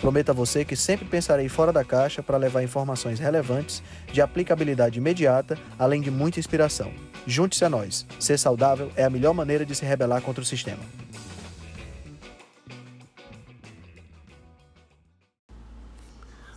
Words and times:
Prometo 0.00 0.30
a 0.30 0.32
você 0.32 0.64
que 0.64 0.76
sempre 0.76 1.06
pensarei 1.06 1.48
fora 1.48 1.72
da 1.72 1.84
caixa 1.84 2.22
para 2.22 2.36
levar 2.36 2.62
informações 2.62 3.18
relevantes, 3.18 3.82
de 4.12 4.20
aplicabilidade 4.20 4.98
imediata, 4.98 5.58
além 5.78 6.00
de 6.00 6.10
muita 6.10 6.38
inspiração. 6.38 6.92
Junte-se 7.26 7.64
a 7.64 7.70
nós. 7.70 8.06
Ser 8.20 8.38
saudável 8.38 8.90
é 8.94 9.04
a 9.04 9.10
melhor 9.10 9.32
maneira 9.32 9.64
de 9.64 9.74
se 9.74 9.84
rebelar 9.84 10.20
contra 10.20 10.42
o 10.42 10.46
sistema. 10.46 10.82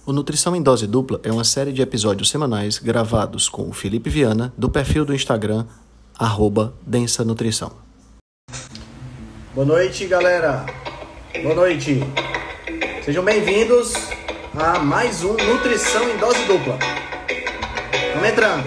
O 0.06 0.12
Nutrição 0.12 0.56
em 0.56 0.62
Dose 0.62 0.88
Dupla 0.88 1.22
é 1.24 1.32
uma 1.32 1.44
série 1.44 1.72
de 1.72 1.84
episódios 1.84 2.32
semanais 2.32 2.80
gravados 2.80 3.48
com 3.48 3.70
o 3.70 3.72
Felipe 3.72 4.10
Viana, 4.10 4.52
do 4.58 4.68
perfil 4.68 5.06
do 5.06 5.14
Instagram, 5.14 5.68
arroba 6.18 6.74
Densa 6.82 7.24
Nutrição. 7.24 7.72
Boa 9.54 9.68
noite, 9.68 10.08
galera! 10.08 10.66
Boa 11.44 11.54
noite! 11.54 12.00
Sejam 13.04 13.24
bem-vindos 13.24 13.94
a 14.58 14.78
mais 14.78 15.24
um 15.24 15.34
Nutrição 15.34 16.10
em 16.10 16.18
Dose 16.18 16.44
Dupla. 16.44 16.78
Vamos 18.14 18.30
entrando. 18.30 18.66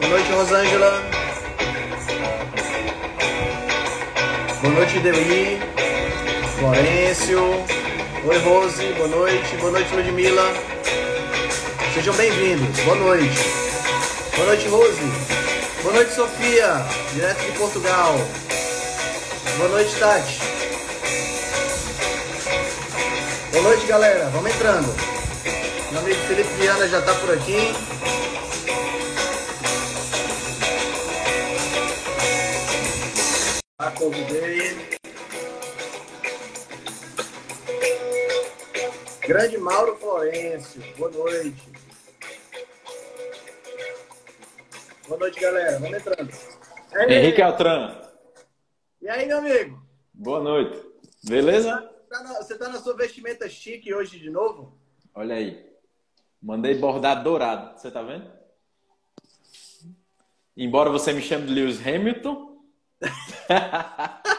Boa 0.00 0.10
noite, 0.10 0.32
Rosângela. 0.32 1.02
Boa 4.60 4.74
noite, 4.74 4.98
Deli. 4.98 5.60
Florencio. 6.58 7.64
Oi, 8.24 8.38
Rose. 8.38 8.84
Boa 8.94 9.08
noite. 9.08 9.56
Boa 9.56 9.70
noite, 9.70 9.94
Ludmilla. 9.94 10.52
Sejam 11.94 12.14
bem-vindos. 12.14 12.80
Boa 12.80 12.96
noite. 12.96 13.38
Boa 14.34 14.46
noite, 14.48 14.68
Rose. 14.68 15.00
Boa 15.82 15.94
noite, 15.94 16.12
Sofia. 16.12 16.84
Direto 17.14 17.44
de 17.44 17.52
Portugal. 17.52 18.16
Boa 19.58 19.70
noite, 19.70 19.98
Tati. 19.98 20.38
Boa 23.50 23.62
noite, 23.64 23.86
galera. 23.86 24.26
Vamos 24.26 24.54
entrando. 24.54 24.86
Meu 25.90 26.00
amigo 26.00 26.20
Felipe 26.28 26.48
Viana 26.54 26.86
já 26.86 27.00
está 27.00 27.12
por 27.14 27.32
aqui. 27.32 27.72
Já 33.80 33.90
convidei. 33.90 34.98
Grande 39.26 39.58
Mauro 39.58 39.96
Florencio. 39.96 40.80
Boa 40.96 41.10
noite. 41.10 41.72
Boa 45.08 45.18
noite, 45.18 45.40
galera. 45.40 45.80
Vamos 45.80 45.96
entrando. 45.98 46.32
Henrique 47.08 47.42
Altran. 47.42 48.07
E 49.00 49.08
aí, 49.08 49.26
meu 49.26 49.38
amigo? 49.38 49.80
Boa 50.12 50.42
noite. 50.42 50.84
Beleza? 51.24 51.80
Tá 52.10 52.22
na, 52.22 52.34
você 52.34 52.58
tá 52.58 52.68
na 52.68 52.80
sua 52.80 52.96
vestimenta 52.96 53.48
chique 53.48 53.94
hoje 53.94 54.18
de 54.18 54.28
novo? 54.28 54.76
Olha 55.14 55.36
aí. 55.36 55.64
Mandei 56.42 56.74
bordado 56.74 57.22
dourado. 57.22 57.78
Você 57.78 57.92
tá 57.92 58.02
vendo? 58.02 58.28
Embora 60.56 60.90
você 60.90 61.12
me 61.12 61.22
chame 61.22 61.46
de 61.46 61.54
Lewis 61.54 61.86
Hamilton. 61.86 62.60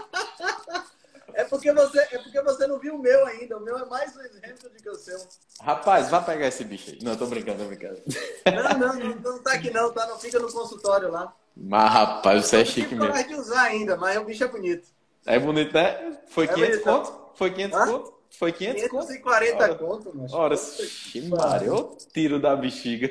é, 1.67 1.73
porque 1.73 1.73
você, 1.73 1.99
é 1.99 2.17
porque 2.19 2.41
você 2.41 2.67
não 2.67 2.79
viu 2.79 2.95
o 2.95 2.99
meu 2.99 3.25
ainda. 3.25 3.57
O 3.57 3.61
meu 3.61 3.77
é 3.77 3.85
mais 3.85 4.15
Lewis 4.15 4.37
Hamilton 4.43 4.69
do 4.69 4.75
que 4.75 4.89
o 4.89 4.95
seu. 4.95 5.19
Rapaz, 5.61 6.09
vá 6.09 6.21
pegar 6.21 6.47
esse 6.47 6.63
bicho 6.63 6.91
aí. 6.91 6.99
Não, 7.01 7.15
tô 7.15 7.25
brincando, 7.25 7.59
tô 7.59 7.65
brincando. 7.65 8.01
Não, 8.45 8.79
não, 8.79 8.95
não, 8.95 9.15
não 9.15 9.43
tá 9.43 9.53
aqui 9.53 9.69
não, 9.71 9.91
tá? 9.91 10.07
Não 10.07 10.17
fica 10.19 10.39
no 10.39 10.51
consultório 10.51 11.11
lá. 11.11 11.33
Mas, 11.55 11.91
rapaz, 11.91 12.45
você 12.45 12.61
é 12.61 12.65
chique 12.65 12.95
mesmo. 12.95 13.15
Eu 13.15 13.27
de 13.27 13.35
usar 13.35 13.63
ainda, 13.63 13.97
mas 13.97 14.17
o 14.17 14.23
bicho 14.23 14.43
é 14.43 14.47
bonito. 14.47 14.87
É 15.25 15.37
bonito, 15.37 15.73
né? 15.73 16.17
Foi 16.29 16.47
500 16.47 16.77
é 16.77 16.81
conto? 16.81 17.29
Foi 17.35 17.51
500 17.51 17.77
Hã? 17.77 17.85
conto? 17.85 18.19
Foi 18.31 18.51
500 18.53 18.81
conto? 18.83 19.07
540 19.07 19.75
conto, 19.75 20.11
mas. 20.13 20.33
Ora, 20.33 20.55
que 20.55 21.31
eu 21.65 21.97
tiro 22.13 22.39
da 22.39 22.55
bexiga. 22.55 23.09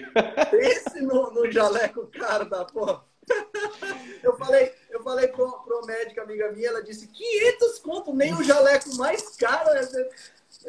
Pense 0.50 1.00
no, 1.03 1.31
no 1.31 1.50
jaleco 1.50 2.06
caro 2.06 2.48
da 2.48 2.64
porra. 2.64 3.04
Eu 4.22 4.36
falei, 4.36 4.72
eu 4.90 5.02
falei 5.02 5.28
pro, 5.28 5.50
pro 5.64 5.86
médico, 5.86 6.20
amiga 6.20 6.50
minha, 6.52 6.68
ela 6.68 6.82
disse 6.82 7.06
500 7.06 7.78
conto, 7.78 8.12
nem 8.12 8.34
o 8.34 8.42
jaleco 8.42 8.94
mais 8.96 9.36
caro. 9.36 9.70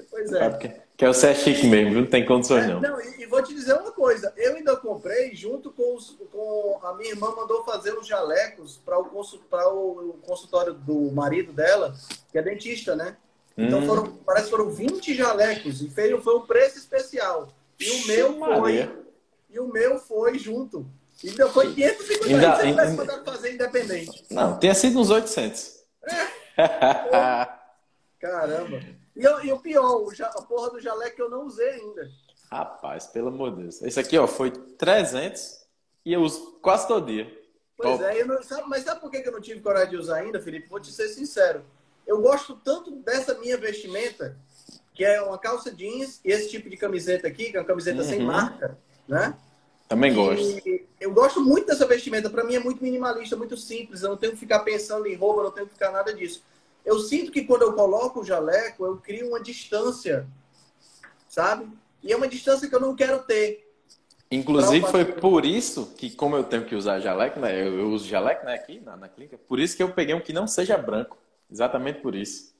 Pois 0.09 0.31
é. 0.31 0.45
é 0.45 0.81
que 0.95 1.05
é 1.05 1.09
o 1.09 1.13
Sé 1.13 1.33
chique 1.33 1.65
mesmo? 1.65 1.95
Não 1.95 2.05
tem 2.05 2.25
condições, 2.25 2.65
é, 2.65 2.67
não. 2.67 2.81
não 2.81 3.01
e, 3.01 3.23
e, 3.23 3.25
vou 3.25 3.41
te 3.41 3.53
dizer 3.53 3.73
uma 3.73 3.91
coisa. 3.91 4.33
Eu 4.37 4.55
ainda 4.55 4.75
comprei, 4.75 5.33
junto 5.33 5.71
com, 5.71 5.95
os, 5.95 6.17
com 6.31 6.79
a 6.83 6.93
minha 6.95 7.11
irmã, 7.11 7.33
mandou 7.35 7.63
fazer 7.63 7.97
os 7.97 8.05
jalecos 8.05 8.77
para 8.85 8.99
o, 8.99 9.03
o, 9.03 10.09
o 10.09 10.13
consultório 10.21 10.73
do 10.73 11.11
marido 11.11 11.53
dela, 11.53 11.95
que 12.31 12.37
é 12.37 12.41
dentista, 12.41 12.95
né? 12.95 13.17
Então 13.57 13.79
hum. 13.79 13.85
foram, 13.85 14.07
parece 14.25 14.45
que 14.45 14.51
foram 14.51 14.69
20 14.69 15.13
jalecos. 15.15 15.81
E 15.81 15.89
foi, 15.89 16.21
foi 16.21 16.35
um 16.35 16.45
preço 16.45 16.77
especial. 16.77 17.49
E 17.79 17.89
o 17.89 18.07
meu 18.07 18.37
foi. 18.37 18.89
E 19.49 19.59
o 19.59 19.67
meu 19.67 19.99
foi 19.99 20.37
junto. 20.37 20.85
E 21.23 21.29
então 21.29 21.49
foi 21.51 21.73
550 21.73 22.25
ainda, 22.25 22.55
se 22.55 22.67
tivesse 22.67 22.95
mandado 22.95 23.25
fazer 23.25 23.53
independente. 23.53 24.25
Não, 24.31 24.57
tinha 24.57 24.73
sido 24.73 24.99
uns 24.99 25.09
800. 25.09 25.79
É. 26.03 26.39
Caramba. 28.19 28.79
E, 29.15 29.23
e, 29.23 29.51
o 29.51 29.59
pior, 29.59 30.01
o, 30.01 30.09
a 30.23 30.41
porra 30.43 30.71
do 30.71 30.79
jaleco 30.79 31.21
eu 31.21 31.29
não 31.29 31.45
usei 31.45 31.69
ainda. 31.71 32.09
Rapaz, 32.51 33.07
pelo 33.07 33.27
amor 33.27 33.51
de 33.51 33.63
Deus. 33.63 33.81
Esse 33.81 33.99
aqui, 33.99 34.17
ó, 34.17 34.27
foi 34.27 34.51
300 34.51 35.59
e 36.05 36.13
eu 36.13 36.21
uso 36.21 36.59
quase 36.61 36.87
todo 36.87 37.05
dia. 37.05 37.31
Pois 37.77 37.99
Top. 37.99 38.03
é, 38.03 38.23
não, 38.25 38.41
sabe, 38.41 38.63
mas 38.67 38.83
sabe 38.83 38.99
por 38.99 39.11
que 39.11 39.17
eu 39.17 39.31
não 39.31 39.41
tive 39.41 39.61
coragem 39.61 39.91
de 39.91 39.97
usar 39.97 40.17
ainda, 40.17 40.41
Felipe? 40.41 40.69
Vou 40.69 40.79
te 40.79 40.91
ser 40.91 41.07
sincero. 41.09 41.63
Eu 42.07 42.21
gosto 42.21 42.55
tanto 42.55 42.91
dessa 42.91 43.35
minha 43.35 43.57
vestimenta, 43.57 44.37
que 44.93 45.05
é 45.05 45.21
uma 45.21 45.37
calça 45.37 45.71
jeans 45.71 46.19
e 46.25 46.31
esse 46.31 46.49
tipo 46.49 46.69
de 46.69 46.75
camiseta 46.75 47.27
aqui, 47.27 47.51
que 47.51 47.57
é 47.57 47.59
uma 47.59 47.67
camiseta 47.67 48.01
uhum. 48.01 48.07
sem 48.07 48.19
marca, 48.21 48.77
né? 49.07 49.37
Também 49.89 50.13
gosto. 50.13 50.61
eu 51.01 51.11
gosto 51.11 51.41
muito 51.41 51.67
dessa 51.67 51.85
vestimenta. 51.85 52.29
Para 52.29 52.45
mim 52.45 52.55
é 52.55 52.59
muito 52.59 52.81
minimalista, 52.81 53.35
muito 53.35 53.57
simples. 53.57 54.03
Eu 54.03 54.11
não 54.11 54.17
tenho 54.17 54.31
que 54.31 54.39
ficar 54.39 54.59
pensando 54.59 55.05
em 55.07 55.15
roupa, 55.15 55.43
não 55.43 55.51
tenho 55.51 55.67
que 55.67 55.73
ficar 55.73 55.91
nada 55.91 56.13
disso 56.13 56.41
eu 56.89 56.99
sinto 56.99 57.31
que 57.31 57.43
quando 57.43 57.61
eu 57.61 57.73
coloco 57.73 58.21
o 58.21 58.25
jaleco, 58.25 58.85
eu 58.85 58.97
crio 58.97 59.27
uma 59.27 59.41
distância, 59.41 60.27
sabe? 61.27 61.69
E 62.01 62.11
é 62.11 62.15
uma 62.15 62.27
distância 62.27 62.67
que 62.67 62.75
eu 62.75 62.79
não 62.79 62.95
quero 62.95 63.19
ter. 63.23 63.67
Inclusive 64.31 64.87
foi 64.87 65.05
por 65.05 65.45
isso 65.45 65.93
que, 65.97 66.09
como 66.11 66.35
eu 66.35 66.43
tenho 66.43 66.65
que 66.65 66.75
usar 66.75 66.99
jaleco, 66.99 67.39
né? 67.39 67.61
Eu, 67.61 67.79
eu 67.79 67.89
uso 67.89 68.07
jaleco 68.07 68.45
né, 68.45 68.55
aqui 68.55 68.79
na, 68.79 68.95
na 68.95 69.07
clínica, 69.07 69.37
por 69.37 69.59
isso 69.59 69.75
que 69.77 69.83
eu 69.83 69.91
peguei 69.91 70.15
um 70.15 70.21
que 70.21 70.33
não 70.33 70.47
seja 70.47 70.77
branco. 70.77 71.17
Exatamente 71.51 71.99
por 71.99 72.15
isso. 72.15 72.53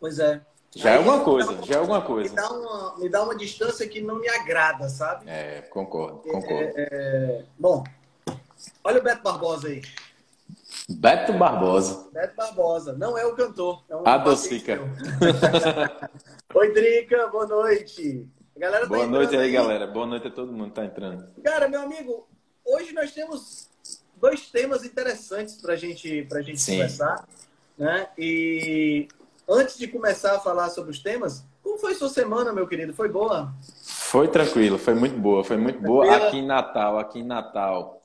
Pois 0.00 0.18
é. 0.18 0.40
Já 0.74 0.90
é 0.90 0.92
Aí, 0.92 0.96
é 0.96 0.98
alguma 0.98 1.24
coisa, 1.24 1.50
uma, 1.52 1.66
já 1.66 1.74
é 1.74 1.78
alguma 1.78 2.02
coisa. 2.02 2.30
Me 2.30 2.36
dá, 2.36 2.50
uma, 2.50 2.98
me 2.98 3.08
dá 3.08 3.22
uma 3.22 3.36
distância 3.36 3.88
que 3.88 4.00
não 4.00 4.18
me 4.18 4.28
agrada, 4.28 4.88
sabe? 4.88 5.24
É, 5.28 5.62
concordo, 5.62 6.18
concordo. 6.18 6.72
É, 6.76 6.88
é... 6.90 7.44
Bom, 7.58 7.82
olha 8.84 9.00
o 9.00 9.02
Beto 9.02 9.22
Barbosa 9.22 9.68
aí. 9.68 9.82
Beto 10.88 11.32
Barbosa. 11.32 12.08
Beto 12.12 12.36
Barbosa. 12.36 12.92
Não 12.92 13.16
é 13.16 13.24
o 13.24 13.34
cantor. 13.34 13.82
É 13.88 13.96
um 13.96 14.06
Adocica. 14.06 14.78
Oi, 16.54 16.72
Drica. 16.72 17.28
Boa 17.28 17.46
noite. 17.46 18.26
galera 18.56 18.82
tá 18.82 18.88
Boa 18.88 19.06
noite 19.06 19.36
aí, 19.36 19.46
aí, 19.46 19.52
galera. 19.52 19.86
Boa 19.86 20.06
noite 20.06 20.28
a 20.28 20.30
todo 20.30 20.52
mundo 20.52 20.70
que 20.70 20.76
tá 20.76 20.84
entrando. 20.84 21.28
Cara, 21.42 21.68
meu 21.68 21.80
amigo, 21.80 22.26
hoje 22.64 22.92
nós 22.92 23.12
temos 23.12 23.68
dois 24.16 24.50
temas 24.50 24.84
interessantes 24.84 25.56
pra 25.56 25.76
gente, 25.76 26.22
pra 26.24 26.42
gente 26.42 26.64
conversar. 26.64 27.26
Né? 27.76 28.08
E 28.18 29.08
antes 29.48 29.78
de 29.78 29.88
começar 29.88 30.36
a 30.36 30.40
falar 30.40 30.68
sobre 30.70 30.90
os 30.90 30.98
temas, 30.98 31.44
como 31.62 31.78
foi 31.78 31.94
sua 31.94 32.08
semana, 32.08 32.52
meu 32.52 32.66
querido? 32.66 32.92
Foi 32.92 33.08
boa? 33.08 33.52
Foi 33.82 34.28
tranquilo, 34.28 34.78
foi 34.78 34.94
muito 34.94 35.18
boa, 35.18 35.44
foi 35.44 35.56
muito 35.56 35.80
boa 35.80 36.16
aqui 36.16 36.38
em 36.38 36.46
Natal, 36.46 36.98
aqui 36.98 37.20
em 37.20 37.24
Natal 37.24 37.98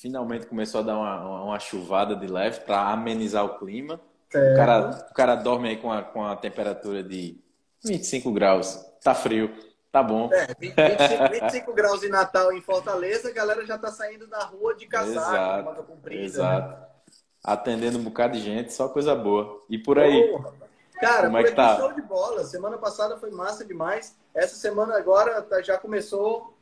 finalmente 0.00 0.46
começou 0.46 0.80
a 0.80 0.84
dar 0.84 0.96
uma, 0.96 1.42
uma 1.44 1.58
chuvada 1.58 2.14
de 2.14 2.26
leve 2.26 2.60
para 2.60 2.90
amenizar 2.90 3.44
o 3.44 3.58
clima. 3.58 4.00
É. 4.34 4.52
O, 4.52 4.56
cara, 4.56 5.06
o 5.10 5.14
cara 5.14 5.34
dorme 5.34 5.68
aí 5.68 5.76
com 5.76 5.90
a, 5.90 6.02
com 6.02 6.24
a 6.24 6.36
temperatura 6.36 7.02
de 7.02 7.40
25 7.84 8.32
graus. 8.32 8.78
Tá 9.02 9.14
frio, 9.14 9.50
tá 9.90 10.02
bom. 10.02 10.28
É, 10.32 10.48
25, 10.58 11.44
25 11.44 11.72
graus 11.72 12.02
em 12.02 12.08
Natal 12.08 12.52
em 12.52 12.60
Fortaleza, 12.60 13.28
a 13.28 13.32
galera 13.32 13.64
já 13.64 13.78
tá 13.78 13.90
saindo 13.90 14.26
da 14.26 14.44
rua 14.44 14.74
de 14.74 14.86
casaco, 14.86 15.70
exato, 15.70 15.82
comprida. 15.84 16.24
Exato. 16.24 16.68
Né? 16.68 16.86
Atendendo 17.42 17.98
um 17.98 18.02
bocado 18.02 18.36
de 18.36 18.44
gente, 18.44 18.72
só 18.72 18.88
coisa 18.88 19.14
boa. 19.14 19.64
E 19.70 19.78
por 19.78 19.98
aí? 19.98 20.34
Cara, 21.00 21.26
Como 21.26 21.38
é 21.38 21.44
que 21.44 21.52
tá? 21.52 21.76
show 21.76 21.92
de 21.92 22.02
bola. 22.02 22.44
Semana 22.44 22.78
passada 22.78 23.16
foi 23.16 23.30
massa 23.30 23.64
demais. 23.64 24.16
Essa 24.34 24.56
semana 24.56 24.96
agora 24.96 25.42
tá, 25.42 25.60
já 25.62 25.78
começou 25.78 26.54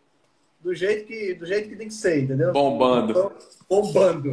do 0.60 0.74
jeito 0.74 1.06
que 1.06 1.34
do 1.34 1.46
jeito 1.46 1.68
que 1.68 1.76
tem 1.76 1.88
que 1.88 1.94
ser, 1.94 2.22
entendeu? 2.22 2.52
Bombando. 2.52 3.10
Então, 3.10 3.32
bombando. 3.68 4.32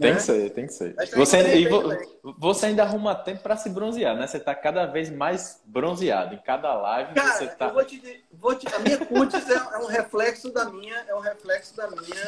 Tem 0.00 0.10
né? 0.10 0.16
que 0.16 0.22
ser, 0.22 0.50
tem 0.50 0.66
que 0.66 0.72
ser. 0.72 0.94
Você, 1.14 1.38
e 1.58 1.68
você 2.38 2.66
ainda 2.66 2.82
arruma 2.82 3.14
tempo 3.14 3.42
para 3.42 3.56
se 3.56 3.68
bronzear, 3.68 4.16
né? 4.16 4.26
Você 4.26 4.40
tá 4.40 4.54
cada 4.54 4.86
vez 4.86 5.10
mais 5.10 5.60
bronzeado. 5.64 6.34
Em 6.34 6.38
cada 6.38 6.72
live 6.74 7.14
Cara, 7.14 7.32
você 7.32 7.46
tá. 7.46 7.66
Eu 7.66 7.74
vou 7.74 7.84
te, 7.84 8.24
vou 8.32 8.54
te, 8.54 8.74
a 8.74 8.78
minha 8.78 8.98
cutis 9.04 9.48
é, 9.48 9.54
é, 9.54 9.78
um 9.78 9.86
reflexo 9.86 10.52
da 10.52 10.64
minha, 10.66 10.96
é 11.06 11.14
um 11.14 11.20
reflexo 11.20 11.76
da 11.76 11.88
minha, 11.90 12.26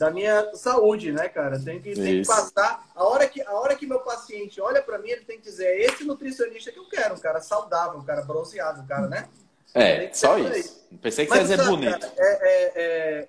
da 0.00 0.10
minha, 0.10 0.54
saúde, 0.54 1.12
né, 1.12 1.28
cara? 1.28 1.62
Tem 1.62 1.78
que, 1.78 1.94
tem 1.94 2.22
que 2.22 2.26
passar. 2.26 2.88
A 2.94 3.04
hora 3.04 3.28
que, 3.28 3.42
a 3.42 3.52
hora 3.52 3.76
que 3.76 3.86
meu 3.86 4.00
paciente 4.00 4.58
olha 4.58 4.80
para 4.80 4.98
mim, 4.98 5.10
ele 5.10 5.26
tem 5.26 5.36
que 5.36 5.44
dizer: 5.44 5.66
é 5.66 5.82
esse 5.82 6.04
nutricionista 6.04 6.72
que 6.72 6.78
eu 6.78 6.88
quero, 6.88 7.14
um 7.14 7.18
cara 7.18 7.42
saudável, 7.42 7.98
um 7.98 8.04
cara 8.04 8.22
bronzeado, 8.22 8.80
um 8.80 8.86
cara, 8.86 9.08
né? 9.08 9.28
É, 9.74 10.10
só 10.14 10.38
isso. 10.38 10.82
Pensei 11.02 11.26
que 11.26 11.30
Mas, 11.30 11.46
você 11.46 11.52
ia 11.52 11.58
dizer 11.58 11.68
bonito. 11.68 12.00
Cara, 12.00 12.12
é, 12.16 12.32
é, 12.42 12.72
é 12.74 13.28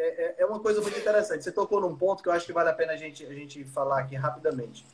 é, 0.00 0.24
é, 0.24 0.34
é 0.38 0.46
uma 0.46 0.60
coisa 0.60 0.80
muito 0.80 0.96
interessante. 0.96 1.42
Você 1.42 1.50
tocou 1.50 1.80
num 1.80 1.96
ponto 1.96 2.22
que 2.22 2.28
eu 2.28 2.32
acho 2.32 2.46
que 2.46 2.52
vale 2.52 2.70
a 2.70 2.72
pena 2.72 2.92
a 2.92 2.96
gente, 2.96 3.26
a 3.26 3.34
gente 3.34 3.64
falar 3.64 3.98
aqui 4.00 4.14
rapidamente. 4.14 4.86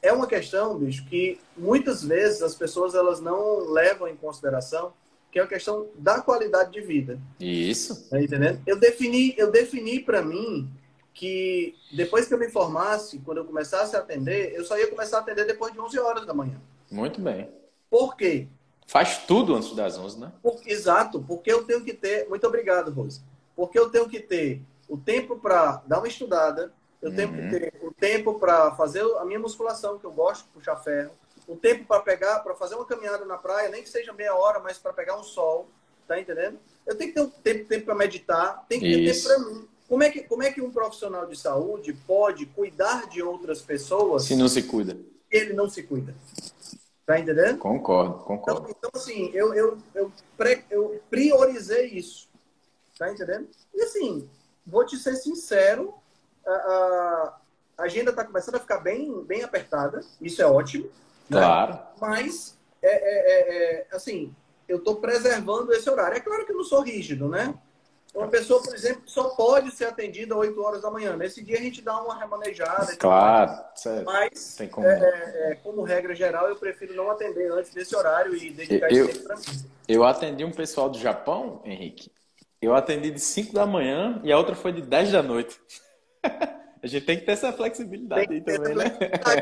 É 0.00 0.12
uma 0.12 0.26
questão, 0.26 0.78
bicho, 0.78 1.04
que 1.06 1.40
muitas 1.56 2.04
vezes 2.04 2.42
as 2.42 2.54
pessoas 2.54 2.94
elas 2.94 3.20
não 3.20 3.70
levam 3.70 4.06
em 4.06 4.16
consideração, 4.16 4.92
que 5.32 5.38
é 5.38 5.42
a 5.42 5.46
questão 5.46 5.88
da 5.96 6.20
qualidade 6.20 6.70
de 6.70 6.82
vida. 6.82 7.18
Isso. 7.40 8.08
Tá 8.10 8.22
entendendo? 8.22 8.60
Eu 8.66 8.78
defini, 8.78 9.34
eu 9.38 9.50
defini 9.50 9.98
para 9.98 10.20
mim 10.20 10.70
que 11.14 11.74
depois 11.90 12.26
que 12.26 12.34
eu 12.34 12.38
me 12.38 12.50
formasse, 12.50 13.18
quando 13.20 13.38
eu 13.38 13.44
começasse 13.46 13.96
a 13.96 14.00
atender, 14.00 14.52
eu 14.54 14.62
só 14.62 14.78
ia 14.78 14.88
começar 14.88 15.16
a 15.16 15.20
atender 15.20 15.46
depois 15.46 15.72
de 15.72 15.80
11 15.80 15.98
horas 15.98 16.26
da 16.26 16.34
manhã. 16.34 16.60
Muito 16.90 17.18
bem. 17.18 17.48
Por 17.88 18.14
quê? 18.14 18.46
Faz 18.86 19.24
tudo 19.26 19.54
antes 19.54 19.74
das 19.74 19.96
11, 19.96 20.20
né? 20.20 20.32
Por, 20.42 20.60
exato, 20.66 21.24
porque 21.26 21.50
eu 21.50 21.64
tenho 21.64 21.82
que 21.82 21.94
ter. 21.94 22.28
Muito 22.28 22.46
obrigado, 22.46 22.92
Rose. 22.92 23.22
Porque 23.56 23.78
eu 23.78 23.88
tenho 23.88 24.06
que 24.06 24.20
ter 24.20 24.60
o 24.86 24.98
tempo 24.98 25.38
para 25.38 25.82
dar 25.86 25.98
uma 25.98 26.08
estudada, 26.08 26.74
eu 27.00 27.08
uhum. 27.08 27.16
tenho 27.16 27.32
que 27.32 27.40
uhum. 27.40 27.50
ter 27.50 27.74
o 27.82 27.92
tempo 27.92 28.34
para 28.38 28.72
fazer 28.72 29.02
a 29.16 29.24
minha 29.24 29.38
musculação, 29.38 29.98
que 29.98 30.04
eu 30.04 30.12
gosto 30.12 30.44
de 30.44 30.50
puxar 30.50 30.76
ferro, 30.76 31.12
o 31.46 31.56
tempo 31.56 31.84
para 31.84 32.02
pegar, 32.02 32.40
para 32.40 32.54
fazer 32.54 32.74
uma 32.74 32.84
caminhada 32.84 33.24
na 33.24 33.36
praia, 33.36 33.68
nem 33.68 33.82
que 33.82 33.88
seja 33.88 34.12
meia 34.12 34.34
hora, 34.34 34.60
mas 34.60 34.78
para 34.78 34.92
pegar 34.92 35.18
um 35.18 35.22
sol, 35.22 35.68
tá 36.06 36.20
entendendo? 36.20 36.58
Eu 36.86 36.96
tenho 36.96 37.10
que 37.10 37.14
ter 37.14 37.20
um 37.22 37.30
tempo, 37.30 37.68
tempo 37.68 37.84
para 37.86 37.94
meditar, 37.94 38.64
tem 38.68 38.80
que 38.80 38.86
ter 38.86 39.00
Isso. 39.00 39.28
tempo 39.28 39.44
para 39.44 39.50
mim. 39.50 39.68
Como 39.88 40.02
é, 40.02 40.10
que, 40.10 40.22
como 40.22 40.42
é 40.42 40.50
que 40.50 40.62
um 40.62 40.70
profissional 40.70 41.26
de 41.26 41.36
saúde 41.36 41.92
pode 42.06 42.46
cuidar 42.46 43.08
de 43.08 43.22
outras 43.22 43.60
pessoas 43.60 44.24
se 44.24 44.34
não 44.34 44.48
se 44.48 44.62
cuida? 44.62 44.96
Ele 45.30 45.52
não 45.52 45.68
se 45.68 45.82
cuida. 45.82 46.14
Tá 47.04 47.18
entendendo? 47.18 47.58
Concordo, 47.58 48.14
concordo. 48.24 48.70
Então, 48.70 48.76
então 48.78 48.90
assim, 48.94 49.30
eu, 49.34 49.52
eu, 49.52 49.78
eu, 49.94 50.12
pre, 50.36 50.64
eu 50.70 51.02
priorizei 51.10 51.88
isso. 51.88 52.28
Tá 52.98 53.12
entendendo? 53.12 53.48
E 53.74 53.82
assim, 53.82 54.28
vou 54.66 54.86
te 54.86 54.96
ser 54.96 55.16
sincero, 55.16 55.92
a, 56.46 57.38
a 57.76 57.82
agenda 57.82 58.10
está 58.10 58.24
começando 58.24 58.54
a 58.54 58.60
ficar 58.60 58.78
bem, 58.78 59.22
bem 59.24 59.42
apertada, 59.42 60.00
isso 60.20 60.40
é 60.40 60.46
ótimo. 60.46 60.88
Né? 61.32 61.40
Claro. 61.40 61.72
Né? 61.72 61.80
Mas, 62.00 62.58
é, 62.82 62.88
é, 62.88 63.40
é, 63.40 63.86
é 63.90 63.96
assim, 63.96 64.34
eu 64.68 64.78
estou 64.78 64.96
preservando 64.96 65.72
esse 65.72 65.88
horário. 65.88 66.16
É 66.16 66.20
claro 66.20 66.44
que 66.46 66.52
eu 66.52 66.56
não 66.56 66.64
sou 66.64 66.82
rígido, 66.82 67.28
né? 67.28 67.54
Uma 68.14 68.28
pessoa, 68.28 68.62
por 68.62 68.74
exemplo, 68.74 69.02
só 69.06 69.30
pode 69.30 69.70
ser 69.70 69.86
atendida 69.86 70.34
às 70.34 70.40
8 70.40 70.62
horas 70.62 70.82
da 70.82 70.90
manhã. 70.90 71.16
Nesse 71.16 71.42
dia 71.42 71.56
a 71.58 71.62
gente 71.62 71.80
dá 71.80 71.98
uma 72.02 72.18
remanejada. 72.18 72.94
Claro, 72.96 73.64
certo. 73.74 74.04
Mas, 74.04 74.58
como... 74.70 74.86
É, 74.86 75.00
é, 75.00 75.52
é, 75.52 75.54
como 75.56 75.82
regra 75.82 76.14
geral, 76.14 76.46
eu 76.46 76.56
prefiro 76.56 76.94
não 76.94 77.10
atender 77.10 77.50
antes 77.50 77.72
desse 77.72 77.96
horário 77.96 78.36
e 78.36 78.50
dedicar 78.50 78.92
eu, 78.92 79.06
esse 79.06 79.14
tempo 79.14 79.26
para 79.26 79.36
mim. 79.36 79.64
Eu 79.88 80.04
atendi 80.04 80.44
um 80.44 80.52
pessoal 80.52 80.90
do 80.90 80.98
Japão, 80.98 81.62
Henrique, 81.64 82.12
eu 82.60 82.74
atendi 82.74 83.10
de 83.10 83.20
5 83.20 83.54
da 83.54 83.64
manhã 83.64 84.20
e 84.22 84.30
a 84.30 84.36
outra 84.36 84.54
foi 84.54 84.72
de 84.72 84.82
10 84.82 85.12
da 85.12 85.22
noite. 85.22 85.58
a 86.82 86.86
gente 86.86 87.06
tem 87.06 87.16
que 87.16 87.24
ter 87.24 87.32
essa 87.32 87.52
flexibilidade 87.52 88.32
aí 88.32 88.40
também, 88.40 88.74
né? 88.74 88.84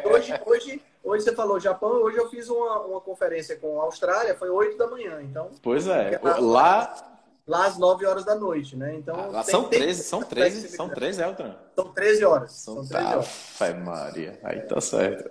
Hoje, 0.04 0.40
hoje, 0.44 0.82
hoje 1.02 1.24
você 1.24 1.34
falou 1.34 1.58
Japão, 1.58 2.02
hoje 2.02 2.18
eu 2.18 2.28
fiz 2.28 2.50
uma, 2.50 2.80
uma 2.80 3.00
conferência 3.00 3.56
com 3.56 3.80
a 3.80 3.84
Austrália, 3.84 4.34
foi 4.34 4.50
8 4.50 4.76
da 4.76 4.86
manhã, 4.86 5.22
então... 5.22 5.50
Pois 5.62 5.86
é, 5.86 6.20
lá... 6.22 7.06
Lá 7.48 7.66
às 7.66 7.76
9 7.78 8.06
horas 8.06 8.24
da 8.24 8.36
noite, 8.36 8.76
né? 8.76 8.94
Então, 8.94 9.16
ah, 9.18 9.26
lá 9.26 9.42
tem, 9.42 9.50
são 9.50 9.64
13, 9.64 10.02
são 10.04 10.22
13, 10.22 10.68
são 10.68 10.88
13, 10.88 11.22
Elton. 11.22 11.54
São 11.74 11.92
13 11.92 12.24
horas. 12.24 12.52
São, 12.52 12.74
são 12.74 12.86
13 12.86 13.06
horas. 13.06 13.56
Ai, 13.58 13.74
Maria, 13.74 14.38
aí 14.44 14.60
tá 14.60 14.80
certo. 14.80 15.28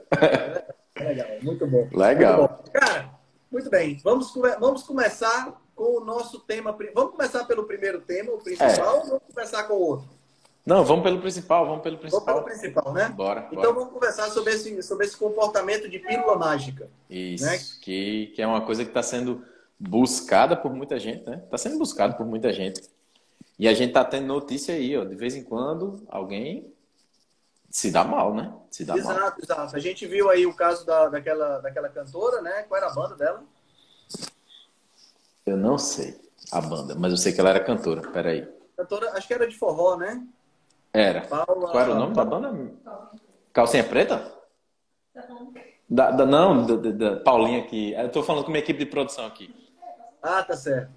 Legal, 0.99 1.27
muito 1.41 1.65
bom. 1.65 1.87
Legal. 1.93 2.39
Muito 2.39 2.51
bom. 2.51 2.71
Cara, 2.73 3.09
muito 3.49 3.69
bem, 3.69 3.97
vamos, 4.03 4.33
vamos 4.59 4.83
começar 4.83 5.61
com 5.73 5.97
o 5.97 6.03
nosso 6.03 6.41
tema. 6.41 6.75
Vamos 6.93 7.11
começar 7.11 7.45
pelo 7.45 7.63
primeiro 7.63 8.01
tema, 8.01 8.33
o 8.33 8.37
principal, 8.39 8.95
é. 8.95 8.99
ou 8.99 9.05
vamos 9.05 9.23
começar 9.33 9.63
com 9.63 9.75
o 9.75 9.79
outro? 9.79 10.18
Não, 10.65 10.83
vamos 10.85 11.03
pelo 11.03 11.19
principal, 11.19 11.65
vamos 11.65 11.81
pelo 11.81 11.97
principal. 11.97 12.25
Vamos 12.25 12.43
pelo 12.43 12.59
principal, 12.59 12.93
né? 12.93 13.09
Bora. 13.09 13.47
Então 13.51 13.61
bora. 13.61 13.73
vamos 13.73 13.93
conversar 13.93 14.29
sobre 14.29 14.53
esse, 14.53 14.83
sobre 14.83 15.05
esse 15.05 15.17
comportamento 15.17 15.89
de 15.89 15.99
pílula 15.99 16.37
mágica. 16.37 16.89
Isso, 17.09 17.45
né? 17.45 17.59
que, 17.81 18.27
que 18.35 18.41
é 18.41 18.47
uma 18.47 18.61
coisa 18.61 18.83
que 18.83 18.89
está 18.89 19.01
sendo 19.01 19.43
buscada 19.79 20.55
por 20.55 20.73
muita 20.73 20.99
gente, 20.99 21.27
né? 21.27 21.41
Está 21.43 21.57
sendo 21.57 21.77
buscado 21.77 22.15
por 22.15 22.25
muita 22.25 22.51
gente. 22.51 22.81
E 23.57 23.67
a 23.67 23.73
gente 23.73 23.89
está 23.89 24.05
tendo 24.05 24.27
notícia 24.27 24.75
aí, 24.75 24.97
ó, 24.97 25.03
de 25.03 25.15
vez 25.15 25.35
em 25.35 25.43
quando 25.43 26.03
alguém 26.07 26.73
se 27.69 27.91
dá 27.91 28.03
mal, 28.03 28.33
né? 28.33 28.53
Se 28.69 28.83
dá 28.83 28.95
exato, 28.95 29.19
mal. 29.19 29.27
Exato, 29.27 29.43
exato. 29.43 29.75
A 29.75 29.79
gente 29.79 30.05
viu 30.05 30.29
aí 30.29 30.45
o 30.45 30.53
caso 30.53 30.85
da, 30.85 31.07
daquela, 31.07 31.59
daquela 31.59 31.89
cantora, 31.89 32.41
né? 32.41 32.63
Qual 32.63 32.77
era 32.77 32.91
a 32.91 32.93
banda 32.93 33.15
dela? 33.15 33.43
Eu 35.45 35.57
não 35.57 35.77
sei 35.77 36.19
a 36.51 36.61
banda, 36.61 36.95
mas 36.95 37.11
eu 37.11 37.17
sei 37.17 37.33
que 37.33 37.39
ela 37.39 37.49
era 37.49 37.59
cantora. 37.59 38.01
Peraí. 38.11 38.47
Cantora, 38.75 39.11
acho 39.13 39.27
que 39.27 39.33
era 39.33 39.47
de 39.47 39.57
forró, 39.57 39.97
né? 39.97 40.25
Era. 40.93 41.21
Paula... 41.21 41.71
Qual 41.71 41.79
era 41.79 41.91
o 41.91 41.95
nome 41.95 42.15
da 42.15 42.25
banda? 42.25 42.53
Calcinha 43.53 43.83
Preta? 43.83 44.33
Da, 45.89 46.11
da, 46.11 46.25
não, 46.25 46.65
da, 46.65 46.91
da, 46.91 47.19
Paulinha 47.19 47.59
aqui. 47.59 47.93
Eu 47.93 48.09
tô 48.09 48.21
falando 48.23 48.43
com 48.43 48.51
minha 48.51 48.63
equipe 48.63 48.79
de 48.79 48.85
produção 48.85 49.25
aqui. 49.25 49.53
Ah, 50.21 50.43
tá 50.43 50.55
certo. 50.55 50.91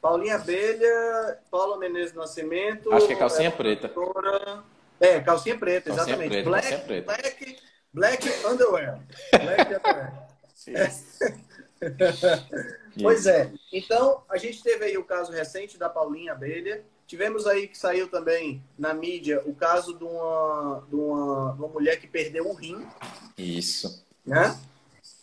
Paulinha 0.00 0.36
Abelha, 0.36 1.38
Paula 1.50 1.78
Menezes 1.78 2.14
Nascimento. 2.14 2.92
Acho 2.92 3.06
que 3.06 3.14
é 3.14 3.16
Calcinha 3.16 3.48
é, 3.48 3.52
Preta. 3.52 3.88
Cantora... 3.88 4.62
É, 5.00 5.20
Calcinha 5.20 5.58
Preta, 5.58 5.90
calcinha 5.90 6.16
exatamente. 6.16 6.30
Preta, 6.30 6.50
Black, 6.50 6.68
calcinha 6.68 6.86
preta. 6.86 7.12
Black, 7.12 7.58
Black 7.92 8.46
Underwear. 8.46 9.00
Black 9.32 9.74
Underwear. 9.74 10.28
pois 13.02 13.26
é. 13.26 13.52
Então, 13.72 14.22
a 14.28 14.36
gente 14.36 14.62
teve 14.62 14.84
aí 14.84 14.98
o 14.98 15.04
caso 15.04 15.32
recente 15.32 15.78
da 15.78 15.88
Paulinha 15.88 16.32
Abelha. 16.32 16.84
Tivemos 17.08 17.46
aí 17.46 17.66
que 17.66 17.78
saiu 17.78 18.06
também 18.06 18.62
na 18.78 18.92
mídia 18.92 19.42
o 19.46 19.54
caso 19.54 19.96
de 19.96 20.04
uma, 20.04 20.84
de 20.86 20.94
uma, 20.94 21.52
uma 21.54 21.68
mulher 21.68 21.98
que 21.98 22.06
perdeu 22.06 22.46
um 22.46 22.52
rim. 22.52 22.86
Isso. 23.38 24.04
Né? 24.26 24.60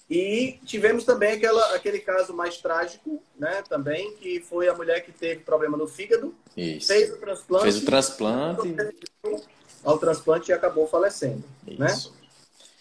E 0.09 0.59
tivemos 0.65 1.03
também 1.03 1.33
aquela, 1.33 1.75
aquele 1.75 1.99
caso 1.99 2.33
mais 2.33 2.57
trágico, 2.57 3.21
né? 3.37 3.63
Também, 3.69 4.15
que 4.15 4.39
foi 4.39 4.67
a 4.67 4.73
mulher 4.73 5.05
que 5.05 5.11
teve 5.11 5.41
problema 5.41 5.77
no 5.77 5.87
fígado. 5.87 6.33
Isso. 6.57 6.87
Fez 6.87 7.11
o 7.13 7.17
transplante. 7.17 7.63
Fez 7.63 7.77
o 7.77 7.85
transplante. 7.85 8.75
Ao 9.83 9.99
transplante 9.99 10.49
e 10.49 10.53
acabou 10.53 10.87
falecendo. 10.87 11.43
Né? 11.67 11.85
Isso. 11.85 12.09
Né? 12.09 12.27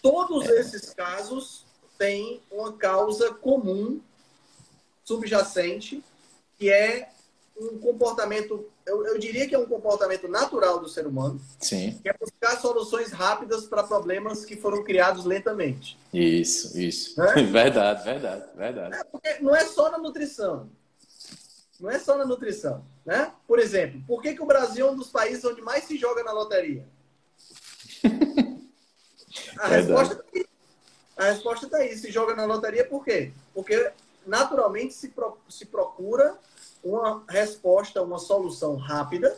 Todos 0.01 0.49
é. 0.49 0.61
esses 0.61 0.95
casos 0.95 1.63
tem 1.95 2.41
uma 2.49 2.73
causa 2.73 3.31
comum 3.35 4.01
subjacente, 5.03 6.03
que 6.57 6.71
é 6.71 7.09
um 7.57 7.77
comportamento, 7.79 8.69
eu, 8.85 9.05
eu, 9.05 9.17
diria 9.17 9.47
que 9.47 9.55
é 9.55 9.57
um 9.57 9.65
comportamento 9.65 10.27
natural 10.27 10.79
do 10.79 10.89
ser 10.89 11.07
humano, 11.07 11.39
Sim. 11.59 11.97
que 12.01 12.09
é 12.09 12.13
buscar 12.13 12.59
soluções 12.59 13.11
rápidas 13.11 13.65
para 13.65 13.83
problemas 13.83 14.43
que 14.43 14.57
foram 14.57 14.83
criados 14.83 15.23
lentamente. 15.23 15.97
Isso, 16.13 16.77
isso. 16.77 17.19
Né? 17.19 17.43
Verdade, 17.51 18.03
verdade, 18.03 18.45
verdade. 18.55 18.97
É 19.23 19.39
não 19.41 19.55
é 19.55 19.65
só 19.65 19.89
na 19.89 19.97
nutrição. 19.97 20.69
Não 21.79 21.89
é 21.89 21.99
só 21.99 22.17
na 22.17 22.25
nutrição. 22.25 22.83
Né? 23.05 23.31
Por 23.47 23.59
exemplo, 23.59 24.01
por 24.05 24.21
que, 24.21 24.33
que 24.33 24.41
o 24.41 24.45
Brasil 24.45 24.87
é 24.87 24.91
um 24.91 24.95
dos 24.95 25.09
países 25.09 25.43
onde 25.45 25.61
mais 25.61 25.85
se 25.85 25.97
joga 25.97 26.23
na 26.23 26.31
loteria? 26.31 26.85
A 29.59 29.69
verdade. 29.69 29.87
resposta 29.87 30.25
é 30.35 30.45
a 31.17 31.25
resposta 31.25 31.65
está 31.65 31.77
aí. 31.77 31.95
Se 31.97 32.11
joga 32.11 32.35
na 32.35 32.45
loteria 32.45 32.85
por 32.85 33.03
quê? 33.03 33.31
Porque 33.53 33.91
naturalmente 34.25 34.93
se, 34.93 35.09
pro, 35.09 35.37
se 35.47 35.65
procura 35.65 36.37
uma 36.85 37.23
resposta, 37.27 38.01
uma 38.01 38.19
solução 38.19 38.75
rápida 38.75 39.35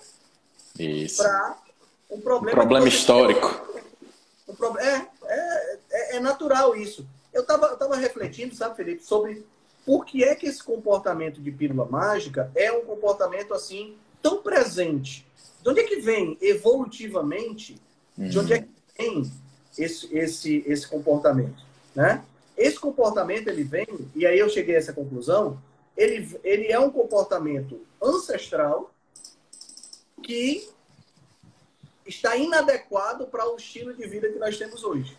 para 1.16 1.58
um 2.12 2.22
problema. 2.22 2.51
Um 2.51 2.62
problema 2.62 2.88
histórico. 2.88 3.68
Um 4.48 4.54
pro, 4.54 4.77
é, 4.77 5.10
é, 5.24 5.80
é, 5.89 6.16
é, 6.18 6.20
natural 6.20 6.75
isso. 6.75 7.08
Eu 7.34 7.42
estava 7.42 7.68
eu 7.68 7.77
tava 7.77 7.96
refletindo, 7.96 8.54
sabe, 8.54 8.75
Felipe, 8.75 9.04
sobre 9.04 9.46
por 9.86 10.06
que 10.06 10.24
é 10.24 10.36
que 10.36 10.46
esse 10.46 10.62
comportamento 10.62 11.42
de 11.42 11.51
pílula 11.51 11.86
mágica 11.86 12.51
é 12.54 12.72
um 12.72 12.82
comportamento 12.82 13.54
assim 13.54 13.96
tão 14.22 14.42
presente. 14.42 15.25
De 15.63 15.70
onde 15.70 15.80
é 15.80 15.84
que 15.84 16.01
vem 16.01 16.38
evolutivamente? 16.42 17.82
De 18.18 18.38
onde 18.38 18.54
é 18.54 18.60
que 18.60 18.70
vem 18.98 19.32
esse, 19.77 20.16
esse, 20.16 20.63
esse 20.68 20.88
comportamento? 20.88 21.68
né? 21.98 22.22
Esse 22.56 22.80
comportamento 22.80 23.48
ele 23.48 23.63
vem, 23.63 23.88
e 24.16 24.24
aí 24.25 24.38
eu 24.38 24.48
cheguei 24.48 24.75
a 24.75 24.77
essa 24.77 24.94
conclusão, 24.94 25.60
ele, 25.98 26.39
ele 26.44 26.72
é 26.72 26.80
um 26.80 26.92
comportamento 26.92 27.86
ancestral 28.01 28.94
que 30.22 30.70
está 32.06 32.38
inadequado 32.38 33.27
para 33.27 33.51
o 33.51 33.58
estilo 33.58 33.94
de 33.94 34.08
vida 34.08 34.30
que 34.30 34.39
nós 34.39 34.58
temos 34.58 34.84
hoje. 34.84 35.18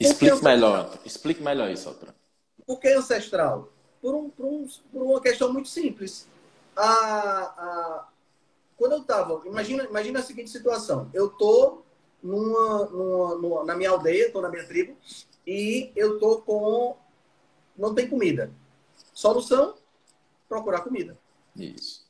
Explique 0.00 0.42
melhor, 0.42 0.98
explique 1.04 1.42
melhor 1.42 1.70
isso, 1.70 1.88
Altra. 1.88 2.14
Por 2.66 2.80
que 2.80 2.88
ancestral? 2.88 3.68
Por, 4.00 4.14
um, 4.14 4.30
por, 4.30 4.46
um, 4.46 4.68
por 4.90 5.02
uma 5.02 5.20
questão 5.20 5.52
muito 5.52 5.68
simples. 5.68 6.26
A, 6.74 6.84
a, 6.84 8.08
quando 8.76 8.92
eu 8.92 9.02
estava, 9.02 9.40
imagina, 9.46 9.84
imagina 9.84 10.18
a 10.18 10.22
seguinte 10.22 10.50
situação: 10.50 11.08
eu 11.12 11.28
tô 11.28 11.82
numa, 12.22 12.86
numa, 12.86 13.34
numa, 13.36 13.64
na 13.64 13.76
minha 13.76 13.90
aldeia, 13.90 14.26
estou 14.26 14.42
na 14.42 14.48
minha 14.48 14.66
tribo, 14.66 14.96
e 15.46 15.92
eu 15.94 16.18
tô 16.18 16.40
com. 16.40 16.96
não 17.76 17.94
tem 17.94 18.08
comida. 18.08 18.50
Solução: 19.12 19.74
procurar 20.52 20.82
comida. 20.82 21.16
Isso. 21.56 22.04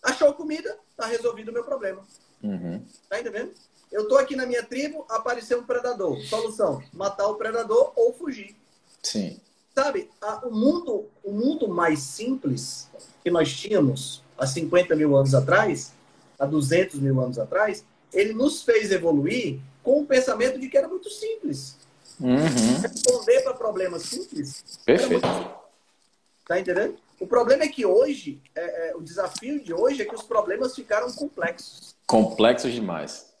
Achou 0.00 0.32
comida, 0.32 0.78
tá 0.96 1.06
resolvido 1.06 1.48
o 1.48 1.52
meu 1.52 1.64
problema. 1.64 2.06
Uhum. 2.40 2.84
Tá 3.08 3.18
entendendo? 3.18 3.52
Eu 3.90 4.06
tô 4.06 4.16
aqui 4.16 4.36
na 4.36 4.46
minha 4.46 4.62
tribo, 4.62 5.04
apareceu 5.08 5.58
um 5.58 5.66
predador. 5.66 6.20
Solução: 6.22 6.80
matar 6.92 7.26
o 7.26 7.34
predador 7.34 7.92
ou 7.96 8.12
fugir. 8.12 8.54
Sim. 9.02 9.40
Sabe, 9.74 10.08
a, 10.20 10.46
o, 10.46 10.52
mundo, 10.52 11.06
o 11.24 11.32
mundo 11.32 11.68
mais 11.68 11.98
simples 11.98 12.88
que 13.24 13.30
nós 13.30 13.52
tínhamos 13.52 14.22
há 14.36 14.46
50 14.46 14.94
mil 14.94 15.16
anos 15.16 15.34
atrás, 15.34 15.92
há 16.38 16.46
200 16.46 17.00
mil 17.00 17.20
anos 17.20 17.40
atrás, 17.40 17.84
ele 18.12 18.32
nos 18.34 18.62
fez 18.62 18.92
evoluir 18.92 19.60
com 19.82 20.02
o 20.02 20.06
pensamento 20.06 20.60
de 20.60 20.68
que 20.68 20.78
era 20.78 20.86
muito 20.86 21.10
simples. 21.10 21.76
Uhum. 22.20 22.80
Responder 22.80 23.40
para 23.42 23.54
problemas 23.54 24.02
simples. 24.02 24.78
Perfeito. 24.84 25.26
Tá 26.46 26.58
entendendo? 26.58 26.96
O 27.20 27.26
problema 27.26 27.64
é 27.64 27.68
que 27.68 27.84
hoje, 27.84 28.40
é, 28.54 28.90
é, 28.90 28.96
o 28.96 29.02
desafio 29.02 29.62
de 29.62 29.72
hoje 29.74 30.02
é 30.02 30.04
que 30.04 30.14
os 30.14 30.22
problemas 30.22 30.74
ficaram 30.74 31.10
complexos. 31.12 31.96
Complexos 32.06 32.72
demais. 32.72 33.32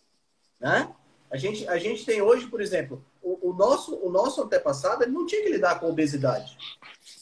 Né? 0.58 0.92
A, 1.30 1.36
gente, 1.36 1.66
a 1.68 1.78
gente 1.78 2.04
tem 2.04 2.20
hoje, 2.20 2.46
por 2.46 2.60
exemplo, 2.60 3.04
o, 3.22 3.50
o 3.50 3.52
nosso, 3.52 3.94
o 3.96 4.10
nosso 4.10 4.42
antepassado 4.42 5.06
não 5.06 5.26
tinha 5.26 5.42
que 5.42 5.50
lidar 5.50 5.78
com 5.78 5.88
obesidade. 5.88 6.56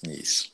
Isso. 0.07 0.53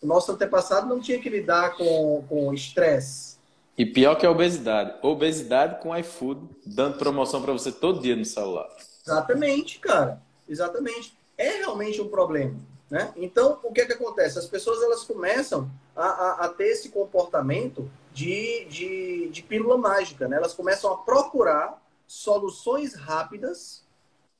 O 0.00 0.06
nosso 0.06 0.32
antepassado 0.32 0.88
não 0.88 1.00
tinha 1.00 1.20
que 1.20 1.28
lidar 1.28 1.76
com 1.76 2.52
estresse. 2.54 3.36
E 3.76 3.84
pior 3.84 4.16
que 4.16 4.26
a 4.26 4.30
obesidade. 4.30 4.94
Obesidade 5.02 5.80
com 5.80 5.96
iFood, 5.96 6.48
dando 6.64 6.98
promoção 6.98 7.42
para 7.42 7.52
você 7.52 7.70
todo 7.70 8.00
dia 8.00 8.16
no 8.16 8.24
celular. 8.24 8.68
Exatamente, 9.06 9.78
cara. 9.78 10.20
Exatamente. 10.48 11.16
É 11.36 11.58
realmente 11.58 12.00
um 12.00 12.08
problema. 12.08 12.56
Né? 12.90 13.12
Então, 13.16 13.60
o 13.62 13.72
que 13.72 13.82
é 13.82 13.86
que 13.86 13.92
acontece? 13.92 14.38
As 14.38 14.46
pessoas 14.46 14.82
elas 14.82 15.04
começam 15.04 15.70
a, 15.94 16.06
a, 16.06 16.44
a 16.46 16.48
ter 16.48 16.68
esse 16.68 16.88
comportamento 16.88 17.90
de, 18.12 18.64
de, 18.64 19.28
de 19.28 19.42
pílula 19.42 19.76
mágica. 19.76 20.26
Né? 20.26 20.36
Elas 20.36 20.54
começam 20.54 20.92
a 20.92 20.98
procurar 20.98 21.82
soluções 22.06 22.94
rápidas 22.94 23.82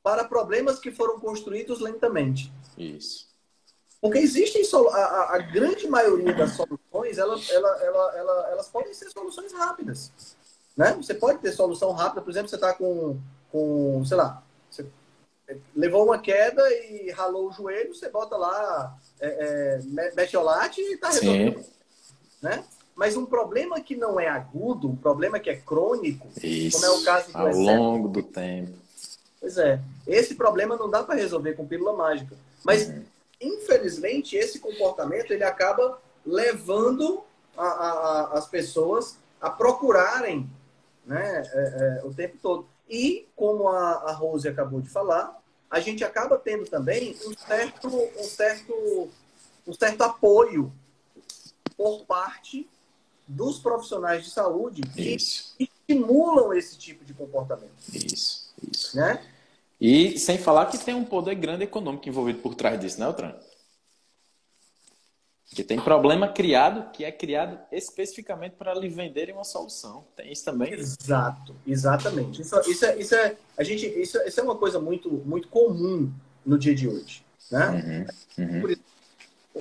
para 0.03 0.25
problemas 0.25 0.79
que 0.79 0.91
foram 0.91 1.21
construídos 1.21 1.81
lentamente. 1.81 2.51
Isso. 2.77 3.29
Porque 4.01 4.19
existem 4.19 4.63
a, 4.93 5.35
a, 5.35 5.39
grande 5.39 5.89
maioria 5.89 6.33
das 6.33 6.53
soluções, 6.53 7.19
ela, 7.19 7.39
ela, 7.51 7.83
ela, 7.83 8.17
ela, 8.17 8.49
elas 8.53 8.69
podem 8.69 8.95
ser 8.95 9.11
soluções 9.11 9.53
rápidas. 9.53 10.13
Né? 10.77 10.95
Você 10.95 11.13
pode 11.13 11.41
ter 11.41 11.51
solução 11.53 11.93
rápida, 11.93 12.23
por 12.23 12.31
exemplo, 12.31 12.49
você 12.49 12.55
está 12.55 12.73
com, 12.73 13.19
com, 13.51 14.05
sei 14.07 14.17
lá, 14.17 14.43
levou 15.75 16.05
uma 16.05 16.19
queda 16.19 16.63
e 16.75 17.11
ralou 17.11 17.49
o 17.49 17.53
joelho, 17.53 17.95
você 17.95 18.09
bota 18.09 18.37
lá 18.37 18.99
é, 19.21 19.29
é, 19.29 20.13
metiolate 20.15 20.81
e 20.81 20.95
está 20.95 21.09
resolvido. 21.09 21.65
Né? 22.43 22.65
Mas 22.95 23.17
um 23.17 23.25
problema 23.25 23.81
que 23.81 23.97
não 23.97 24.19
é 24.19 24.29
agudo, 24.29 24.89
um 24.89 24.97
problema 24.97 25.39
que 25.39 25.49
é 25.49 25.57
crônico, 25.57 26.29
Isso, 26.43 26.81
como 26.81 26.93
é 26.93 26.99
o 26.99 27.05
caso 27.05 27.33
do 27.33 27.39
ao 27.39 27.53
longo 27.53 28.09
do 28.09 28.23
tempo. 28.23 28.73
Pois 29.41 29.57
é, 29.57 29.81
esse 30.07 30.35
problema 30.35 30.77
não 30.77 30.91
dá 30.91 31.03
para 31.03 31.15
resolver 31.15 31.55
com 31.55 31.67
pílula 31.67 31.93
mágica. 31.93 32.37
Mas, 32.65 32.89
uhum. 32.89 33.05
infelizmente, 33.41 34.37
esse 34.37 34.59
comportamento 34.59 35.31
ele 35.31 35.45
acaba 35.45 36.01
levando 36.27 37.23
a, 37.57 37.67
a, 37.67 37.91
a, 37.91 38.39
as 38.39 38.49
pessoas 38.49 39.17
a 39.41 39.49
procurarem 39.49 40.51
né, 41.07 41.43
é, 41.53 42.01
é, 42.03 42.05
o 42.05 42.13
tempo 42.13 42.37
todo. 42.43 42.67
E, 42.91 43.29
como 43.37 43.69
a 43.69 44.13
Rose 44.13 44.49
acabou 44.49 44.81
de 44.81 44.89
falar, 44.89 45.38
a 45.71 45.81
gente 45.81 46.03
acaba 46.03 46.39
tendo 46.39 46.65
também 46.67 47.17
um 47.27 47.35
certo, 47.37 47.89
um 47.89 48.25
certo, 48.25 49.11
um 49.67 49.73
certo 49.73 50.03
apoio 50.03 50.73
por 51.77 52.05
parte 52.05 52.69
dos 53.27 53.59
profissionais 53.59 54.25
de 54.25 54.31
saúde 54.31 54.83
que 54.83 55.15
Isso. 55.15 55.55
estimulam 55.59 56.53
esse 56.55 56.79
tipo 56.79 57.05
de 57.05 57.13
comportamento. 57.13 57.71
Isso, 57.93 58.51
isso. 58.73 58.97
Né? 58.97 59.23
E 59.81 60.19
sem 60.19 60.39
falar 60.39 60.67
que 60.67 60.79
tem 60.79 60.95
um 60.95 61.05
poder 61.05 61.35
grande 61.35 61.65
econômico 61.65 62.09
envolvido 62.09 62.41
por 62.41 62.55
trás 62.55 62.81
disso, 62.81 62.99
né, 62.99 63.07
Altran? 63.07 63.35
Que 65.55 65.65
tem 65.65 65.81
problema 65.81 66.29
criado, 66.29 66.91
que 66.93 67.05
é 67.05 67.11
criado 67.11 67.59
especificamente 67.73 68.53
para 68.53 68.75
lhe 68.75 68.89
venderem 68.89 69.35
uma 69.35 69.45
solução. 69.45 70.05
Tem 70.15 70.31
isso 70.31 70.45
também? 70.45 70.75
Exato, 70.75 71.57
exatamente. 71.67 72.43
Isso, 72.43 72.61
isso, 72.69 72.85
é, 72.85 72.97
isso, 72.97 73.15
é, 73.15 73.35
a 73.57 73.63
gente, 73.63 73.87
isso, 73.87 74.19
isso 74.27 74.41
é 74.41 74.43
uma 74.43 74.57
coisa 74.57 74.79
muito, 74.79 75.11
muito 75.11 75.49
comum 75.49 76.13
no 76.45 76.59
dia 76.59 76.75
de 76.75 76.87
hoje. 76.87 77.25
Né? 77.51 78.07
Uhum, 78.39 78.45
uhum. 78.45 78.69
Isso, 78.69 78.83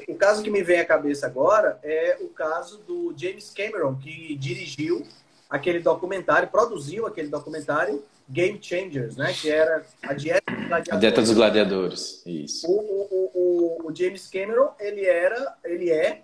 o 0.08 0.16
caso 0.16 0.44
que 0.44 0.50
me 0.50 0.62
vem 0.62 0.80
à 0.80 0.86
cabeça 0.86 1.26
agora 1.26 1.80
é 1.82 2.18
o 2.22 2.28
caso 2.28 2.80
do 2.80 3.14
James 3.18 3.50
Cameron, 3.50 3.96
que 3.96 4.36
dirigiu 4.36 5.06
aquele 5.50 5.80
documentário, 5.80 6.50
produziu 6.50 7.08
aquele 7.08 7.30
documentário 7.30 8.04
Game 8.30 8.60
Changers, 8.62 9.16
né? 9.16 9.34
Que 9.34 9.50
era 9.50 9.86
a 10.04 10.14
dieta 10.14 10.52
dos 10.52 10.68
gladiadores. 10.68 10.90
A 10.90 10.96
dieta 10.98 11.22
dos 11.22 11.34
gladiadores, 11.34 12.22
isso. 12.26 12.68
O, 12.68 12.74
o, 12.74 13.32
o, 13.34 13.88
o 13.90 13.96
James 13.96 14.28
Cameron, 14.28 14.72
ele 14.80 15.06
era, 15.06 15.56
ele 15.64 15.90
é 15.90 16.24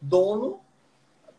dono, 0.00 0.60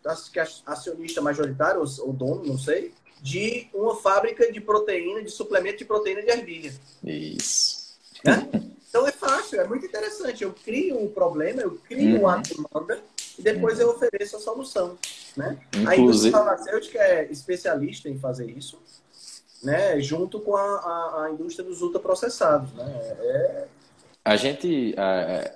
acho 0.05 0.31
que 0.31 0.39
acionista 0.39 1.21
majoritário, 1.21 1.81
ou, 1.81 2.07
ou 2.07 2.13
dono, 2.13 2.45
não 2.45 2.57
sei, 2.57 2.93
de 3.21 3.67
uma 3.73 3.95
fábrica 3.95 4.51
de 4.51 4.61
proteína, 4.61 5.23
de 5.23 5.31
suplemento 5.31 5.79
de 5.79 5.85
proteína 5.85 6.21
de 6.21 6.29
ervilha. 6.29 6.73
Isso. 7.03 7.95
Né? 8.23 8.49
Então 8.87 9.07
é 9.07 9.11
fácil, 9.11 9.59
é 9.59 9.67
muito 9.67 9.85
interessante. 9.85 10.43
Eu 10.43 10.53
crio 10.53 10.99
um 10.99 11.07
problema, 11.07 11.61
eu 11.61 11.71
crio 11.87 12.17
uhum. 12.17 12.25
uma 12.25 12.37
demanda 12.37 13.01
e 13.39 13.41
depois 13.41 13.79
uhum. 13.79 13.85
eu 13.85 13.89
ofereço 13.89 14.35
a 14.35 14.39
solução. 14.39 14.97
Né? 15.35 15.57
Inclusive... 15.69 15.89
A 15.89 15.97
indústria 15.97 16.31
farmacêutica 16.31 16.99
é 16.99 17.31
especialista 17.31 18.07
em 18.07 18.19
fazer 18.19 18.51
isso 18.51 18.79
né, 19.63 19.99
junto 19.99 20.39
com 20.39 20.55
a, 20.55 20.61
a, 20.61 21.25
a 21.25 21.31
indústria 21.31 21.67
dos 21.67 21.81
ultraprocessados. 21.81 22.73
Né? 22.73 22.85
É... 23.19 23.67
A, 24.23 24.35
gente, 24.35 24.93
a, 24.97 25.51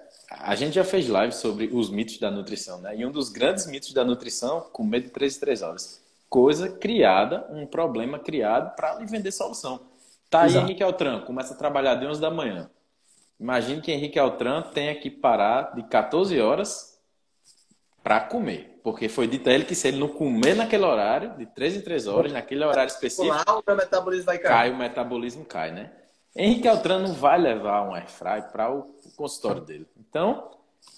a, 0.51 0.55
gente 0.55 0.75
já 0.75 0.83
fez 0.83 1.07
live 1.07 1.33
sobre 1.33 1.69
os 1.71 1.89
mitos 1.89 2.17
da 2.17 2.31
nutrição, 2.31 2.79
né? 2.79 2.95
e 2.95 3.05
um 3.05 3.11
dos 3.11 3.29
grandes 3.29 3.67
mitos 3.67 3.93
da 3.93 4.03
nutrição, 4.03 4.61
comer 4.71 5.01
de 5.01 5.09
3 5.09 5.35
em 5.35 5.39
3 5.39 5.61
horas. 5.61 6.01
Coisa 6.29 6.69
criada, 6.69 7.47
um 7.49 7.65
problema 7.65 8.19
criado 8.19 8.75
para 8.75 8.95
lhe 8.95 9.05
vender 9.05 9.31
solução. 9.31 9.79
Tá 10.29 10.41
aí 10.41 10.57
Henrique 10.57 10.83
Altran, 10.83 11.21
começa 11.21 11.53
a 11.53 11.57
trabalhar 11.57 11.95
de 11.95 12.05
11 12.05 12.19
da 12.19 12.29
manhã. 12.29 12.69
Imagine 13.39 13.81
que 13.81 13.91
Henrique 13.91 14.19
Altran 14.19 14.61
tenha 14.73 14.93
que 14.95 15.09
parar 15.09 15.73
de 15.75 15.83
14 15.83 16.39
horas 16.41 16.96
para 18.03 18.19
comer. 18.19 18.79
Porque 18.83 19.09
foi 19.09 19.27
dito 19.27 19.49
a 19.49 19.53
ele 19.53 19.65
que 19.65 19.75
se 19.75 19.87
ele 19.89 19.97
não 19.97 20.07
comer 20.07 20.55
naquele 20.55 20.85
horário, 20.85 21.37
de 21.37 21.45
3 21.45 21.77
em 21.77 21.81
3 21.81 22.07
horas, 22.07 22.31
naquele 22.31 22.63
horário 22.63 22.89
específico, 22.89 23.27
Lá, 23.27 23.43
o 23.67 23.75
metabolismo 23.75 24.25
vai 24.25 24.37
cair. 24.37 24.49
cai, 24.49 24.71
o 24.71 24.77
metabolismo 24.77 25.43
cai, 25.45 25.71
né? 25.71 25.91
Henrique 26.35 26.67
Altran 26.67 26.99
não 26.99 27.13
vai 27.13 27.37
levar 27.37 27.81
um 27.81 27.93
airfry 27.93 28.43
para 28.51 28.71
o 28.71 28.93
consultório 29.15 29.61
dele. 29.61 29.87
Então, 29.97 30.51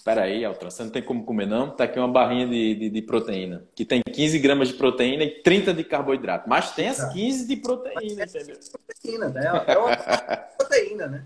peraí, 0.03 0.45
Altran, 0.45 0.69
você 0.69 0.83
não 0.83 0.91
tem 0.91 1.01
como 1.01 1.23
comer 1.23 1.47
não? 1.47 1.71
Tá 1.71 1.85
aqui 1.85 1.97
uma 1.97 2.07
barrinha 2.07 2.45
de, 2.45 2.75
de, 2.75 2.89
de, 2.89 3.01
proteína, 3.01 3.63
que 3.73 3.85
tem 3.85 4.01
15 4.05 4.37
gramas 4.37 4.67
de 4.67 4.73
proteína 4.75 5.23
e 5.23 5.41
30 5.41 5.73
de 5.73 5.83
carboidrato. 5.83 6.47
Mas 6.47 6.71
tem 6.73 6.89
as 6.89 7.11
15 7.11 7.47
de 7.47 7.55
proteína, 7.55 8.23
entendeu? 8.23 8.57
Proteína, 8.85 9.29
né? 9.29 9.63
É 9.65 9.77
uma 9.77 9.97
proteína, 10.59 11.07
né? 11.07 11.25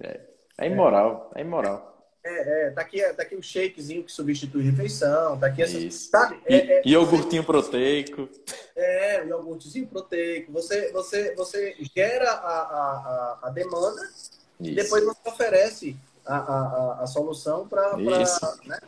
É, 0.00 0.20
é 0.58 0.66
imoral, 0.68 1.30
é 1.34 1.40
imoral. 1.40 1.97
É, 2.28 2.66
é, 2.66 2.70
tá 2.70 2.82
aqui, 2.82 3.00
tá 3.14 3.22
aqui 3.22 3.34
o 3.34 3.42
shakezinho 3.42 4.04
que 4.04 4.12
substitui 4.12 4.62
refeição, 4.62 5.38
tá 5.38 5.46
aqui 5.46 5.62
essa, 5.62 5.78
Isso. 5.78 6.10
sabe? 6.10 6.38
É, 6.44 6.56
é, 6.56 6.82
iogurtinho 6.84 7.42
proteico. 7.42 8.28
É, 8.76 9.22
o 9.22 9.28
iogurtezinho 9.28 9.86
proteico. 9.86 10.52
Você, 10.52 10.92
você, 10.92 11.34
você 11.34 11.74
gera 11.96 12.30
a, 12.30 12.60
a, 12.60 13.38
a 13.44 13.50
demanda 13.50 14.02
Isso. 14.02 14.40
e 14.60 14.74
depois 14.74 15.02
você 15.04 15.20
oferece 15.26 15.96
a, 16.26 16.36
a, 16.36 17.02
a 17.04 17.06
solução 17.06 17.66
para. 17.66 17.96
Né? 17.96 18.78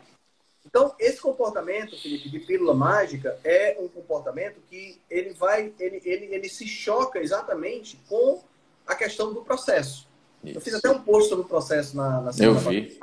Então, 0.66 0.94
esse 0.98 1.18
comportamento, 1.18 1.96
Felipe, 1.98 2.28
de 2.28 2.40
pílula 2.40 2.74
mágica 2.74 3.38
é 3.42 3.78
um 3.80 3.88
comportamento 3.88 4.60
que 4.68 5.00
ele 5.08 5.32
vai, 5.32 5.72
ele, 5.80 6.02
ele, 6.04 6.26
ele 6.26 6.48
se 6.50 6.66
choca 6.66 7.20
exatamente 7.20 7.98
com 8.06 8.42
a 8.86 8.94
questão 8.94 9.32
do 9.32 9.42
processo. 9.42 10.06
Isso. 10.44 10.58
Eu 10.58 10.60
fiz 10.60 10.74
até 10.74 10.90
um 10.90 11.00
post 11.00 11.30
sobre 11.30 11.46
o 11.46 11.48
processo 11.48 11.96
na, 11.96 12.20
na 12.20 12.32
semana. 12.32 12.60
Eu 12.60 12.70
vi. 12.70 12.98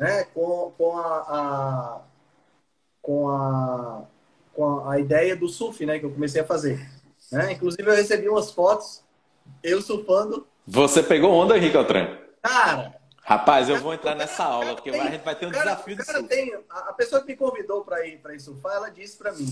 Né, 0.00 0.24
com, 0.32 0.72
com 0.78 0.96
a, 0.96 1.16
a, 1.18 2.00
com 3.02 3.28
a 3.28 4.02
com 4.54 4.88
a, 4.88 4.98
ideia 4.98 5.36
do 5.36 5.48
surf, 5.48 5.86
né, 5.86 5.98
que 5.98 6.06
eu 6.06 6.10
comecei 6.10 6.40
a 6.40 6.44
fazer. 6.44 6.84
Né? 7.30 7.52
Inclusive 7.52 7.88
eu 7.88 7.94
recebi 7.94 8.28
umas 8.28 8.50
fotos 8.50 9.02
eu 9.62 9.80
surfando. 9.80 10.46
Você 10.66 11.02
pegou 11.02 11.32
onda, 11.32 11.56
Henrique 11.56 11.76
Altran? 11.76 12.18
Cara, 12.42 13.00
Rapaz, 13.22 13.68
eu 13.68 13.80
vou 13.80 13.94
entrar 13.94 14.16
nessa 14.16 14.42
aula, 14.42 14.74
porque 14.74 14.90
tem, 14.90 15.00
a 15.00 15.10
gente 15.10 15.22
vai 15.22 15.36
ter 15.36 15.46
um 15.46 15.52
cara, 15.52 15.70
desafio 15.70 15.96
de 15.96 16.04
surf. 16.04 16.22
Tem, 16.24 16.52
a 16.68 16.92
pessoa 16.94 17.20
que 17.20 17.28
me 17.28 17.36
convidou 17.36 17.84
para 17.84 18.04
ir, 18.04 18.20
ir 18.28 18.40
surfar, 18.40 18.74
ela 18.74 18.88
disse 18.90 19.16
para 19.16 19.32
mim, 19.32 19.46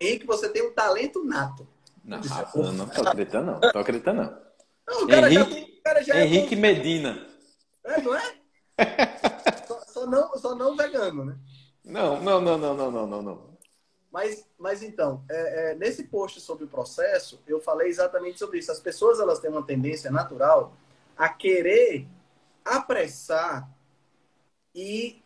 Henrique, 0.00 0.24
você 0.24 0.48
tem 0.48 0.62
um 0.62 0.72
talento 0.72 1.24
nato. 1.24 1.66
Não, 2.04 2.20
Rafa, 2.20 2.72
não, 2.72 2.88
tô 2.88 3.02
acreditando 3.02 3.50
não, 3.50 3.72
tô 3.72 3.78
acreditando 3.78 4.22
não. 4.22 5.00
não 5.00 5.06
cara 5.08 5.30
Henrique, 5.30 5.80
já, 6.06 6.20
Henrique 6.20 6.54
é 6.54 6.58
Medina. 6.58 7.26
É, 7.84 8.00
não 8.00 8.14
é? 8.14 8.34
não, 10.08 10.36
só 10.36 10.54
não 10.54 10.76
vegano, 10.76 11.24
né? 11.24 11.38
Não, 11.84 12.20
não, 12.20 12.40
não, 12.40 12.58
não, 12.58 12.74
não, 12.74 13.06
não, 13.06 13.22
não. 13.22 13.48
Mas, 14.10 14.46
mas 14.58 14.82
então, 14.82 15.22
é, 15.30 15.72
é, 15.72 15.74
nesse 15.74 16.04
post 16.04 16.40
sobre 16.40 16.64
o 16.64 16.68
processo, 16.68 17.40
eu 17.46 17.60
falei 17.60 17.88
exatamente 17.88 18.38
sobre 18.38 18.58
isso. 18.58 18.72
As 18.72 18.80
pessoas 18.80 19.20
elas 19.20 19.38
têm 19.38 19.50
uma 19.50 19.64
tendência 19.64 20.10
natural 20.10 20.74
a 21.16 21.28
querer 21.28 22.06
apressar 22.64 23.68
e 24.74 25.22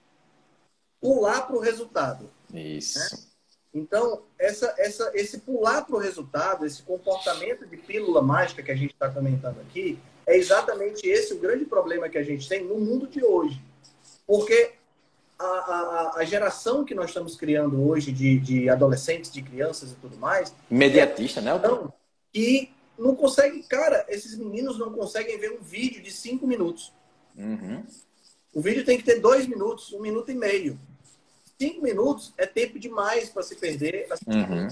pular 1.00 1.42
para 1.42 1.56
o 1.56 1.60
resultado. 1.60 2.30
Isso. 2.52 2.98
Né? 2.98 3.32
Então, 3.74 4.24
essa, 4.38 4.74
essa, 4.78 5.10
esse 5.14 5.38
pular 5.38 5.82
para 5.84 5.96
o 5.96 5.98
resultado, 5.98 6.66
esse 6.66 6.82
comportamento 6.82 7.66
de 7.66 7.76
pílula 7.76 8.20
mágica 8.20 8.62
que 8.62 8.70
a 8.70 8.76
gente 8.76 8.92
está 8.92 9.08
comentando 9.08 9.60
aqui, 9.60 9.98
é 10.26 10.36
exatamente 10.36 11.08
esse 11.08 11.32
o 11.32 11.38
grande 11.38 11.64
problema 11.64 12.08
que 12.08 12.18
a 12.18 12.22
gente 12.22 12.48
tem 12.48 12.64
no 12.64 12.78
mundo 12.78 13.06
de 13.06 13.24
hoje. 13.24 13.60
Porque 14.26 14.72
a, 15.38 15.44
a, 15.44 16.12
a 16.18 16.24
geração 16.24 16.84
que 16.84 16.94
nós 16.94 17.10
estamos 17.10 17.36
criando 17.36 17.86
hoje 17.88 18.12
de, 18.12 18.38
de 18.38 18.68
adolescentes, 18.68 19.32
de 19.32 19.42
crianças 19.42 19.92
e 19.92 19.94
tudo 19.96 20.16
mais. 20.16 20.54
Imediatista, 20.70 21.40
é, 21.40 21.42
né? 21.42 21.56
Então, 21.56 21.92
que 22.32 22.70
não 22.98 23.14
consegue, 23.14 23.62
cara, 23.64 24.04
esses 24.08 24.36
meninos 24.36 24.78
não 24.78 24.92
conseguem 24.92 25.38
ver 25.38 25.52
um 25.52 25.62
vídeo 25.62 26.02
de 26.02 26.10
cinco 26.10 26.46
minutos. 26.46 26.92
Uhum. 27.36 27.84
O 28.52 28.60
vídeo 28.60 28.84
tem 28.84 28.98
que 28.98 29.04
ter 29.04 29.20
dois 29.20 29.46
minutos, 29.46 29.92
um 29.92 30.00
minuto 30.00 30.30
e 30.30 30.34
meio. 30.34 30.78
Cinco 31.58 31.82
minutos 31.82 32.32
é 32.36 32.46
tempo 32.46 32.78
demais 32.78 33.28
para 33.28 33.42
se 33.42 33.56
perder. 33.56 34.08
Uhum. 34.26 34.68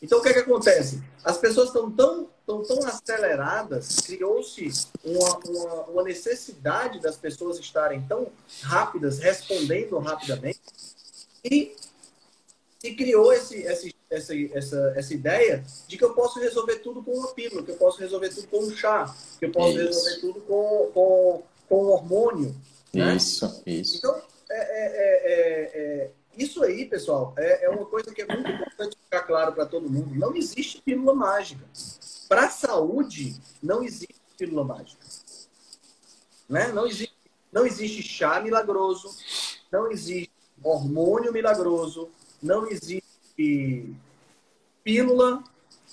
Então, 0.00 0.18
o 0.18 0.22
que, 0.22 0.28
é 0.28 0.32
que 0.32 0.38
acontece? 0.38 1.02
As 1.24 1.38
pessoas 1.38 1.68
estão 1.68 1.90
tão, 1.90 2.28
tão, 2.46 2.62
tão 2.62 2.86
aceleradas, 2.86 3.96
criou-se 4.06 4.70
uma, 5.04 5.38
uma, 5.38 5.74
uma, 5.86 6.02
necessidade 6.04 7.00
das 7.00 7.16
pessoas 7.16 7.58
estarem 7.58 8.02
tão 8.02 8.28
rápidas, 8.62 9.18
respondendo 9.18 9.98
rapidamente, 9.98 10.60
e 11.44 11.74
se 12.78 12.94
criou 12.94 13.32
esse, 13.32 13.62
esse, 13.62 13.94
essa, 14.08 14.34
essa, 14.54 14.92
essa 14.96 15.14
ideia 15.14 15.64
de 15.88 15.98
que 15.98 16.04
eu 16.04 16.14
posso 16.14 16.38
resolver 16.38 16.76
tudo 16.76 17.02
com 17.02 17.12
uma 17.12 17.34
pílula, 17.34 17.64
que 17.64 17.72
eu 17.72 17.76
posso 17.76 17.98
resolver 17.98 18.28
tudo 18.28 18.46
com 18.46 18.60
um 18.60 18.70
chá, 18.70 19.12
que 19.38 19.46
eu 19.46 19.50
posso 19.50 19.70
isso. 19.70 19.86
resolver 19.86 20.20
tudo 20.20 20.40
com, 20.42 20.90
com, 20.94 21.42
com 21.68 21.84
um 21.84 21.88
hormônio. 21.88 22.54
Né? 22.94 23.16
Isso, 23.16 23.62
isso. 23.66 23.96
Então, 23.96 24.22
é, 24.48 24.58
é, 24.58 25.32
é, 25.32 26.02
é 26.04 26.10
isso 26.36 26.62
aí, 26.62 26.86
pessoal, 26.86 27.34
é, 27.36 27.64
é 27.64 27.68
uma 27.68 27.84
coisa 27.84 28.14
que 28.14 28.22
é 28.22 28.26
muito 28.26 28.48
importante 28.48 28.96
ficar 29.18 29.22
claro 29.22 29.52
para 29.52 29.66
todo 29.66 29.90
mundo. 29.90 30.14
Não 30.14 30.34
existe 30.34 30.80
pílula 30.80 31.14
mágica. 31.14 31.64
Para 32.28 32.46
a 32.46 32.50
saúde, 32.50 33.36
não 33.62 33.82
existe 33.82 34.14
pílula 34.36 34.64
mágica. 34.64 35.04
Né? 36.48 36.68
Não, 36.68 36.86
existe, 36.86 37.14
não 37.52 37.66
existe 37.66 38.02
chá 38.02 38.40
milagroso, 38.40 39.14
não 39.70 39.90
existe 39.90 40.30
hormônio 40.62 41.32
milagroso, 41.32 42.08
não 42.42 42.68
existe 42.68 43.94
pílula, 44.84 45.42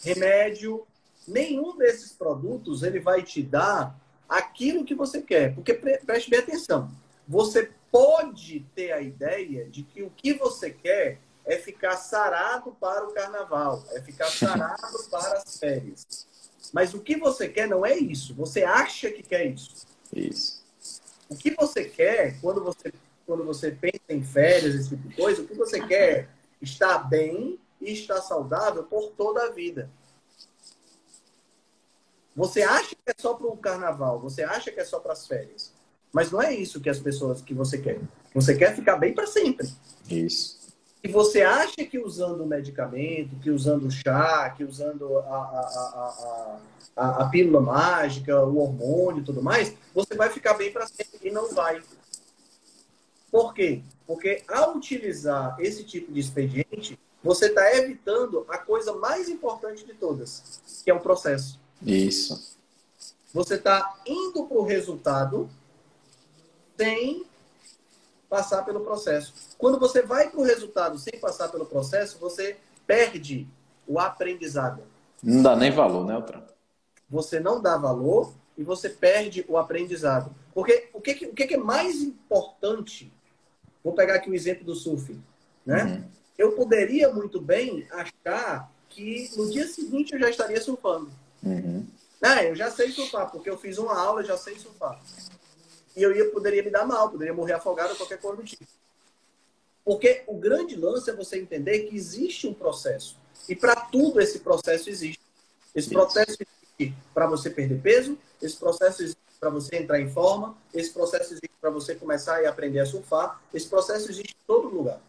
remédio. 0.03 0.85
Nenhum 1.27 1.75
desses 1.77 2.11
produtos 2.11 2.83
ele 2.83 2.99
vai 2.99 3.23
te 3.23 3.41
dar 3.41 3.99
aquilo 4.29 4.85
que 4.85 4.95
você 4.95 5.21
quer. 5.21 5.53
Porque 5.55 5.73
preste 5.73 6.29
bem 6.29 6.39
atenção. 6.39 6.91
Você 7.27 7.71
pode 7.91 8.65
ter 8.75 8.91
a 8.91 9.01
ideia 9.01 9.65
de 9.65 9.83
que 9.83 10.03
o 10.03 10.11
que 10.11 10.33
você 10.33 10.69
quer 10.69 11.19
é 11.45 11.57
ficar 11.57 11.97
sarado 11.97 12.75
para 12.79 13.05
o 13.05 13.13
carnaval, 13.13 13.83
é 13.91 14.01
ficar 14.01 14.27
sarado 14.27 15.03
para 15.09 15.37
as 15.37 15.57
férias. 15.57 16.27
Mas 16.73 16.93
o 16.93 16.99
que 16.99 17.15
você 17.15 17.47
quer 17.47 17.67
não 17.67 17.85
é 17.85 17.95
isso. 17.95 18.33
Você 18.35 18.63
acha 18.63 19.11
que 19.11 19.21
quer 19.21 19.45
isso. 19.45 19.85
Isso. 20.13 20.63
O 21.29 21.35
que 21.35 21.51
você 21.51 21.85
quer, 21.85 22.39
quando 22.41 22.63
você, 22.63 22.93
quando 23.25 23.43
você 23.43 23.71
pensa 23.71 24.01
em 24.09 24.23
férias, 24.23 24.75
esse 24.75 24.89
tipo 24.89 25.07
de 25.07 25.15
coisa, 25.15 25.41
o 25.41 25.47
que 25.47 25.53
você 25.53 25.85
quer 25.85 26.11
é 26.11 26.27
estar 26.61 26.97
bem 26.99 27.59
e 27.79 27.93
estar 27.93 28.21
saudável 28.21 28.83
por 28.83 29.11
toda 29.11 29.45
a 29.45 29.51
vida. 29.51 29.89
Você 32.35 32.63
acha 32.63 32.89
que 32.89 33.01
é 33.05 33.13
só 33.17 33.33
para 33.33 33.47
o 33.47 33.57
carnaval, 33.57 34.19
você 34.19 34.43
acha 34.43 34.71
que 34.71 34.79
é 34.79 34.85
só 34.85 34.99
para 34.99 35.13
as 35.13 35.25
férias. 35.25 35.71
Mas 36.11 36.31
não 36.31 36.41
é 36.41 36.53
isso 36.53 36.81
que 36.81 36.89
as 36.89 36.99
pessoas 36.99 37.41
que 37.41 37.53
você 37.53 37.77
quer. 37.77 37.99
Você 38.33 38.55
quer 38.55 38.75
ficar 38.75 38.97
bem 38.97 39.13
para 39.13 39.27
sempre. 39.27 39.69
Isso. 40.09 40.64
E 41.05 41.07
você 41.07 41.43
acha 41.43 41.85
que 41.85 41.99
usando 41.99 42.41
o 42.41 42.47
medicamento, 42.47 43.35
que 43.35 43.51
usando 43.51 43.85
o 43.85 43.91
chá, 43.91 44.49
que 44.49 44.63
usando 44.63 45.19
a, 45.19 45.21
a, 45.21 46.59
a, 46.95 47.09
a, 47.21 47.29
pílula 47.29 47.61
mágica, 47.61 48.43
o 48.43 48.57
hormônio 48.57 49.21
e 49.21 49.23
tudo 49.23 49.39
mais, 49.39 49.75
você 49.93 50.15
vai 50.15 50.31
ficar 50.31 50.55
bem 50.55 50.73
para 50.73 50.87
sempre 50.87 51.19
e 51.21 51.29
não 51.29 51.53
vai. 51.53 51.79
Por 53.31 53.53
quê? 53.53 53.83
Porque 54.07 54.41
ao 54.47 54.75
utilizar 54.75 55.55
esse 55.59 55.83
tipo 55.83 56.11
de 56.11 56.19
expediente, 56.19 56.97
você 57.23 57.49
está 57.49 57.75
evitando 57.75 58.43
a 58.49 58.57
coisa 58.57 58.91
mais 58.93 59.29
importante 59.29 59.85
de 59.85 59.93
todas, 59.93 60.81
que 60.83 60.89
é 60.89 60.93
o 60.95 60.99
processo. 60.99 61.59
Isso. 61.85 62.57
Você 63.31 63.55
está 63.55 63.95
indo 64.07 64.43
para 64.47 64.57
o 64.57 64.63
resultado 64.63 65.47
sem 66.75 67.27
passar 68.29 68.63
pelo 68.63 68.81
processo. 68.81 69.33
Quando 69.57 69.79
você 69.79 70.01
vai 70.01 70.29
para 70.29 70.39
o 70.39 70.43
resultado 70.43 70.97
sem 70.97 71.19
passar 71.19 71.49
pelo 71.49 71.65
processo, 71.65 72.17
você 72.19 72.57
perde 72.85 73.47
o 73.87 73.99
aprendizado. 73.99 74.83
Não 75.21 75.41
dá 75.41 75.55
nem 75.55 75.71
valor, 75.71 76.05
né, 76.05 76.13
Altran? 76.13 76.41
Você 77.09 77.39
não 77.39 77.61
dá 77.61 77.77
valor 77.77 78.33
e 78.57 78.63
você 78.63 78.89
perde 78.89 79.45
o 79.47 79.57
aprendizado. 79.57 80.33
Porque 80.53 80.89
o 80.93 81.01
que, 81.01 81.25
o 81.25 81.33
que 81.33 81.53
é 81.53 81.57
mais 81.57 82.01
importante? 82.01 83.11
Vou 83.83 83.93
pegar 83.93 84.15
aqui 84.15 84.29
o 84.29 84.35
exemplo 84.35 84.65
do 84.65 84.75
surf. 84.75 85.19
Né? 85.65 85.83
Uhum. 85.83 86.03
Eu 86.37 86.51
poderia 86.53 87.11
muito 87.13 87.39
bem 87.39 87.87
achar 87.91 88.71
que 88.89 89.29
no 89.35 89.49
dia 89.49 89.67
seguinte 89.67 90.13
eu 90.13 90.19
já 90.19 90.29
estaria 90.29 90.61
surfando. 90.61 91.11
Uhum. 91.43 91.85
É, 92.23 92.49
eu 92.49 92.55
já 92.55 92.71
sei 92.71 92.91
surfar, 92.91 93.29
porque 93.29 93.49
eu 93.49 93.57
fiz 93.57 93.77
uma 93.77 93.95
aula 93.97 94.23
e 94.23 94.25
já 94.25 94.37
sei 94.37 94.57
surfar 94.57 94.99
e 95.95 96.03
eu 96.03 96.15
ia, 96.15 96.29
poderia 96.29 96.63
me 96.63 96.69
dar 96.69 96.85
mal, 96.85 97.09
poderia 97.09 97.33
morrer 97.33 97.53
afogado 97.53 97.91
ou 97.91 97.95
qualquer 97.95 98.19
coisa 98.19 98.37
do 98.37 98.43
tipo. 98.43 98.65
Porque 99.83 100.23
o 100.27 100.35
grande 100.35 100.75
lance 100.75 101.09
é 101.09 101.13
você 101.13 101.39
entender 101.39 101.83
que 101.83 101.95
existe 101.95 102.47
um 102.47 102.53
processo. 102.53 103.17
E 103.47 103.55
para 103.55 103.75
tudo 103.75 104.19
esse 104.19 104.39
processo 104.39 104.89
existe. 104.89 105.21
Esse 105.73 105.89
processo 105.89 106.31
existe 106.31 106.95
para 107.13 107.27
você 107.27 107.49
perder 107.49 107.81
peso, 107.81 108.17
esse 108.41 108.55
processo 108.57 109.03
existe 109.03 109.19
para 109.39 109.49
você 109.49 109.75
entrar 109.77 109.99
em 109.99 110.09
forma, 110.09 110.57
esse 110.73 110.91
processo 110.91 111.33
existe 111.33 111.51
para 111.61 111.69
você 111.69 111.93
começar 111.93 112.43
a 112.43 112.49
aprender 112.49 112.79
a 112.79 112.85
surfar, 112.85 113.41
esse 113.53 113.67
processo 113.67 114.09
existe 114.09 114.33
em 114.33 114.47
todo 114.47 114.69
lugar. 114.69 114.99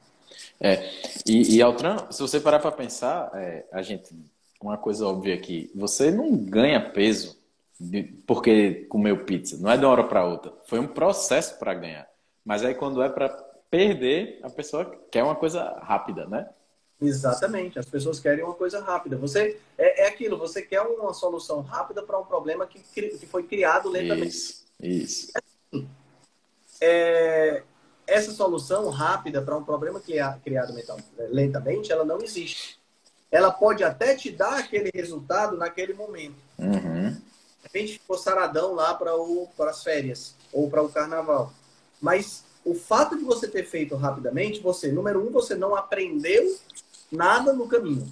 É, 0.61 0.91
e, 1.25 1.57
e 1.57 1.63
Altran, 1.63 2.11
se 2.11 2.21
você 2.21 2.41
parar 2.41 2.59
para 2.59 2.73
pensar, 2.73 3.31
é, 3.35 3.65
a 3.73 3.83
gente, 3.83 4.15
uma 4.61 4.77
coisa 4.77 5.07
óbvia 5.07 5.35
aqui, 5.35 5.71
você 5.75 6.11
não 6.11 6.37
ganha 6.37 6.91
peso 6.91 7.36
porque 8.27 8.87
comeu 8.89 9.25
pizza. 9.25 9.57
Não 9.59 9.71
é 9.71 9.77
de 9.77 9.85
uma 9.85 9.93
hora 9.93 10.05
para 10.05 10.25
outra. 10.25 10.53
Foi 10.67 10.79
um 10.79 10.87
processo 10.87 11.59
para 11.59 11.75
ganhar. 11.75 12.09
Mas 12.45 12.65
aí 12.65 12.75
quando 12.75 13.03
é 13.03 13.09
para 13.09 13.29
perder, 13.71 14.41
a 14.43 14.51
pessoa 14.51 14.99
quer 15.11 15.23
uma 15.23 15.35
coisa 15.35 15.79
rápida, 15.83 16.27
né? 16.27 16.49
Exatamente. 17.01 17.79
As 17.79 17.87
pessoas 17.87 18.19
querem 18.19 18.45
uma 18.45 18.55
coisa 18.55 18.81
rápida. 18.81 19.17
Você 19.19 19.61
é, 19.77 20.05
é 20.05 20.09
aquilo. 20.09 20.39
Você 20.39 20.63
quer 20.63 20.81
uma 20.81 21.13
solução 21.13 21.61
rápida 21.61 22.03
para 22.03 22.19
um 22.19 22.25
problema 22.25 22.67
que, 22.67 22.81
que 22.81 23.27
foi 23.27 23.43
criado 23.43 23.91
lentamente. 23.91 24.29
Isso. 24.29 24.65
Isso. 24.81 25.33
É, 26.81 27.63
essa 28.07 28.33
solução 28.33 28.89
rápida 28.89 29.43
para 29.43 29.57
um 29.57 29.65
problema 29.65 30.01
que 30.01 30.19
é 30.19 30.39
criado 30.43 30.75
lentamente, 31.31 31.93
ela 31.93 32.05
não 32.05 32.21
existe. 32.23 32.79
Ela 33.31 33.51
pode 33.51 33.83
até 33.85 34.15
te 34.15 34.31
dar 34.31 34.59
aquele 34.59 34.91
resultado 34.95 35.57
naquele 35.57 35.93
momento. 35.93 36.37
Uhum 36.59 37.17
repente 37.67 37.95
ficou 37.95 38.17
saradão 38.17 38.75
lá 38.75 38.95
para 38.95 39.13
as 39.71 39.83
férias 39.83 40.35
ou 40.53 40.71
para 40.71 40.83
o 40.83 40.89
carnaval. 40.89 41.53
Mas 42.01 42.45
o 42.65 42.75
fato 42.75 43.17
de 43.17 43.25
você 43.25 43.47
ter 43.47 43.65
feito 43.65 43.95
rapidamente, 43.95 44.61
você, 44.61 44.91
número 44.91 45.27
um, 45.27 45.31
você 45.31 45.55
não 45.55 45.77
aprendeu 45.77 46.59
nada 47.11 47.53
no 47.53 47.69
caminho. 47.69 48.11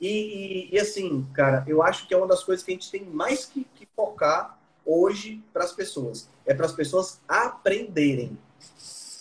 E, 0.00 0.68
e, 0.70 0.74
e, 0.74 0.78
assim, 0.78 1.26
cara, 1.34 1.64
eu 1.66 1.82
acho 1.82 2.06
que 2.06 2.14
é 2.14 2.16
uma 2.16 2.26
das 2.26 2.44
coisas 2.44 2.64
que 2.64 2.70
a 2.70 2.74
gente 2.74 2.90
tem 2.90 3.04
mais 3.04 3.46
que, 3.46 3.66
que 3.74 3.88
focar 3.96 4.58
hoje 4.84 5.42
para 5.52 5.64
as 5.64 5.72
pessoas? 5.72 6.28
É 6.46 6.54
para 6.54 6.66
as 6.66 6.72
pessoas 6.72 7.20
aprenderem. 7.26 8.38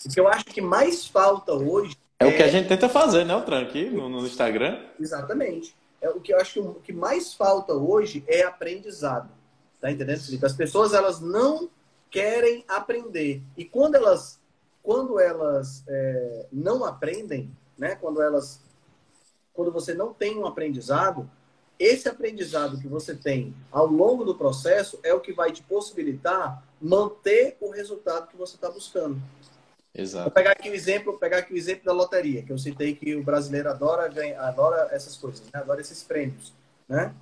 O 0.06 0.14
que 0.14 0.20
eu 0.20 0.28
acho 0.28 0.46
que 0.46 0.62
mais 0.62 1.08
falta 1.08 1.54
hoje. 1.54 1.98
É, 2.20 2.26
é... 2.26 2.28
o 2.28 2.36
que 2.36 2.44
a 2.44 2.48
gente 2.48 2.68
tenta 2.68 2.88
fazer, 2.88 3.26
né, 3.26 3.36
o 3.36 3.54
aqui 3.56 3.90
no, 3.90 4.08
no 4.08 4.26
Instagram? 4.26 4.80
Exatamente. 5.00 5.76
É, 6.02 6.10
o 6.10 6.20
que 6.20 6.34
eu 6.34 6.40
acho 6.40 6.54
que 6.54 6.60
o 6.60 6.74
que 6.76 6.94
mais 6.94 7.34
falta 7.34 7.74
hoje 7.74 8.24
é 8.28 8.44
aprendizado. 8.44 9.30
Tá 9.80 9.92
entendendo, 9.92 10.20
Felipe? 10.20 10.46
As 10.46 10.54
pessoas 10.54 10.94
elas 10.94 11.20
não 11.20 11.70
querem 12.10 12.64
aprender. 12.68 13.42
E 13.56 13.66
quando 13.66 13.96
elas, 13.96 14.40
quando 14.82 15.20
elas 15.20 15.84
é, 15.88 16.46
não 16.52 16.84
aprendem, 16.84 17.52
né? 17.78 17.96
Quando 17.96 18.22
elas, 18.22 18.62
quando 19.54 19.72
você 19.72 19.94
não 19.94 20.14
tem 20.14 20.38
um 20.38 20.46
aprendizado, 20.46 21.30
esse 21.80 22.10
aprendizado 22.10 22.80
que 22.80 22.88
você 22.88 23.16
tem 23.16 23.56
ao 23.72 23.86
longo 23.86 24.24
do 24.26 24.36
processo 24.36 25.00
é 25.04 25.14
o 25.14 25.20
que 25.20 25.32
vai 25.32 25.52
te 25.52 25.62
possibilitar 25.62 26.64
manter 26.82 27.56
o 27.60 27.70
resultado 27.70 28.28
que 28.28 28.36
você 28.36 28.56
está 28.56 28.70
buscando. 28.70 29.22
Exato. 29.98 30.26
Vou 30.26 30.32
pegar 30.32 30.52
aqui 30.52 30.70
o 30.70 30.74
exemplo, 30.74 31.18
pegar 31.18 31.40
aqui 31.40 31.54
o 31.54 31.58
exemplo 31.58 31.86
da 31.86 31.94
loteria, 31.94 32.44
que 32.44 32.52
eu 32.52 32.58
citei 32.58 32.94
que 32.94 33.16
o 33.16 33.24
brasileiro 33.24 33.70
adora 33.70 34.08
ganhar, 34.08 34.40
adora 34.42 34.90
essas 34.92 35.18
coisas, 35.18 35.42
né? 35.42 35.60
adora 35.60 35.82
esses 35.82 36.04
prêmios, 36.04 36.54
né? 36.88 37.14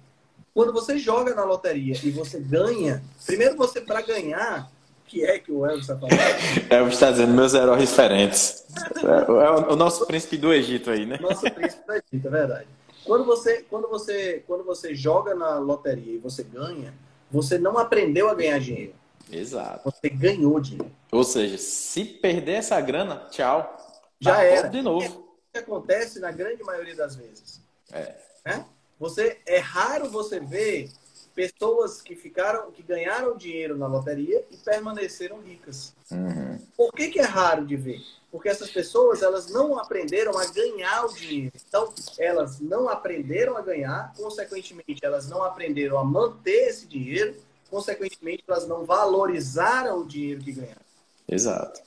Quando 0.54 0.72
você 0.72 0.98
joga 0.98 1.34
na 1.34 1.44
loteria 1.44 1.96
e 2.04 2.12
você 2.12 2.40
ganha, 2.40 3.04
primeiro 3.26 3.56
você 3.56 3.82
para 3.82 4.02
ganhar, 4.02 4.70
que 5.06 5.24
é 5.24 5.40
que 5.40 5.52
o 5.52 5.66
Elvis 5.66 5.82
está 5.82 5.98
falando? 5.98 6.18
Elvis 6.70 6.94
está 6.94 7.12
dizendo 7.12 7.34
meus 7.34 7.54
heróis 7.54 7.82
diferentes. 7.82 8.66
É, 8.98 9.32
é 9.32 9.50
o 9.72 9.76
nosso 9.76 10.06
príncipe 10.06 10.38
do 10.38 10.54
Egito 10.54 10.90
aí, 10.90 11.06
né? 11.06 11.18
Nosso 11.22 11.50
príncipe 11.52 11.86
do 11.86 11.94
Egito, 11.94 12.28
é 12.28 12.32
verdade. 12.32 12.68
Quando 13.04 13.24
você, 13.24 13.64
quando 13.70 13.88
você, 13.88 14.44
quando 14.48 14.64
você 14.64 14.96
joga 14.96 15.36
na 15.36 15.60
loteria 15.60 16.16
e 16.16 16.18
você 16.18 16.44
ganha, 16.44 16.94
você 17.32 17.58
não 17.58 17.78
aprendeu 17.78 18.30
a 18.30 18.34
ganhar 18.34 18.60
dinheiro. 18.60 18.94
Exato. 19.32 19.92
Você 19.92 20.10
ganhou 20.10 20.60
dinheiro. 20.60 20.92
Ou 21.12 21.24
seja, 21.24 21.58
se 21.58 22.06
perder 22.06 22.54
essa 22.54 22.80
grana, 22.82 23.28
tchau. 23.32 23.78
Já 24.20 24.36
tá 24.36 24.44
era. 24.44 24.68
De 24.68 24.82
novo. 24.82 25.06
O 25.06 25.52
que 25.54 25.60
acontece 25.60 26.20
na 26.20 26.32
grande 26.32 26.64
maioria 26.64 26.96
das 26.96 27.16
vezes? 27.16 27.62
É. 27.92 28.16
Né? 28.46 28.66
Você 29.00 29.40
é 29.46 29.60
raro 29.60 30.10
você 30.10 30.40
ver 30.40 30.90
pessoas 31.36 32.02
que 32.02 32.16
ficaram, 32.16 32.72
que 32.72 32.82
ganharam 32.82 33.36
dinheiro 33.36 33.78
na 33.78 33.88
loteria 33.88 34.44
e 34.50 34.56
permaneceram 34.56 35.42
ricas. 35.42 35.94
Uhum. 36.10 36.58
Por 36.78 36.94
que, 36.94 37.10
que 37.10 37.20
é 37.20 37.24
raro 37.24 37.66
de 37.66 37.76
ver? 37.76 38.02
Porque 38.32 38.48
essas 38.48 38.72
pessoas 38.72 39.22
elas 39.22 39.52
não 39.52 39.78
aprenderam 39.78 40.38
a 40.38 40.46
ganhar 40.46 41.06
o 41.06 41.14
dinheiro. 41.14 41.52
Então, 41.68 41.94
elas 42.18 42.60
não 42.62 42.88
aprenderam 42.88 43.58
a 43.58 43.62
ganhar, 43.62 44.14
consequentemente, 44.16 45.04
elas 45.04 45.30
não 45.30 45.44
aprenderam 45.44 45.98
a 45.98 46.06
manter 46.06 46.70
esse 46.70 46.88
dinheiro, 46.88 47.36
consequentemente, 47.76 48.42
elas 48.48 48.66
não 48.66 48.86
valorizaram 48.86 50.00
o 50.00 50.08
dinheiro 50.08 50.42
que 50.42 50.54
ganharam. 50.54 50.82
Exato. 51.28 51.82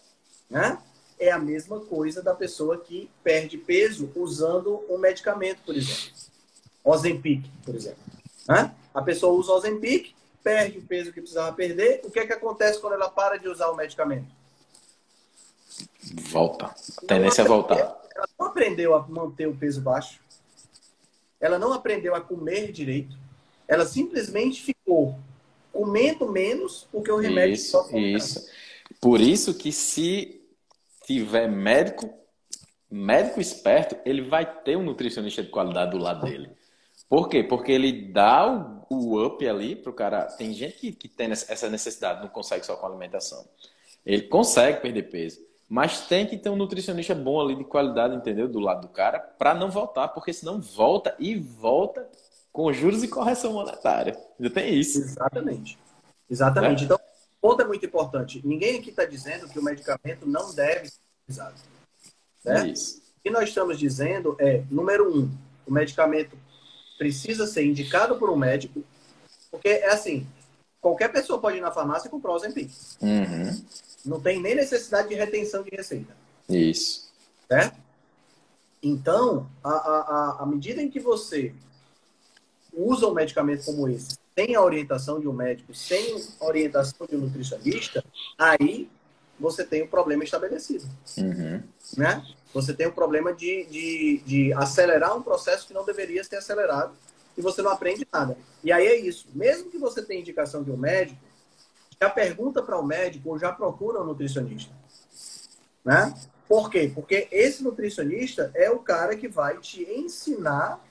Né? 0.50 0.78
É 1.18 1.30
a 1.32 1.38
mesma 1.38 1.80
coisa 1.80 2.22
da 2.22 2.34
pessoa 2.34 2.76
que 2.76 3.10
perde 3.24 3.56
peso 3.56 4.12
usando 4.14 4.84
um 4.90 4.98
medicamento, 4.98 5.62
por 5.64 5.74
exemplo. 5.74 6.12
Ozempic, 6.84 7.50
por 7.64 7.74
exemplo. 7.74 8.02
Né? 8.46 8.74
A 8.92 9.00
pessoa 9.00 9.32
usa 9.32 9.52
Ozempic, 9.52 10.14
perde 10.44 10.78
o 10.78 10.82
peso 10.82 11.10
que 11.10 11.22
precisava 11.22 11.56
perder. 11.56 12.02
O 12.04 12.10
que 12.10 12.18
é 12.18 12.26
que 12.26 12.34
acontece 12.34 12.78
quando 12.80 12.92
ela 12.92 13.08
para 13.08 13.38
de 13.38 13.48
usar 13.48 13.70
o 13.70 13.76
medicamento? 13.76 14.28
Volta. 16.30 16.66
A 16.66 17.06
tendência 17.06 17.40
é 17.40 17.44
voltar. 17.46 17.78
Ela 18.14 18.28
não 18.38 18.46
aprendeu 18.46 18.94
a 18.94 19.08
manter 19.08 19.46
o 19.46 19.56
peso 19.56 19.80
baixo. 19.80 20.20
Ela 21.40 21.58
não 21.58 21.72
aprendeu 21.72 22.14
a 22.14 22.20
comer 22.20 22.72
direito. 22.72 23.16
Ela 23.66 23.86
simplesmente 23.86 24.62
ficou 24.62 25.18
comendo 25.72 26.30
menos 26.30 26.86
porque 26.90 27.10
o 27.10 27.16
remédio 27.16 27.54
isso, 27.54 27.70
só 27.70 27.88
Isso. 27.96 28.46
Por 29.00 29.20
isso 29.20 29.54
que 29.54 29.70
se 29.70 30.40
tiver 31.04 31.48
médico, 31.48 32.12
médico 32.90 33.40
esperto, 33.40 33.96
ele 34.04 34.22
vai 34.22 34.44
ter 34.62 34.76
um 34.76 34.82
nutricionista 34.82 35.42
de 35.42 35.50
qualidade 35.50 35.92
do 35.92 35.98
lado 35.98 36.24
dele. 36.24 36.50
Por 37.08 37.28
quê? 37.28 37.42
Porque 37.42 37.72
ele 37.72 38.12
dá 38.12 38.84
o, 38.90 38.94
o 38.94 39.26
up 39.26 39.46
ali 39.48 39.76
pro 39.76 39.92
cara. 39.92 40.24
Tem 40.24 40.52
gente 40.52 40.76
que, 40.76 40.92
que 40.92 41.08
tem 41.08 41.30
essa 41.30 41.70
necessidade, 41.70 42.20
não 42.20 42.28
consegue 42.28 42.66
só 42.66 42.76
com 42.76 42.86
alimentação. 42.86 43.46
Ele 44.04 44.22
consegue 44.22 44.80
perder 44.80 45.04
peso. 45.04 45.40
Mas 45.68 46.06
tem 46.06 46.26
que 46.26 46.38
ter 46.38 46.48
um 46.48 46.56
nutricionista 46.56 47.14
bom 47.14 47.40
ali 47.40 47.54
de 47.54 47.64
qualidade, 47.64 48.16
entendeu? 48.16 48.48
Do 48.48 48.58
lado 48.58 48.82
do 48.82 48.88
cara, 48.88 49.18
para 49.18 49.54
não 49.54 49.70
voltar, 49.70 50.08
porque 50.08 50.32
senão 50.32 50.60
volta 50.60 51.14
e 51.18 51.34
volta 51.34 52.08
com 52.58 52.72
juros 52.72 53.04
e 53.04 53.08
correção 53.08 53.52
monetária. 53.52 54.18
Ainda 54.36 54.52
tem 54.52 54.80
isso. 54.80 54.98
Exatamente. 54.98 55.78
Exatamente. 56.28 56.82
É. 56.82 56.84
Então, 56.86 56.98
ponto 57.40 57.62
é 57.62 57.64
muito 57.64 57.86
importante. 57.86 58.44
Ninguém 58.44 58.80
aqui 58.80 58.90
está 58.90 59.04
dizendo 59.04 59.48
que 59.48 59.60
o 59.60 59.62
medicamento 59.62 60.26
não 60.26 60.52
deve 60.52 60.88
ser 60.88 60.98
utilizado. 61.22 61.54
Certo? 62.42 62.66
Isso. 62.66 62.98
O 62.98 63.22
que 63.22 63.30
nós 63.30 63.48
estamos 63.48 63.78
dizendo 63.78 64.34
é, 64.40 64.64
número 64.68 65.08
um, 65.08 65.30
o 65.68 65.72
medicamento 65.72 66.36
precisa 66.98 67.46
ser 67.46 67.64
indicado 67.64 68.18
por 68.18 68.28
um 68.28 68.36
médico, 68.36 68.82
porque 69.52 69.68
é 69.68 69.92
assim, 69.92 70.26
qualquer 70.80 71.12
pessoa 71.12 71.40
pode 71.40 71.58
ir 71.58 71.60
na 71.60 71.70
farmácia 71.70 72.08
e 72.08 72.10
comprar 72.10 72.32
o 72.32 72.34
Ozempic. 72.34 72.72
Uhum. 73.00 73.64
Não 74.04 74.20
tem 74.20 74.42
nem 74.42 74.56
necessidade 74.56 75.10
de 75.10 75.14
retenção 75.14 75.62
de 75.62 75.70
receita. 75.70 76.12
Isso. 76.48 77.08
Certo? 77.46 77.78
Então, 78.82 79.48
a 79.62 80.44
medida 80.44 80.82
em 80.82 80.90
que 80.90 80.98
você 80.98 81.54
usa 82.78 83.06
um 83.06 83.14
medicamento 83.14 83.64
como 83.64 83.88
esse, 83.88 84.16
sem 84.36 84.54
a 84.54 84.62
orientação 84.62 85.18
de 85.18 85.26
um 85.26 85.32
médico, 85.32 85.74
sem 85.74 86.14
a 86.40 86.44
orientação 86.44 87.06
de 87.06 87.16
um 87.16 87.20
nutricionista, 87.20 88.04
aí 88.38 88.88
você 89.38 89.64
tem 89.64 89.82
o 89.82 89.84
um 89.86 89.88
problema 89.88 90.22
estabelecido. 90.22 90.88
Uhum. 91.16 91.62
Né? 91.96 92.24
Você 92.54 92.72
tem 92.72 92.86
o 92.86 92.90
um 92.90 92.94
problema 92.94 93.32
de, 93.32 93.64
de, 93.64 94.22
de 94.24 94.52
acelerar 94.54 95.16
um 95.16 95.22
processo 95.22 95.66
que 95.66 95.74
não 95.74 95.84
deveria 95.84 96.22
ser 96.22 96.36
acelerado 96.36 96.92
e 97.36 97.42
você 97.42 97.62
não 97.62 97.70
aprende 97.70 98.06
nada. 98.12 98.36
E 98.62 98.72
aí 98.72 98.86
é 98.86 98.96
isso. 98.96 99.28
Mesmo 99.34 99.70
que 99.70 99.78
você 99.78 100.02
tenha 100.02 100.20
indicação 100.20 100.62
de 100.62 100.70
um 100.70 100.76
médico, 100.76 101.20
já 102.00 102.10
pergunta 102.10 102.62
para 102.62 102.78
o 102.78 102.84
médico 102.84 103.30
ou 103.30 103.38
já 103.38 103.52
procura 103.52 104.00
um 104.00 104.04
nutricionista. 104.04 104.72
Né? 105.84 106.14
Por 106.48 106.70
quê? 106.70 106.90
Porque 106.92 107.28
esse 107.30 107.62
nutricionista 107.62 108.50
é 108.54 108.70
o 108.70 108.78
cara 108.78 109.16
que 109.16 109.28
vai 109.28 109.58
te 109.58 109.82
ensinar 109.84 110.84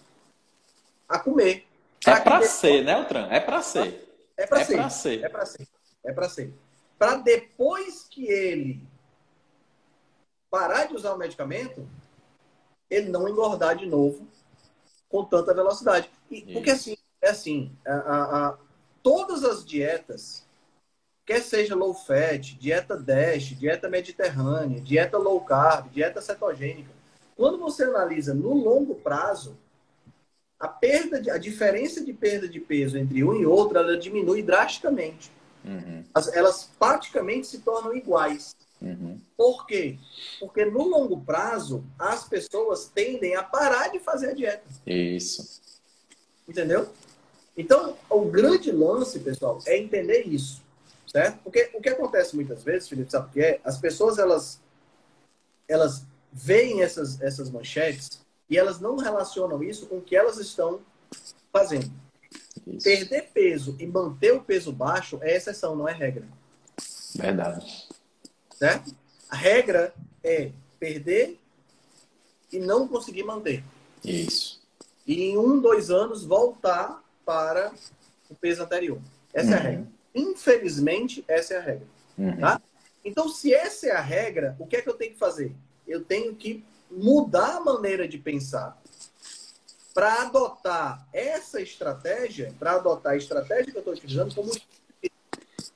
a 1.08 1.20
comer. 1.20 1.67
É 2.06 2.20
para 2.20 2.42
ser, 2.44 2.84
né, 2.84 2.94
Altran? 2.94 3.28
É 3.30 3.40
para 3.40 3.62
ser. 3.62 4.08
É 4.38 4.46
para 4.46 4.62
é 4.62 4.66
ser. 4.66 4.92
ser. 4.92 5.24
É 5.24 5.30
para 5.30 5.46
ser. 5.46 5.68
É 6.06 6.14
para 6.14 6.30
ser. 6.30 6.54
Para 6.98 7.16
depois 7.16 8.08
que 8.10 8.26
ele 8.28 8.88
parar 10.50 10.86
de 10.86 10.96
usar 10.96 11.14
o 11.14 11.18
medicamento, 11.18 11.88
ele 12.90 13.10
não 13.10 13.28
engordar 13.28 13.76
de 13.76 13.86
novo 13.86 14.28
com 15.10 15.24
tanta 15.24 15.54
velocidade. 15.54 16.10
E, 16.30 16.54
porque 16.54 16.72
assim, 16.72 16.98
é 17.22 17.30
assim, 17.30 17.76
a, 17.86 17.94
a, 17.94 18.48
a, 18.48 18.58
todas 19.04 19.44
as 19.44 19.66
dietas, 19.66 20.46
quer 21.26 21.42
seja 21.42 21.76
low 21.76 21.94
fat, 21.94 22.56
dieta 22.58 22.98
DASH, 22.98 23.58
dieta 23.58 23.90
mediterrânea, 23.90 24.82
dieta 24.82 25.18
low 25.18 25.42
carb, 25.42 25.90
dieta 25.90 26.22
cetogênica, 26.22 26.92
quando 27.36 27.58
você 27.60 27.84
analisa 27.84 28.34
no 28.34 28.54
longo 28.54 28.96
prazo, 28.96 29.58
a 30.60 30.68
perda, 30.68 31.22
de, 31.22 31.30
a 31.30 31.38
diferença 31.38 32.04
de 32.04 32.14
perda 32.14 32.48
de 32.48 32.60
peso 32.60 32.98
entre 32.98 33.24
um 33.24 33.36
e 33.36 33.46
outro, 33.46 33.78
ela 33.78 33.98
diminui 33.98 34.42
drasticamente. 34.42 35.32
Uhum. 35.64 36.04
As, 36.14 36.34
elas 36.36 36.70
praticamente 36.80 37.48
se 37.48 37.60
tornam 37.60 37.96
iguais. 37.96 38.56
Uhum. 38.82 39.20
Por 39.36 39.68
quê? 39.68 39.98
Porque 40.40 40.66
no 40.66 40.88
longo 40.88 41.20
prazo, 41.22 41.84
as 41.98 42.28
pessoas 42.28 42.90
tendem 42.94 43.36
a 43.36 43.44
parar 43.44 43.90
de 43.90 44.00
fazer 44.00 44.32
a 44.32 44.34
dieta. 44.34 44.64
Isso. 44.86 45.62
Entendeu? 46.48 46.90
Então, 47.56 47.98
o 48.10 48.26
grande 48.26 48.72
lance, 48.72 49.20
pessoal, 49.20 49.60
é 49.66 49.78
entender 49.78 50.24
isso. 50.24 50.62
Certo? 51.08 51.40
Porque 51.44 51.70
o 51.74 51.82
que 51.82 51.90
acontece 51.90 52.36
muitas 52.36 52.64
vezes, 52.64 52.90
Felipe, 52.90 53.12
sabe 53.12 53.28
o 53.28 53.32
que 53.32 53.42
é? 53.42 53.62
As 53.64 53.78
pessoas, 53.78 54.18
elas, 54.18 54.60
elas 55.68 56.04
veem 56.32 56.82
essas, 56.82 57.22
essas 57.22 57.50
manchetes 57.50 58.27
e 58.50 58.58
elas 58.58 58.80
não 58.80 58.98
relacionam 58.98 59.64
isso 59.64 59.88
com 59.88 59.98
o 59.98 60.02
que 60.02 60.16
elas 60.16 60.38
estão 60.38 60.82
fazendo. 61.52 61.92
Isso. 62.66 62.84
Perder 62.84 63.30
peso 63.34 63.76
e 63.80 63.86
manter 63.86 64.34
o 64.34 64.42
peso 64.42 64.72
baixo 64.72 65.20
é 65.22 65.36
exceção, 65.36 65.76
não 65.76 65.88
é 65.88 65.94
regra. 65.94 66.28
Verdade. 67.16 67.88
Certo? 68.52 68.96
A 69.30 69.36
regra 69.36 69.94
é 70.24 70.52
perder 70.80 71.40
e 72.52 72.60
não 72.60 72.88
conseguir 72.88 73.24
manter. 73.24 73.64
Isso. 74.04 74.62
E 75.06 75.24
em 75.24 75.38
um, 75.38 75.60
dois 75.60 75.90
anos 75.90 76.26
voltar 76.26 77.04
para 77.26 77.72
o 78.30 78.36
peso 78.36 78.64
anterior. 78.64 79.00
Essa 79.34 79.48
uhum. 79.48 79.54
é 79.54 79.58
a 79.58 79.60
uhum. 79.60 79.70
regra. 79.70 79.88
Infelizmente, 80.16 81.24
essa 81.28 81.54
é 81.54 81.58
a 81.58 81.62
regra. 81.62 81.88
Uhum. 82.18 82.40
Tá? 82.40 82.62
Então, 83.04 83.30
se 83.30 83.54
essa 83.54 83.88
é 83.88 83.92
a 83.92 84.02
regra, 84.02 84.56
o 84.60 84.66
que 84.66 84.76
é 84.76 84.82
que 84.82 84.90
eu 84.90 84.96
tenho 84.96 85.14
que 85.14 85.20
fazer? 85.20 85.54
Eu 85.88 86.04
tenho 86.04 86.36
que 86.36 86.66
mudar 86.90 87.58
a 87.58 87.60
maneira 87.60 88.08
de 88.08 88.18
pensar 88.18 88.82
para 89.94 90.22
adotar 90.22 91.08
essa 91.12 91.60
estratégia, 91.60 92.54
para 92.60 92.74
adotar 92.74 93.14
a 93.14 93.18
estratégia 93.18 93.72
que 93.72 93.78
eu 93.78 93.80
estou 93.80 93.94
utilizando 93.94 94.36
como 94.36 94.52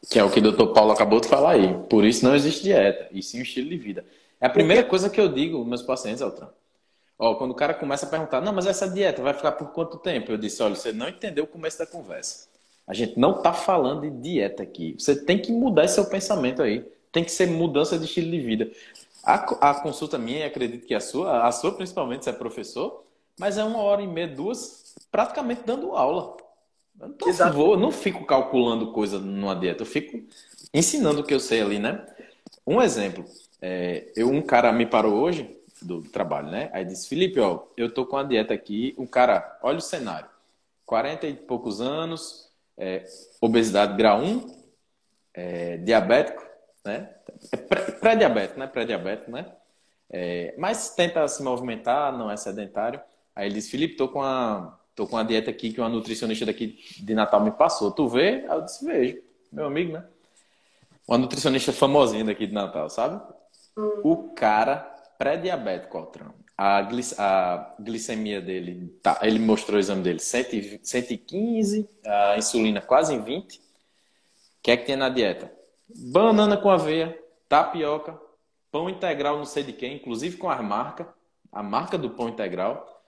Que 0.08 0.20
é 0.20 0.24
o 0.24 0.30
que 0.30 0.40
o 0.40 0.44
doutor 0.44 0.74
Paulo 0.74 0.92
acabou 0.92 1.20
de 1.20 1.28
falar 1.28 1.54
aí. 1.54 1.74
Por 1.90 2.06
isso 2.06 2.24
não 2.24 2.36
existe 2.36 2.64
dieta, 2.64 3.08
e 3.12 3.24
sim 3.24 3.40
um 3.40 3.42
estilo 3.42 3.70
de 3.70 3.78
vida. 3.78 4.06
É 4.40 4.46
a 4.46 4.50
primeira 4.50 4.84
coisa 4.84 5.10
que 5.10 5.20
eu 5.20 5.28
digo 5.28 5.58
aos 5.58 5.68
meus 5.68 5.82
pacientes, 5.82 6.22
Altran. 6.22 6.50
Ó, 7.18 7.36
quando 7.36 7.52
o 7.52 7.56
cara 7.56 7.74
começa 7.74 8.06
a 8.06 8.10
perguntar, 8.10 8.42
não, 8.42 8.52
mas 8.52 8.66
essa 8.66 8.90
dieta 8.90 9.22
vai 9.22 9.34
ficar 9.34 9.52
por 9.52 9.72
quanto 9.72 9.98
tempo? 9.98 10.32
Eu 10.32 10.38
disse, 10.38 10.62
olha, 10.64 10.76
você 10.76 10.92
não 10.92 11.08
entendeu 11.08 11.44
o 11.44 11.48
começo 11.48 11.78
da 11.78 11.86
conversa. 11.86 12.48
A 12.88 12.94
gente 12.94 13.20
não 13.20 13.38
está 13.38 13.54
falando 13.54 14.02
de 14.02 14.10
dieta 14.10 14.64
aqui. 14.64 14.96
Você 14.98 15.16
tem 15.16 15.40
que 15.40 15.52
mudar 15.52 15.88
seu 15.88 16.06
pensamento 16.06 16.62
aí. 16.62 16.84
Tem 17.12 17.24
que 17.24 17.32
ser 17.32 17.48
mudança 17.48 17.98
de 17.98 18.06
estilo 18.06 18.32
de 18.32 18.40
vida. 18.40 18.72
A, 19.24 19.70
a 19.70 19.76
consulta 19.76 20.18
minha, 20.18 20.48
acredito 20.48 20.86
que 20.86 20.96
a 20.96 21.00
sua, 21.00 21.48
a 21.48 21.52
sua 21.52 21.72
principalmente, 21.74 22.24
você 22.24 22.32
é 22.32 22.34
professor, 22.34 23.04
mas 23.40 23.58
é 23.58 23.64
uma 23.64 23.80
hora 23.80 24.02
e 24.02 24.08
meia, 24.08 24.28
duas, 24.28 24.96
praticamente 25.12 25.62
dando 25.66 25.96
aula. 25.96 26.38
Eu 27.00 27.34
não, 27.34 27.54
vou, 27.54 27.78
não 27.78 27.92
fico 27.92 28.26
calculando 28.26 28.92
coisa 28.92 29.20
numa 29.20 29.56
dieta, 29.56 29.82
eu 29.82 29.88
fico 29.88 30.24
ensinando 30.74 31.22
o 31.22 31.24
que 31.24 31.34
eu 31.34 31.40
sei 31.40 31.62
ali, 31.62 31.80
né? 31.80 32.06
Um 32.66 32.82
exemplo, 32.82 33.26
é, 33.62 34.12
eu, 34.16 34.30
um 34.30 34.42
cara 34.42 34.72
me 34.72 34.86
parou 34.86 35.16
hoje 35.16 35.58
do 35.82 36.04
trabalho, 36.04 36.50
né? 36.50 36.70
Aí 36.74 36.86
disse, 36.86 37.08
Felipe, 37.10 37.40
ó, 37.40 37.64
eu 37.76 37.92
tô 37.92 38.06
com 38.06 38.18
a 38.18 38.24
dieta 38.24 38.54
aqui, 38.54 38.94
um 38.98 39.08
cara, 39.08 39.60
olha 39.64 39.80
o 39.80 39.82
cenário, 39.82 40.30
40 40.86 41.28
e 41.28 41.34
poucos 41.34 41.82
anos, 41.82 42.52
é, 42.78 43.04
obesidade 43.40 43.98
grau 43.98 44.22
1, 44.22 44.62
é, 45.34 45.78
diabético, 45.78 46.46
né? 46.86 47.16
É 47.52 47.58
pré-diabético, 47.58 48.60
né? 48.60 48.68
Pré-diabético, 48.68 49.32
né? 49.32 49.46
É, 50.10 50.54
mas 50.58 50.94
tenta 50.94 51.28
se 51.28 51.42
movimentar, 51.42 52.18
não 52.18 52.30
é 52.30 52.36
sedentário. 52.36 53.00
Aí 53.36 53.48
ele 53.48 53.56
disse, 53.56 53.72
Felipe, 53.72 53.96
tô 53.96 54.10
com 54.10 54.22
a 54.22 54.78
tô 54.94 55.08
com 55.08 55.18
a 55.18 55.24
dieta 55.24 55.50
aqui 55.50 55.72
que 55.72 55.80
uma 55.80 55.90
nutricionista 55.90 56.46
daqui 56.46 56.78
de 57.00 57.14
Natal 57.14 57.42
me 57.42 57.52
passou. 57.52 57.92
Tu 57.92 58.08
vê? 58.08 58.46
Aí 58.48 58.58
eu 58.58 58.62
disse, 58.62 58.86
vejo. 58.86 59.22
Meu 59.52 59.66
amigo, 59.66 59.94
né? 59.94 60.06
Uma 61.08 61.18
nutricionista 61.18 61.74
famosinha 61.74 62.24
daqui 62.24 62.46
de 62.46 62.54
Natal, 62.54 62.90
sabe? 62.90 63.22
Hum. 63.78 64.02
O 64.04 64.18
cara 64.34 64.78
pré-diabético, 65.18 65.98
Altran. 65.98 66.32
A, 66.58 66.82
glic 66.82 67.16
a 67.18 67.74
glicemia 67.80 68.40
dele, 68.40 68.96
tá, 69.02 69.20
ele 69.24 69.40
mostrou 69.40 69.78
o 69.78 69.80
exame 69.80 70.04
dele, 70.04 70.20
115, 70.20 71.90
a 72.06 72.38
insulina 72.38 72.82
quase 72.82 73.16
em 73.16 73.22
20. 73.22 73.58
O 73.58 73.62
que 74.62 74.72
é 74.72 74.78
que 74.78 74.86
tem 74.86 74.96
na 74.96 75.10
dieta? 75.10 75.52
Banana 75.90 76.56
com 76.58 76.70
aveia, 76.70 77.18
tapioca, 77.52 78.18
pão 78.72 78.90
integral 78.90 79.38
não 79.38 79.44
sei 79.44 79.62
de 79.62 79.74
quem, 79.74 79.98
inclusive 79.98 80.38
com 80.38 80.50
a 80.50 80.64
marca, 80.64 81.14
a 81.52 81.62
marca 81.62 81.98
do 81.98 82.10
pão 82.10 82.30
integral, 82.30 83.04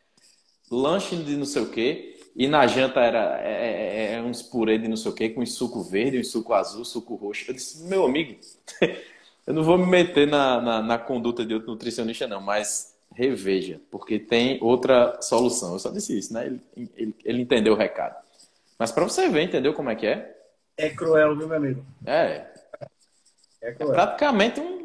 lanche 0.69 1.15
de 1.15 1.37
não 1.37 1.45
sei 1.45 1.61
o 1.61 1.69
quê, 1.69 2.19
e 2.35 2.45
na 2.45 2.67
janta 2.67 2.99
era 2.99 3.39
é, 3.41 3.51
é, 3.51 3.95
é, 3.95 4.13
é 4.15 4.21
uns 4.21 4.41
purê 4.41 4.77
de 4.77 4.89
não 4.89 4.97
sei 4.97 5.11
o 5.11 5.15
quê, 5.15 5.29
com 5.29 5.45
suco 5.45 5.81
verde, 5.81 6.19
um 6.19 6.23
suco 6.25 6.53
azul, 6.53 6.83
suco 6.83 7.15
roxo. 7.15 7.45
Eu 7.49 7.53
disse, 7.53 7.85
meu 7.85 8.03
amigo, 8.03 8.37
eu 9.47 9.53
não 9.53 9.63
vou 9.63 9.77
me 9.77 9.85
meter 9.85 10.27
na, 10.27 10.59
na, 10.59 10.81
na 10.81 10.97
conduta 10.97 11.45
de 11.45 11.53
outro 11.53 11.71
nutricionista, 11.71 12.27
não, 12.27 12.41
mas 12.41 12.97
reveja, 13.15 13.79
porque 13.89 14.19
tem 14.19 14.57
outra 14.61 15.21
solução. 15.21 15.71
Eu 15.71 15.79
só 15.79 15.89
disse 15.89 16.17
isso, 16.17 16.33
né? 16.33 16.47
Ele, 16.47 16.61
ele, 16.97 17.15
ele 17.23 17.41
entendeu 17.41 17.73
o 17.73 17.77
recado. 17.77 18.17
Mas 18.77 18.91
para 18.91 19.05
você 19.05 19.29
ver, 19.29 19.43
entendeu 19.43 19.73
como 19.73 19.89
é 19.89 19.95
que 19.95 20.07
é? 20.07 20.35
É 20.75 20.89
cruel, 20.89 21.37
viu, 21.37 21.47
meu 21.47 21.55
amigo? 21.55 21.85
É. 22.05 22.52
É, 23.63 23.69
é 23.69 23.73
praticamente 23.73 24.59
um. 24.59 24.83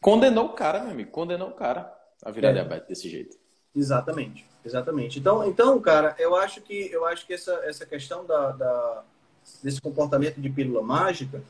Condenou 0.00 0.46
o 0.46 0.52
cara, 0.54 0.80
meu 0.80 0.92
amigo. 0.92 1.10
Condenou 1.10 1.48
o 1.48 1.54
cara 1.54 1.94
a 2.24 2.30
virar 2.30 2.50
é. 2.50 2.52
diabetes 2.54 2.88
desse 2.88 3.08
jeito. 3.08 3.36
Exatamente. 3.76 4.46
Exatamente. 4.64 5.18
Então, 5.18 5.46
então, 5.46 5.78
cara, 5.80 6.14
eu 6.18 6.34
acho 6.34 6.60
que 6.62 6.90
eu 6.90 7.04
acho 7.06 7.26
que 7.26 7.34
essa, 7.34 7.52
essa 7.64 7.86
questão 7.86 8.24
da, 8.24 8.50
da 8.52 9.04
desse 9.62 9.80
comportamento 9.80 10.40
de 10.40 10.50
pílula 10.50 10.82
mágica, 10.82 11.42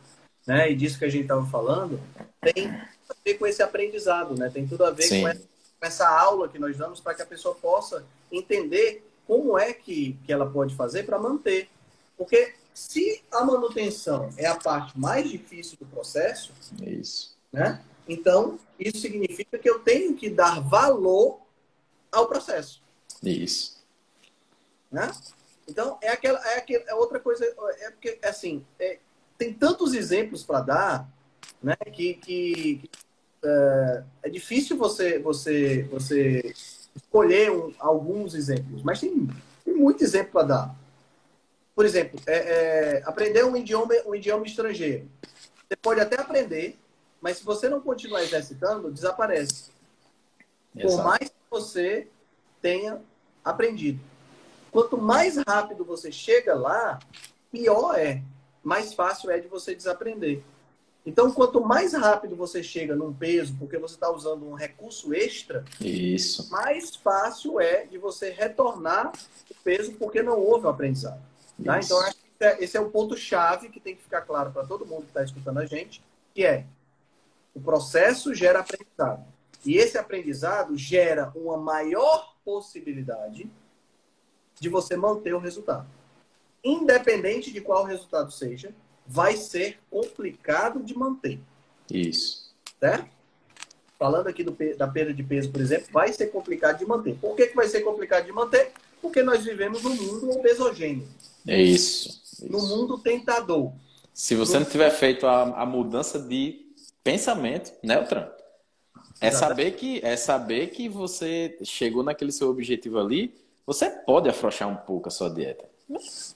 né, 0.47 0.71
e 0.71 0.77
disso 0.77 0.99
que 0.99 1.05
a 1.05 1.09
gente 1.09 1.23
estava 1.23 1.45
falando, 1.47 2.01
tem 2.41 2.69
a 2.69 3.15
ver 3.25 3.35
com 3.35 3.47
esse 3.47 3.63
aprendizado, 3.63 4.37
né? 4.37 4.51
Tem 4.53 4.67
tudo 4.67 4.85
a 4.85 4.91
ver 4.91 5.09
com 5.09 5.29
essa, 5.29 5.41
com 5.81 5.87
essa, 5.87 6.09
aula 6.09 6.49
que 6.49 6.59
nós 6.59 6.77
damos 6.77 7.01
para 7.01 7.15
que 7.15 7.23
a 7.23 7.27
pessoa 7.27 7.55
possa 7.55 8.05
entender 8.31 9.05
como 9.27 9.59
é 9.59 9.73
que, 9.73 10.17
que 10.25 10.33
ela 10.33 10.49
pode 10.49 10.75
fazer 10.75 11.05
para 11.05 11.19
manter. 11.19 11.69
Porque 12.17 12.55
se 12.81 13.23
a 13.31 13.45
manutenção 13.45 14.31
é 14.39 14.47
a 14.47 14.57
parte 14.57 14.99
mais 14.99 15.29
difícil 15.29 15.77
do 15.79 15.85
processo, 15.85 16.51
isso. 16.83 17.37
Né? 17.53 17.85
Então, 18.09 18.59
isso 18.79 19.01
significa 19.01 19.59
que 19.59 19.69
eu 19.69 19.81
tenho 19.81 20.17
que 20.17 20.31
dar 20.31 20.61
valor 20.61 21.43
ao 22.11 22.27
processo. 22.27 22.83
Isso. 23.23 23.85
Né? 24.91 25.13
Então, 25.69 25.99
é 26.01 26.09
aquela, 26.09 26.39
é 26.53 26.57
aquela 26.57 26.85
é 26.89 26.95
outra 26.95 27.21
coisa, 27.21 27.45
é 27.81 27.91
porque, 27.91 28.19
assim, 28.25 28.65
é, 28.79 28.99
tem 29.37 29.53
tantos 29.53 29.93
exemplos 29.93 30.43
para 30.43 30.61
dar, 30.61 31.09
né, 31.63 31.77
que, 31.93 32.15
que 32.15 32.91
é, 33.45 34.05
é, 34.23 34.31
difícil 34.31 34.79
você, 34.79 35.19
você, 35.19 35.83
você 35.83 36.55
escolher 36.97 37.53
um, 37.53 37.75
alguns 37.79 38.35
exemplos, 38.35 38.83
mas 38.83 39.01
tem, 39.01 39.29
tem 39.67 39.75
muito 39.75 40.03
exemplo 40.03 40.33
para 40.33 40.47
dar. 40.47 40.80
Por 41.81 41.87
exemplo, 41.87 42.21
é, 42.27 42.37
é, 42.37 43.03
aprender 43.07 43.43
um 43.43 43.57
idioma, 43.57 43.95
um 44.05 44.15
idioma 44.15 44.45
estrangeiro. 44.45 45.09
Você 45.67 45.77
pode 45.81 45.99
até 45.99 46.21
aprender, 46.21 46.79
mas 47.23 47.39
se 47.39 47.43
você 47.43 47.71
não 47.71 47.81
continuar 47.81 48.23
exercitando, 48.23 48.91
desaparece. 48.91 49.71
Exato. 50.77 50.95
Por 50.95 51.03
mais 51.03 51.31
que 51.31 51.35
você 51.51 52.07
tenha 52.61 53.01
aprendido. 53.43 53.99
Quanto 54.71 54.99
mais 54.99 55.39
rápido 55.39 55.83
você 55.83 56.13
chega 56.13 56.55
lá, 56.55 56.99
pior 57.51 57.99
é. 57.99 58.23
Mais 58.63 58.93
fácil 58.93 59.31
é 59.31 59.39
de 59.39 59.49
você 59.49 59.75
desaprender. 59.75 60.43
Então, 61.07 61.33
quanto 61.33 61.63
mais 61.63 61.95
rápido 61.95 62.37
você 62.37 62.63
chega 62.63 62.95
num 62.95 63.11
peso, 63.11 63.57
porque 63.59 63.79
você 63.79 63.95
está 63.95 64.11
usando 64.11 64.47
um 64.47 64.53
recurso 64.53 65.15
extra, 65.15 65.65
Isso. 65.81 66.51
mais 66.51 66.95
fácil 66.95 67.59
é 67.59 67.87
de 67.87 67.97
você 67.97 68.29
retornar 68.29 69.13
o 69.51 69.55
peso, 69.65 69.95
porque 69.95 70.23
não 70.23 70.39
houve 70.39 70.67
o 70.67 70.69
aprendizado. 70.69 71.30
Tá? 71.65 71.79
Então, 71.79 72.01
acho 72.01 72.17
que 72.17 72.45
é, 72.45 72.63
esse 72.63 72.77
é 72.77 72.81
o 72.81 72.91
ponto-chave 72.91 73.69
que 73.69 73.81
tem 73.81 73.95
que 73.95 74.03
ficar 74.03 74.23
claro 74.23 74.51
para 74.51 74.67
todo 74.67 74.87
mundo 74.87 75.03
que 75.03 75.09
está 75.09 75.23
escutando 75.23 75.59
a 75.59 75.67
gente, 75.67 76.03
que 76.35 76.45
é 76.45 76.65
o 77.55 77.61
processo 77.61 78.35
gera 78.35 78.61
aprendizado. 78.61 79.25
E 79.65 79.77
esse 79.77 79.99
aprendizado 79.99 80.77
gera 80.77 81.31
uma 81.35 81.57
maior 81.57 82.35
possibilidade 82.45 83.51
de 84.59 84.69
você 84.69 84.97
manter 84.97 85.35
o 85.35 85.39
resultado. 85.39 85.87
Independente 86.65 87.53
de 87.53 87.61
qual 87.61 87.85
resultado 87.85 88.31
seja, 88.31 88.75
vai 89.07 89.37
ser 89.37 89.79
complicado 89.91 90.83
de 90.83 90.97
manter. 90.97 91.41
Isso. 91.91 92.55
Certo? 92.79 93.09
Falando 93.99 94.29
aqui 94.29 94.43
do, 94.43 94.57
da 94.77 94.89
perda 94.89 95.13
de 95.13 95.23
peso, 95.23 95.51
por 95.51 95.61
exemplo, 95.61 95.89
vai 95.93 96.13
ser 96.13 96.29
complicado 96.29 96.79
de 96.79 96.87
manter. 96.87 97.17
Por 97.17 97.37
que, 97.37 97.49
que 97.49 97.57
vai 97.57 97.69
ser 97.69 97.83
complicado 97.83 98.25
de 98.25 98.33
manter? 98.33 98.73
Porque 99.03 99.23
nós 99.23 99.45
vivemos 99.45 99.83
num 99.83 99.95
mundo 99.95 100.31
obesogêneo. 100.31 101.07
É 101.47 101.61
isso. 101.61 102.21
No 102.49 102.59
isso. 102.59 102.69
mundo 102.69 102.99
tentador. 102.99 103.73
Se 104.13 104.35
você 104.35 104.55
no... 104.55 104.61
não 104.61 104.71
tiver 104.71 104.91
feito 104.91 105.27
a, 105.27 105.63
a 105.63 105.67
mudança 105.67 106.19
de 106.19 106.67
pensamento, 107.03 107.73
né, 107.83 108.01
Tran? 108.03 108.29
É 109.21 109.31
saber 109.31 109.73
que 109.73 110.01
é 110.03 110.17
saber 110.17 110.69
que 110.69 110.89
você 110.89 111.59
chegou 111.63 112.03
naquele 112.03 112.33
seu 112.33 112.49
objetivo 112.49 112.99
ali, 112.99 113.35
você 113.67 113.91
pode 113.91 114.29
afrouxar 114.29 114.69
um 114.69 114.77
pouco 114.77 115.09
a 115.09 115.11
sua 115.11 115.29
dieta. 115.29 115.69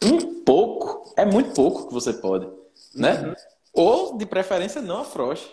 Um 0.02 0.42
pouco, 0.42 1.14
é 1.16 1.24
muito 1.24 1.54
pouco 1.54 1.88
que 1.88 1.94
você 1.94 2.12
pode, 2.12 2.46
né? 2.94 3.22
Uhum. 3.22 3.34
Ou 3.72 4.18
de 4.18 4.26
preferência 4.26 4.82
não 4.82 5.00
afrouxe 5.00 5.48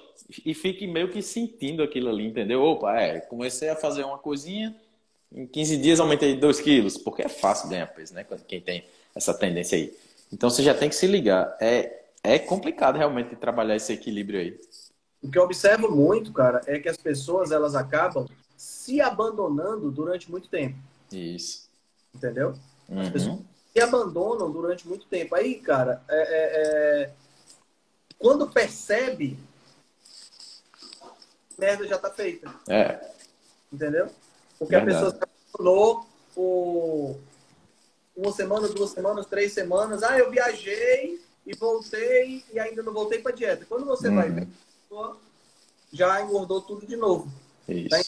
e 0.46 0.54
fique 0.54 0.86
meio 0.86 1.10
que 1.10 1.22
sentindo 1.22 1.82
aquilo 1.82 2.10
ali, 2.10 2.28
entendeu? 2.28 2.62
Opa, 2.62 3.00
é, 3.00 3.20
comecei 3.22 3.70
a 3.70 3.76
fazer 3.76 4.04
uma 4.04 4.18
coisinha, 4.18 4.76
em 5.32 5.48
15 5.48 5.78
dias 5.78 6.00
aumentei 6.00 6.36
2 6.36 6.60
quilos, 6.60 6.98
porque 6.98 7.22
é 7.22 7.30
fácil 7.30 7.70
ganhar 7.70 7.88
peso, 7.88 8.14
né? 8.14 8.26
Quem 8.48 8.60
tem 8.60 8.84
essa 9.16 9.34
tendência 9.34 9.78
aí. 9.78 9.96
Então 10.32 10.50
você 10.50 10.64
já 10.64 10.74
tem 10.74 10.90
que 10.90 10.96
se 10.96 11.08
ligar. 11.08 11.56
É, 11.60 12.04
é 12.24 12.40
complicado 12.40 12.98
realmente 12.98 13.36
trabalhar 13.36 13.76
esse 13.76 13.92
equilíbrio 13.94 14.40
aí. 14.40 14.60
O 15.22 15.30
que 15.30 15.38
eu 15.38 15.44
observo 15.44 15.90
muito, 15.90 16.32
cara, 16.32 16.62
é 16.66 16.80
que 16.80 16.90
as 16.90 16.98
pessoas 16.98 17.52
elas 17.52 17.76
acabam 17.76 18.28
se 18.58 19.02
abandonando 19.02 19.92
durante 19.92 20.32
muito 20.32 20.48
tempo. 20.48 20.78
Isso. 21.12 21.70
Entendeu? 22.14 22.56
As 22.90 23.06
uhum. 23.08 23.12
pessoas 23.12 23.40
se 23.74 23.82
abandonam 23.82 24.52
durante 24.52 24.88
muito 24.88 25.06
tempo. 25.06 25.36
Aí, 25.36 25.56
cara, 25.56 26.02
é, 26.10 26.22
é, 26.22 27.04
é... 27.04 27.12
quando 28.18 28.50
percebe, 28.50 29.38
merda 31.58 31.88
já 31.88 31.98
tá 31.98 32.10
feita. 32.10 32.54
É. 32.68 33.12
Entendeu? 33.72 34.08
Porque 34.58 34.76
Verdade. 34.76 34.98
a 34.98 35.00
pessoa 35.00 35.12
se 35.12 35.32
abandonou 35.58 36.08
por 36.34 37.20
uma 38.22 38.32
semana, 38.32 38.68
duas 38.70 38.92
semanas, 38.92 39.26
três 39.26 39.54
semanas. 39.54 40.04
Ah, 40.04 40.18
eu 40.18 40.30
viajei 40.30 41.20
e 41.46 41.56
voltei 41.56 42.44
e 42.54 42.60
ainda 42.60 42.84
não 42.84 42.94
voltei 42.94 43.20
para 43.20 43.36
dieta. 43.36 43.66
Quando 43.68 43.86
você 43.86 44.08
uhum. 44.10 44.16
vai 44.16 44.30
ver 44.30 44.48
já 45.92 46.22
engordou 46.22 46.62
tudo 46.62 46.86
de 46.86 46.96
novo. 46.96 47.30
Isso. 47.68 47.90
Né? 47.90 48.02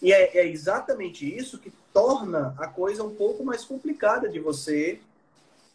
E 0.00 0.12
é, 0.12 0.38
é, 0.38 0.46
exatamente 0.46 1.26
isso 1.26 1.58
que 1.58 1.72
torna 1.92 2.54
a 2.58 2.68
coisa 2.68 3.02
um 3.02 3.14
pouco 3.14 3.44
mais 3.44 3.64
complicada 3.64 4.28
de 4.28 4.38
você 4.38 5.00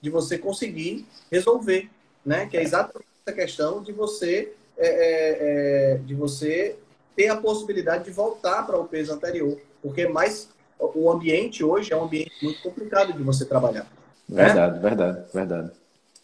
de 0.02 0.10
você 0.10 0.38
conseguir 0.38 1.06
resolver, 1.32 1.90
né? 2.26 2.46
Que 2.48 2.58
é 2.58 2.62
exatamente 2.62 3.08
essa 3.26 3.34
questão 3.34 3.82
de 3.82 3.94
você, 3.94 4.54
é, 4.78 4.88
é, 4.88 5.94
é 5.94 5.98
de 5.98 6.14
você 6.14 6.76
ter 7.16 7.30
a 7.30 7.38
possibilidade 7.38 8.04
de 8.04 8.12
voltar 8.12 8.68
para 8.68 8.78
o 8.78 8.86
peso 8.86 9.14
anterior, 9.14 9.58
porque 9.82 10.06
mais 10.06 10.50
o 10.94 11.12
ambiente 11.12 11.64
hoje 11.64 11.94
é 11.94 11.96
um 11.96 12.04
ambiente 12.04 12.34
muito 12.42 12.62
complicado 12.62 13.14
de 13.14 13.24
você 13.24 13.46
trabalhar. 13.46 13.88
Né? 14.28 14.46
Verdade, 14.46 14.76
né? 14.76 14.82
verdade, 14.82 15.26
verdade. 15.34 15.72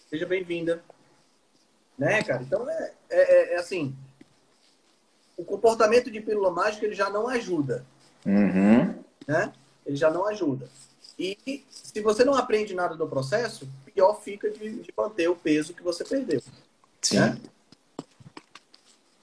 Seja 0.09 0.25
bem-vinda. 0.25 0.81
Né, 1.97 2.23
cara? 2.23 2.41
Então 2.41 2.69
é, 2.69 2.93
é, 3.09 3.19
é, 3.19 3.53
é, 3.53 3.57
assim, 3.57 3.95
o 5.37 5.43
comportamento 5.43 6.09
de 6.09 6.21
pílula 6.21 6.49
mágica 6.49 6.85
ele 6.85 6.95
já 6.95 7.09
não 7.09 7.27
ajuda, 7.27 7.85
uhum. 8.25 8.95
né? 9.27 9.51
Ele 9.85 9.97
já 9.97 10.09
não 10.09 10.25
ajuda. 10.25 10.67
E 11.17 11.65
se 11.69 12.01
você 12.01 12.23
não 12.23 12.33
aprende 12.33 12.73
nada 12.73 12.95
do 12.95 13.07
processo, 13.07 13.67
pior 13.85 14.21
fica 14.21 14.49
de, 14.49 14.81
de 14.81 14.93
manter 14.95 15.27
o 15.27 15.35
peso 15.35 15.73
que 15.73 15.83
você 15.83 16.05
perdeu. 16.05 16.41
Sim. 17.01 17.19
Né? 17.19 17.37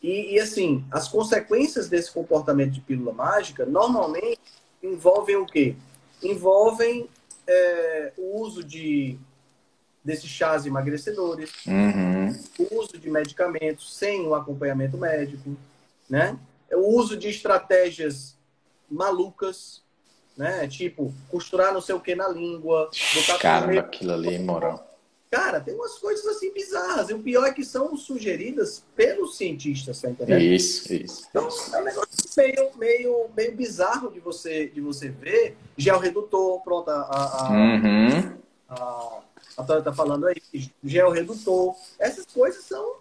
E, 0.03 0.35
e, 0.35 0.39
assim, 0.39 0.85
as 0.91 1.09
consequências 1.09 1.89
desse 1.89 2.13
comportamento 2.13 2.73
de 2.73 2.81
pílula 2.81 3.13
mágica 3.13 3.65
normalmente 3.65 4.41
envolvem 4.93 5.37
o 5.37 5.47
quê? 5.47 5.77
Envolvem 6.23 7.09
é, 7.47 8.13
o 8.17 8.41
uso 8.41 8.65
de 8.65 9.19
desses 10.03 10.31
chás 10.31 10.65
emagrecedores, 10.65 11.51
uhum. 11.67 12.29
o 12.61 12.79
uso 12.79 12.97
de 12.97 13.11
medicamentos 13.11 13.93
sem 13.97 14.25
o 14.25 14.37
acompanhamento 14.37 14.97
médico, 14.97 15.57
né? 16.09 16.39
O 16.71 16.97
uso 16.97 17.17
de 17.17 17.29
estratégias 17.29 18.37
malucas, 18.89 19.83
né? 20.37 20.69
Tipo, 20.69 21.13
costurar 21.29 21.75
não 21.75 21.81
sei 21.81 21.97
o 21.97 22.01
que 22.01 22.15
na 22.15 22.29
língua, 22.29 22.89
botar 23.15 23.39
Caramba, 23.39 23.81
aquilo 23.81 24.13
ali 24.13 24.35
imoral. 24.35 24.96
Cara, 25.31 25.61
tem 25.61 25.75
umas 25.75 25.99
coisas 25.99 26.25
assim 26.27 26.53
bizarras. 26.53 27.11
E 27.11 27.15
o 27.15 27.19
pior 27.19 27.47
é 27.47 27.53
que 27.53 27.65
são 27.65 27.97
sugeridas 27.97 28.85
pelos 28.95 29.37
cientistas, 29.37 30.01
tá 30.01 30.11
entendendo? 30.11 30.41
Isso, 30.41 30.93
isso. 30.95 31.27
Então, 31.29 31.49
é 31.73 31.79
um 31.79 31.85
negócio 31.85 32.09
meio, 32.37 32.71
meio, 32.77 33.31
meio 33.37 33.57
bizarro 33.57 34.11
de 34.11 34.21
você, 34.21 34.69
de 34.69 34.81
você 34.81 35.09
ver. 35.09 35.57
Gel 35.77 35.99
redutor, 35.99 36.61
pronto, 36.63 36.91
a, 36.91 37.01
a, 37.01 37.51
uhum. 37.51 38.39
a, 38.69 39.21
a 39.57 39.65
Tânia 39.65 39.83
tá 39.83 39.93
falando 39.93 40.27
aí, 40.27 40.41
gel 40.85 41.11
redutor. 41.11 41.75
Essas 41.99 42.25
coisas 42.27 42.65
são, 42.65 42.97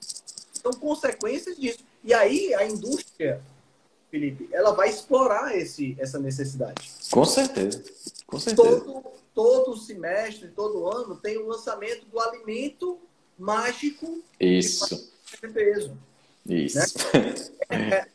são 0.00 0.72
consequências 0.74 1.56
disso. 1.56 1.84
E 2.04 2.14
aí 2.14 2.54
a 2.54 2.64
indústria, 2.64 3.40
Felipe, 4.08 4.48
ela 4.52 4.70
vai 4.70 4.88
explorar 4.88 5.56
esse, 5.56 5.96
essa 5.98 6.18
necessidade. 6.20 6.92
Com 7.10 7.24
certeza. 7.24 7.82
Com 8.24 8.38
certeza. 8.38 8.80
Todo, 8.80 9.02
todo 9.36 9.76
semestre, 9.76 10.48
todo 10.48 10.90
ano, 10.90 11.14
tem 11.14 11.36
o 11.36 11.46
lançamento 11.46 12.06
do 12.06 12.18
alimento 12.18 12.98
mágico 13.38 14.24
Isso. 14.40 15.12
de 15.42 15.48
peso. 15.48 15.94
Isso. 16.48 16.78
Né? 16.78 17.34
É, 17.68 18.06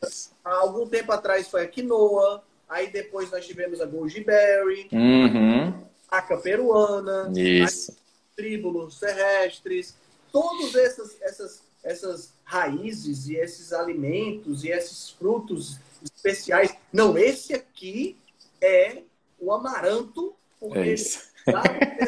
há 0.44 0.54
algum 0.54 0.88
tempo 0.88 1.12
atrás 1.12 1.46
foi 1.46 1.62
a 1.62 1.68
quinoa, 1.68 2.42
aí 2.68 2.90
depois 2.90 3.30
nós 3.30 3.46
tivemos 3.46 3.80
a 3.80 3.86
goji 3.86 4.24
berry, 4.24 4.88
uhum. 4.90 5.86
a 6.08 6.22
peruana, 6.22 7.30
Isso. 7.38 7.96
tríbulos 8.34 8.98
terrestres, 8.98 9.94
todas 10.32 10.74
essas, 10.74 11.22
essas, 11.22 11.62
essas 11.84 12.32
raízes 12.42 13.28
e 13.28 13.36
esses 13.36 13.72
alimentos 13.72 14.64
e 14.64 14.70
esses 14.70 15.10
frutos 15.10 15.78
especiais. 16.02 16.74
Não, 16.92 17.16
esse 17.16 17.54
aqui 17.54 18.16
é 18.60 19.02
o 19.38 19.52
amaranto, 19.52 20.34
porque 20.62 20.78
é 20.78 20.86
ele, 20.86 21.04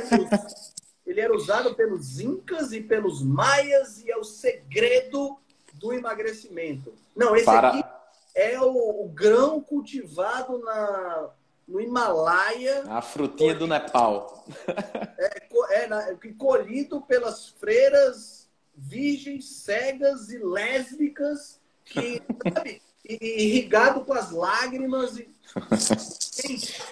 pelos, 0.09 0.73
ele 1.05 1.21
era 1.21 1.35
usado 1.35 1.75
pelos 1.75 2.21
incas 2.21 2.71
e 2.73 2.81
pelos 2.81 3.21
maias 3.21 4.01
e 4.01 4.13
é 4.13 4.17
o 4.17 4.23
segredo 4.23 5.37
do 5.73 5.93
emagrecimento. 5.93 6.95
Não, 7.17 7.35
esse 7.35 7.45
Para... 7.45 7.71
aqui 7.71 7.85
é 8.33 8.61
o, 8.61 9.05
o, 9.05 9.09
grão 9.09 9.61
cultivado 9.61 10.59
na, 10.59 11.31
no 11.67 11.81
Himalaia. 11.81 12.85
A 12.87 13.03
frutinha 13.03 13.55
colhido, 13.55 13.59
do 13.59 13.67
Nepal. 13.67 14.45
É, 15.19 15.85
é 15.85 15.87
na, 15.87 16.15
colhido 16.37 17.01
pelas 17.01 17.49
freiras 17.49 18.49
virgens, 18.77 19.47
cegas 19.47 20.29
e 20.31 20.39
lésbicas, 20.39 21.61
que, 21.85 22.23
sabe, 22.55 22.83
irrigado 23.05 24.05
com 24.05 24.13
as 24.13 24.31
lágrimas. 24.31 25.17
E... 25.17 25.29
Gente, 26.47 26.83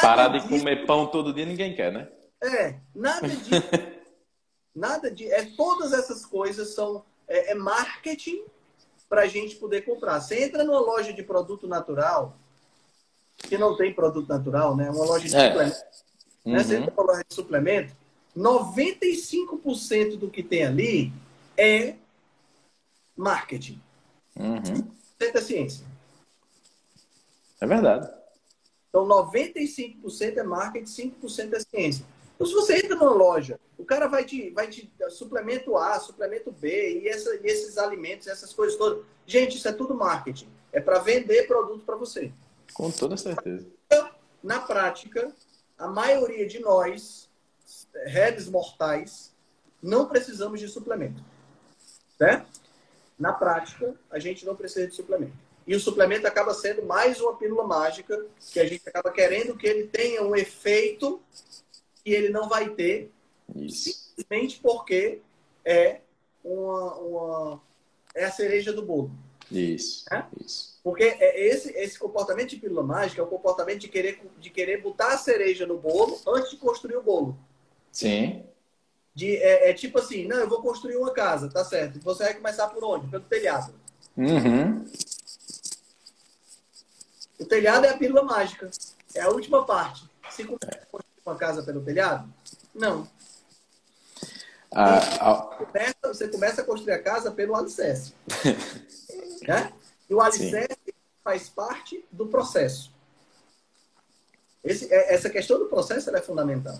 Parar 0.00 0.28
de 0.28 0.40
disso... 0.40 0.48
comer 0.48 0.86
pão 0.86 1.06
todo 1.06 1.32
dia 1.32 1.46
ninguém 1.46 1.74
quer, 1.74 1.92
né? 1.92 2.08
É, 2.42 2.76
nada 2.94 3.28
disso. 3.28 3.62
nada 4.74 5.10
de. 5.10 5.30
É, 5.30 5.44
todas 5.56 5.92
essas 5.92 6.26
coisas 6.26 6.74
são 6.74 7.04
é, 7.28 7.52
é 7.52 7.54
marketing 7.54 8.42
para 9.08 9.22
a 9.22 9.26
gente 9.26 9.56
poder 9.56 9.82
comprar. 9.82 10.20
Você 10.20 10.44
entra 10.44 10.64
numa 10.64 10.80
loja 10.80 11.12
de 11.12 11.22
produto 11.22 11.66
natural, 11.66 12.36
que 13.36 13.58
não 13.58 13.76
tem 13.76 13.92
produto 13.92 14.28
natural, 14.28 14.76
né? 14.76 14.90
Uma 14.90 15.04
loja 15.04 15.28
de 15.28 15.36
é. 15.36 15.48
suplemento. 15.48 15.76
Uhum. 16.44 16.52
Né? 16.52 16.62
Você 16.62 16.76
entra 16.76 16.90
numa 16.90 17.12
loja 17.12 17.24
de 17.28 17.34
suplemento, 17.34 17.96
95% 18.36 20.16
do 20.16 20.30
que 20.30 20.42
tem 20.42 20.64
ali 20.64 21.12
é 21.56 21.94
marketing. 23.16 23.80
Uhum. 24.34 24.90
é 25.20 25.40
ciência. 25.40 25.86
É 27.60 27.66
verdade. 27.66 28.21
Então, 28.92 29.08
95% 29.08 30.36
é 30.36 30.42
marketing, 30.42 31.12
5% 31.18 31.54
é 31.54 31.60
ciência. 31.60 32.04
Então, 32.34 32.46
se 32.46 32.52
você 32.52 32.76
entra 32.76 32.94
numa 32.94 33.10
loja, 33.10 33.58
o 33.78 33.86
cara 33.86 34.06
vai 34.06 34.22
te, 34.22 34.50
vai 34.50 34.68
te 34.68 34.92
suplemento 35.08 35.78
A, 35.78 35.98
suplemento 35.98 36.52
B 36.52 37.00
e, 37.00 37.08
essa, 37.08 37.34
e 37.36 37.46
esses 37.46 37.78
alimentos, 37.78 38.26
essas 38.26 38.52
coisas 38.52 38.76
todas. 38.76 39.02
Gente, 39.26 39.56
isso 39.56 39.66
é 39.66 39.72
tudo 39.72 39.94
marketing. 39.94 40.46
É 40.70 40.78
para 40.78 40.98
vender 40.98 41.46
produto 41.46 41.86
para 41.86 41.96
você. 41.96 42.30
Com 42.74 42.90
toda 42.90 43.16
certeza. 43.16 43.66
Na 44.42 44.60
prática, 44.60 45.32
a 45.78 45.88
maioria 45.88 46.46
de 46.46 46.58
nós, 46.58 47.30
redes 48.04 48.46
mortais, 48.46 49.32
não 49.82 50.06
precisamos 50.06 50.60
de 50.60 50.68
suplemento. 50.68 51.22
Certo? 52.18 52.60
Na 53.18 53.32
prática, 53.32 53.94
a 54.10 54.18
gente 54.18 54.44
não 54.44 54.54
precisa 54.54 54.86
de 54.86 54.94
suplemento. 54.94 55.36
E 55.66 55.74
o 55.74 55.80
suplemento 55.80 56.26
acaba 56.26 56.52
sendo 56.54 56.82
mais 56.82 57.20
uma 57.20 57.36
pílula 57.36 57.64
mágica 57.64 58.26
que 58.52 58.58
a 58.58 58.66
gente 58.66 58.88
acaba 58.88 59.12
querendo 59.12 59.56
que 59.56 59.66
ele 59.66 59.86
tenha 59.86 60.22
um 60.22 60.34
efeito 60.34 61.20
que 62.04 62.10
ele 62.10 62.30
não 62.30 62.48
vai 62.48 62.70
ter 62.70 63.10
Isso. 63.54 63.90
simplesmente 64.16 64.58
porque 64.60 65.20
é 65.64 66.00
uma, 66.44 66.94
uma 66.96 67.60
é 68.14 68.24
a 68.24 68.30
cereja 68.32 68.72
do 68.72 68.82
bolo. 68.82 69.10
Isso. 69.50 70.04
É? 70.12 70.24
Isso. 70.40 70.78
Porque 70.82 71.04
é 71.04 71.46
esse, 71.46 71.70
esse 71.76 71.98
comportamento 71.98 72.50
de 72.50 72.56
pílula 72.56 72.82
mágica 72.82 73.20
é 73.20 73.24
o 73.24 73.28
comportamento 73.28 73.80
de 73.80 73.88
querer, 73.88 74.20
de 74.40 74.50
querer 74.50 74.80
botar 74.80 75.14
a 75.14 75.18
cereja 75.18 75.66
no 75.66 75.78
bolo 75.78 76.18
antes 76.26 76.50
de 76.50 76.56
construir 76.56 76.96
o 76.96 77.02
bolo. 77.02 77.36
Sim. 77.92 78.44
De, 79.14 79.36
é, 79.36 79.70
é, 79.70 79.74
tipo 79.74 79.98
assim, 79.98 80.26
não, 80.26 80.38
eu 80.38 80.48
vou 80.48 80.62
construir 80.62 80.96
uma 80.96 81.12
casa, 81.12 81.48
tá 81.48 81.64
certo. 81.64 82.00
Você 82.00 82.24
vai 82.24 82.34
começar 82.34 82.66
por 82.68 82.82
onde? 82.82 83.06
Pelo 83.08 83.22
telhado. 83.24 83.74
Uhum. 84.16 84.84
O 87.38 87.44
telhado 87.44 87.86
é 87.86 87.90
a 87.90 87.96
pílula 87.96 88.22
mágica. 88.22 88.70
É 89.14 89.20
a 89.20 89.28
última 89.28 89.64
parte. 89.64 90.08
Se 90.30 90.44
construir 90.44 90.86
uma 91.24 91.36
casa 91.36 91.62
pelo 91.62 91.82
telhado? 91.82 92.32
Não. 92.74 93.08
Ah, 94.74 95.00
você, 95.00 95.66
começa, 95.66 95.96
você, 96.02 96.28
começa, 96.28 96.62
a 96.62 96.64
construir 96.64 96.94
a 96.94 97.02
casa 97.02 97.30
pelo 97.30 97.54
alicerce. 97.54 98.14
né? 99.46 99.70
E 100.08 100.14
o 100.14 100.20
alicerce 100.20 100.78
Sim. 100.86 100.92
faz 101.22 101.48
parte 101.48 102.04
do 102.10 102.26
processo. 102.26 102.90
Esse, 104.64 104.92
é, 104.92 105.14
essa 105.14 105.28
questão 105.28 105.58
do 105.58 105.66
processo 105.66 106.14
é 106.14 106.22
fundamental. 106.22 106.78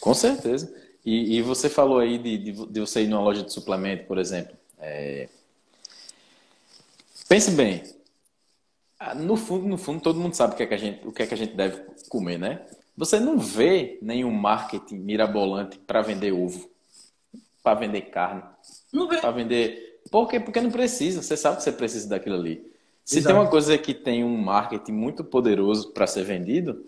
Com 0.00 0.14
certeza. 0.14 0.72
E, 1.04 1.36
e 1.36 1.42
você 1.42 1.68
falou 1.68 1.98
aí 1.98 2.18
de, 2.18 2.38
de, 2.38 2.66
de, 2.66 2.80
você 2.80 3.02
ir 3.02 3.08
numa 3.08 3.22
loja 3.22 3.42
de 3.42 3.52
suplemento, 3.52 4.06
por 4.06 4.18
exemplo. 4.18 4.56
É... 4.78 5.28
Pense 7.28 7.50
bem. 7.52 7.82
Ah, 9.04 9.16
no 9.16 9.36
fundo, 9.36 9.66
no 9.66 9.76
fundo, 9.76 10.00
todo 10.00 10.20
mundo 10.20 10.34
sabe 10.34 10.54
o 10.54 10.56
que, 10.56 10.62
é 10.62 10.66
que 10.66 10.74
a 10.74 10.78
gente, 10.78 11.08
o 11.08 11.10
que 11.10 11.24
é 11.24 11.26
que 11.26 11.34
a 11.34 11.36
gente 11.36 11.56
deve 11.56 11.82
comer, 12.08 12.38
né? 12.38 12.64
Você 12.96 13.18
não 13.18 13.36
vê 13.36 13.98
nenhum 14.00 14.30
marketing 14.30 14.98
mirabolante 14.98 15.76
para 15.76 16.02
vender 16.02 16.30
ovo, 16.30 16.70
para 17.64 17.80
vender 17.80 18.02
carne, 18.02 18.44
não 18.92 19.08
vê. 19.08 19.18
para 19.18 19.32
vender. 19.32 20.00
Por 20.08 20.28
quê? 20.28 20.38
Porque 20.38 20.60
não 20.60 20.70
precisa. 20.70 21.20
Você 21.20 21.36
sabe 21.36 21.56
que 21.56 21.64
você 21.64 21.72
precisa 21.72 22.08
daquilo 22.08 22.36
ali. 22.36 22.64
Se 23.04 23.18
Exato. 23.18 23.34
tem 23.34 23.42
uma 23.42 23.50
coisa 23.50 23.76
que 23.76 23.92
tem 23.92 24.22
um 24.22 24.36
marketing 24.36 24.92
muito 24.92 25.24
poderoso 25.24 25.90
para 25.90 26.06
ser 26.06 26.22
vendido, 26.22 26.86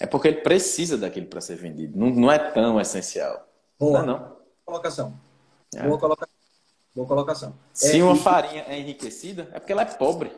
é 0.00 0.06
porque 0.06 0.28
ele 0.28 0.40
precisa 0.40 0.96
daquilo 0.96 1.26
para 1.26 1.42
ser 1.42 1.56
vendido. 1.56 1.98
Não, 1.98 2.08
não 2.08 2.32
é 2.32 2.38
tão 2.38 2.80
essencial. 2.80 3.46
Boa. 3.78 4.02
Não, 4.02 4.16
é 4.16 4.18
não. 4.18 4.36
Colocação. 4.64 5.20
É. 5.74 5.82
Boa 5.82 5.98
colocação. 5.98 6.34
Boa 6.94 7.06
colocação. 7.06 7.54
Se 7.74 8.00
é, 8.00 8.02
uma 8.02 8.14
e... 8.14 8.18
farinha 8.18 8.64
é 8.66 8.78
enriquecida, 8.78 9.50
é 9.52 9.60
porque 9.60 9.72
ela 9.72 9.82
é 9.82 9.84
pobre. 9.84 10.32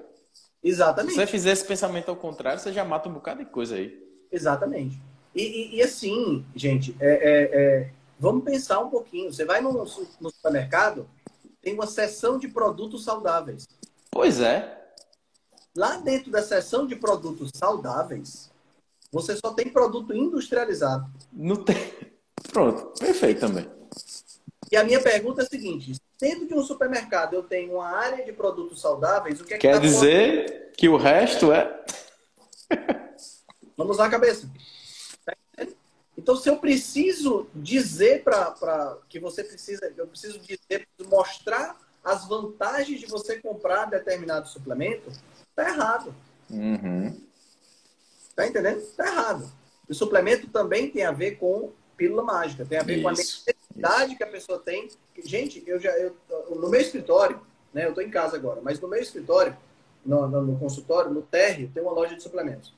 Exatamente. 0.64 1.12
Se 1.12 1.20
você 1.20 1.26
fizer 1.26 1.52
esse 1.52 1.64
pensamento 1.64 2.08
ao 2.08 2.16
contrário, 2.16 2.58
você 2.58 2.72
já 2.72 2.84
mata 2.84 3.08
um 3.08 3.12
bocado 3.12 3.44
de 3.44 3.50
coisa 3.50 3.76
aí. 3.76 4.02
Exatamente. 4.32 4.98
E, 5.34 5.42
e, 5.42 5.76
e 5.76 5.82
assim, 5.82 6.44
gente, 6.56 6.96
é, 6.98 7.12
é, 7.12 7.50
é 7.52 7.90
Vamos 8.18 8.44
pensar 8.44 8.80
um 8.80 8.88
pouquinho. 8.88 9.32
Você 9.32 9.44
vai 9.44 9.60
no, 9.60 9.72
no 9.72 10.30
supermercado, 10.30 11.08
tem 11.60 11.74
uma 11.74 11.86
seção 11.86 12.38
de 12.38 12.48
produtos 12.48 13.04
saudáveis. 13.04 13.66
Pois 14.10 14.40
é. 14.40 14.80
Lá 15.76 15.96
dentro 15.98 16.30
da 16.30 16.42
seção 16.42 16.86
de 16.86 16.94
produtos 16.94 17.50
saudáveis, 17.54 18.50
você 19.10 19.36
só 19.36 19.52
tem 19.52 19.68
produto 19.68 20.14
industrializado. 20.14 21.06
Não 21.32 21.56
tem. 21.56 21.76
Pronto, 22.52 22.98
perfeito 22.98 23.40
também. 23.40 23.68
E 24.74 24.76
a 24.76 24.82
minha 24.82 25.00
pergunta 25.00 25.40
é 25.40 25.44
a 25.44 25.48
seguinte: 25.48 25.94
dentro 26.20 26.48
de 26.48 26.54
um 26.54 26.64
supermercado 26.64 27.34
eu 27.34 27.44
tenho 27.44 27.74
uma 27.74 27.86
área 27.86 28.24
de 28.24 28.32
produtos 28.32 28.80
saudáveis, 28.80 29.40
o 29.40 29.44
que 29.44 29.54
é 29.54 29.56
que 29.56 29.68
Quer 29.68 29.74
tá 29.74 29.78
dizer 29.78 30.72
que 30.76 30.88
o 30.88 30.96
resto 30.96 31.52
é. 31.52 31.84
Vamos 33.78 33.98
lá, 33.98 34.10
cabeça. 34.10 34.50
Então, 36.18 36.34
se 36.34 36.48
eu 36.48 36.56
preciso 36.56 37.46
dizer 37.54 38.24
para 38.24 38.98
que 39.08 39.20
você 39.20 39.44
precisa, 39.44 39.92
eu 39.96 40.08
preciso 40.08 40.40
dizer, 40.40 40.88
mostrar 41.06 41.78
as 42.02 42.26
vantagens 42.26 42.98
de 42.98 43.06
você 43.06 43.40
comprar 43.40 43.84
determinado 43.84 44.48
suplemento, 44.48 45.08
tá 45.54 45.68
errado. 45.68 46.12
Uhum. 46.50 47.16
Tá 48.34 48.48
entendendo? 48.48 48.80
Tá 48.96 49.06
errado. 49.06 49.52
O 49.88 49.94
suplemento 49.94 50.48
também 50.48 50.90
tem 50.90 51.04
a 51.04 51.12
ver 51.12 51.36
com 51.36 51.72
pílula 51.96 52.22
mágica, 52.22 52.64
tem 52.64 52.78
a 52.78 52.82
ver 52.82 52.94
isso, 52.94 53.02
com 53.02 53.08
a 53.08 53.12
necessidade 53.12 54.08
isso. 54.08 54.16
que 54.16 54.24
a 54.24 54.26
pessoa 54.26 54.58
tem. 54.58 54.88
Gente, 55.24 55.62
eu 55.66 55.80
já 55.80 55.90
eu, 55.98 56.16
no 56.50 56.68
meu 56.68 56.80
escritório, 56.80 57.40
né? 57.72 57.84
Eu 57.84 57.90
estou 57.90 58.02
em 58.02 58.10
casa 58.10 58.36
agora, 58.36 58.60
mas 58.62 58.80
no 58.80 58.88
meu 58.88 59.00
escritório, 59.00 59.56
no, 60.04 60.26
no, 60.28 60.42
no 60.42 60.58
consultório, 60.58 61.10
no 61.10 61.22
térreo, 61.22 61.70
tem 61.72 61.82
uma 61.82 61.92
loja 61.92 62.14
de 62.14 62.22
suplementos. 62.22 62.74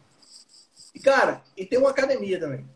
E 0.95 1.01
cara, 1.01 1.43
e 1.57 1.67
tem 1.67 1.79
uma 1.79 1.91
academia 1.91 2.41
também. 2.41 2.67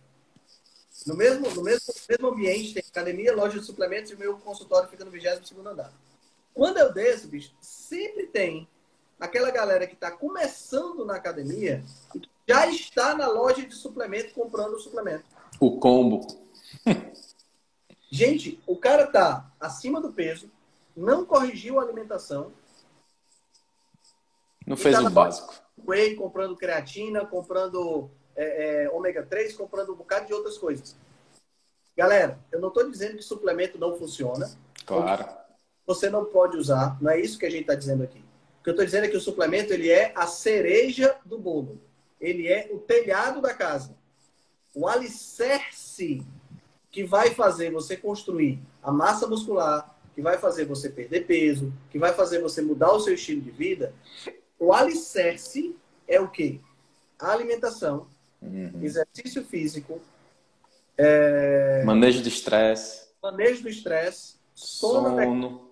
No 1.06 1.16
mesmo, 1.16 1.48
no 1.50 1.62
mesmo, 1.62 1.94
mesmo 2.08 2.28
ambiente, 2.28 2.74
tem 2.74 2.84
academia, 2.86 3.34
loja 3.34 3.58
de 3.58 3.64
suplementos 3.64 4.10
e 4.10 4.14
o 4.14 4.18
meu 4.18 4.36
consultório 4.36 4.90
fica 4.90 5.04
no 5.04 5.10
22 5.10 5.66
andar. 5.66 5.92
Quando 6.52 6.76
eu 6.76 6.92
desço, 6.92 7.28
bicho, 7.28 7.54
sempre 7.60 8.26
tem 8.26 8.68
aquela 9.18 9.50
galera 9.50 9.86
que 9.86 9.94
está 9.94 10.10
começando 10.10 11.04
na 11.04 11.14
academia 11.14 11.82
e 12.14 12.22
já 12.46 12.66
está 12.66 13.14
na 13.14 13.28
loja 13.28 13.64
de 13.64 13.74
suplemento 13.74 14.34
comprando 14.34 14.74
o 14.74 14.80
suplemento. 14.80 15.24
O 15.60 15.78
combo. 15.78 16.26
Gente, 18.10 18.58
o 18.66 18.76
cara 18.76 19.06
tá 19.06 19.52
acima 19.60 20.00
do 20.00 20.12
peso, 20.12 20.50
não 20.96 21.24
corrigiu 21.24 21.78
a 21.78 21.82
alimentação. 21.82 22.52
Não 24.66 24.76
fez 24.76 24.96
tá 24.96 25.02
o 25.02 25.10
básico. 25.10 25.54
Whey, 25.86 26.16
comprando 26.16 26.56
creatina, 26.56 27.24
comprando 27.24 28.10
é, 28.34 28.84
é, 28.84 28.90
ômega 28.90 29.22
3, 29.22 29.54
comprando 29.54 29.92
um 29.92 29.96
bocado 29.96 30.26
de 30.26 30.34
outras 30.34 30.58
coisas. 30.58 30.96
Galera, 31.96 32.38
eu 32.50 32.60
não 32.60 32.68
estou 32.68 32.90
dizendo 32.90 33.16
que 33.16 33.22
suplemento 33.22 33.78
não 33.78 33.96
funciona. 33.98 34.50
Claro. 34.86 35.26
Você 35.86 36.08
não 36.08 36.24
pode 36.24 36.56
usar, 36.56 36.96
não 37.00 37.10
é 37.10 37.20
isso 37.20 37.38
que 37.38 37.46
a 37.46 37.50
gente 37.50 37.62
está 37.62 37.74
dizendo 37.74 38.02
aqui. 38.02 38.24
O 38.60 38.62
que 38.62 38.70
eu 38.70 38.72
estou 38.72 38.84
dizendo 38.84 39.04
é 39.04 39.08
que 39.08 39.16
o 39.16 39.20
suplemento 39.20 39.72
ele 39.72 39.90
é 39.90 40.12
a 40.14 40.26
cereja 40.26 41.16
do 41.24 41.38
bolo. 41.38 41.80
Ele 42.20 42.48
é 42.48 42.68
o 42.72 42.78
telhado 42.78 43.40
da 43.40 43.54
casa. 43.54 43.94
O 44.74 44.86
alicerce 44.86 46.22
que 46.90 47.04
vai 47.04 47.30
fazer 47.30 47.70
você 47.70 47.96
construir 47.96 48.60
a 48.82 48.90
massa 48.90 49.26
muscular, 49.26 49.96
que 50.14 50.22
vai 50.22 50.38
fazer 50.38 50.64
você 50.64 50.88
perder 50.88 51.26
peso, 51.26 51.72
que 51.90 51.98
vai 51.98 52.12
fazer 52.12 52.40
você 52.40 52.62
mudar 52.62 52.92
o 52.92 53.00
seu 53.00 53.14
estilo 53.14 53.40
de 53.40 53.50
vida. 53.50 53.94
O 54.58 54.72
alicerce 54.72 55.74
é 56.06 56.20
o 56.20 56.28
quê? 56.28 56.60
A 57.18 57.32
alimentação, 57.32 58.06
Uhum. 58.42 58.82
Exercício 58.82 59.44
físico. 59.44 60.00
É... 60.96 61.82
Manejo 61.84 62.22
do 62.22 62.28
estresse. 62.28 63.08
Manejo 63.22 63.62
do 63.62 63.68
estresse. 63.68 64.36
Sono, 64.54 65.22
sono. 65.22 65.70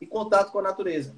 E 0.00 0.06
contato 0.06 0.52
com 0.52 0.58
a 0.58 0.62
natureza. 0.62 1.14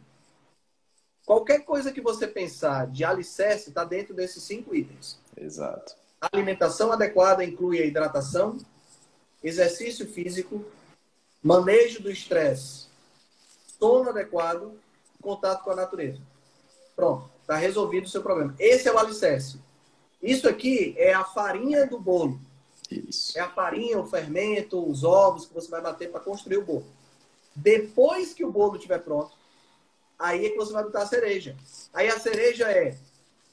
Qualquer 1.25 1.65
coisa 1.65 1.93
que 1.93 2.01
você 2.01 2.27
pensar 2.27 2.87
de 2.87 3.05
alicerce 3.05 3.71
está 3.71 3.85
dentro 3.85 4.15
desses 4.15 4.43
cinco 4.45 4.75
itens. 4.75 5.19
Exato. 5.37 5.97
Alimentação 6.33 6.93
adequada 6.93 7.45
inclui 7.45 7.81
a 7.81 7.87
hidratação, 7.87 8.59
exercício 9.43 10.07
físico, 10.07 10.65
manejo 11.43 12.03
do 12.03 12.11
estresse, 12.11 12.87
sono 13.79 14.11
adequado, 14.11 14.73
contato 15.21 15.63
com 15.63 15.71
a 15.71 15.77
natureza. 15.77 16.21
Pronto, 16.95 17.29
está 17.41 17.57
resolvido 17.57 18.05
o 18.05 18.09
seu 18.09 18.23
problema. 18.23 18.55
Esse 18.59 18.89
é 18.89 18.93
o 18.93 18.99
alicerce. 18.99 19.61
Isso 20.23 20.49
aqui 20.49 20.95
é 20.97 21.13
a 21.13 21.25
farinha 21.25 21.87
do 21.87 21.99
bolo. 21.99 22.41
Isso. 22.91 23.37
É 23.37 23.41
a 23.41 23.51
farinha, 23.51 23.99
o 23.99 24.07
fermento, 24.07 24.85
os 24.89 25.05
ovos 25.05 25.47
que 25.47 25.55
você 25.55 25.69
vai 25.69 25.81
bater 25.81 26.11
para 26.11 26.21
construir 26.21 26.59
o 26.59 26.65
bolo. 26.65 26.87
Depois 27.55 28.33
que 28.33 28.45
o 28.45 28.51
bolo 28.51 28.77
estiver 28.77 28.99
pronto, 28.99 29.33
aí 30.19 30.47
é 30.47 30.51
que 30.51 30.57
você 30.57 30.73
vai 30.73 30.85
botar 30.85 31.03
a 31.03 31.07
cereja. 31.07 31.57
Aí 31.93 32.09
a 32.09 32.19
cereja 32.19 32.71
é 32.71 32.97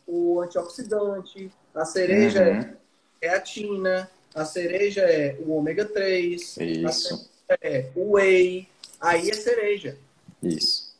o 0.06 0.42
antioxidante, 0.42 1.52
a 1.74 1.86
cereja 1.86 2.40
é 2.40 2.52
uhum. 2.52 2.60
é 2.60 2.74
creatina, 3.20 4.12
a 4.34 4.46
cereja 4.46 5.02
é 5.02 5.38
o 5.40 5.52
ômega 5.52 5.86
3, 5.86 6.58
Isso. 6.58 7.30
é 7.62 7.90
o 7.96 8.14
whey, 8.14 8.68
aí 9.00 9.30
é 9.30 9.34
cereja. 9.34 9.98
Isso. 10.42 10.94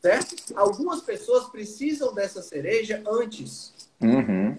Certo? 0.00 0.36
Algumas 0.54 1.00
pessoas 1.00 1.48
precisam 1.48 2.14
dessa 2.14 2.42
cereja 2.42 3.02
antes. 3.06 3.72
Uhum 4.00 4.56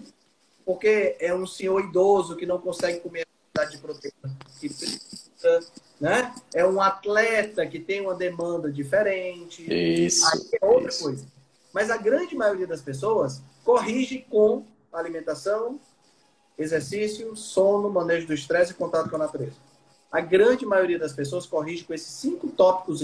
porque 0.70 1.16
é 1.20 1.34
um 1.34 1.48
senhor 1.48 1.84
idoso 1.84 2.36
que 2.36 2.46
não 2.46 2.60
consegue 2.60 3.00
comer 3.00 3.22
a 3.22 3.26
quantidade 3.26 3.76
de 3.76 3.82
proteína 3.82 4.38
que 4.60 4.70
precisa, 4.70 5.60
né? 6.00 6.32
É 6.54 6.64
um 6.64 6.80
atleta 6.80 7.66
que 7.66 7.80
tem 7.80 8.02
uma 8.02 8.14
demanda 8.14 8.72
diferente. 8.72 9.66
Isso. 9.68 10.28
Aí 10.28 10.60
é 10.62 10.64
outra 10.64 10.90
isso. 10.90 11.04
coisa. 11.04 11.26
Mas 11.74 11.90
a 11.90 11.98
grande 11.98 12.36
maioria 12.36 12.68
das 12.68 12.84
pessoas 12.84 13.42
corrige 13.66 14.24
com 14.30 14.64
alimentação, 14.92 15.80
exercício, 16.58 17.36
sono, 17.36 17.90
manejo 17.90 18.28
do 18.28 18.34
estresse 18.34 18.72
e 18.72 18.76
contato 18.76 19.10
com 19.10 19.16
a 19.16 19.20
natureza. 19.20 19.56
A 20.12 20.20
grande 20.20 20.66
maioria 20.66 20.98
das 20.98 21.14
pessoas 21.14 21.46
corrige 21.46 21.84
com 21.84 21.94
esses 21.94 22.12
cinco 22.12 22.50
tópicos, 22.50 23.02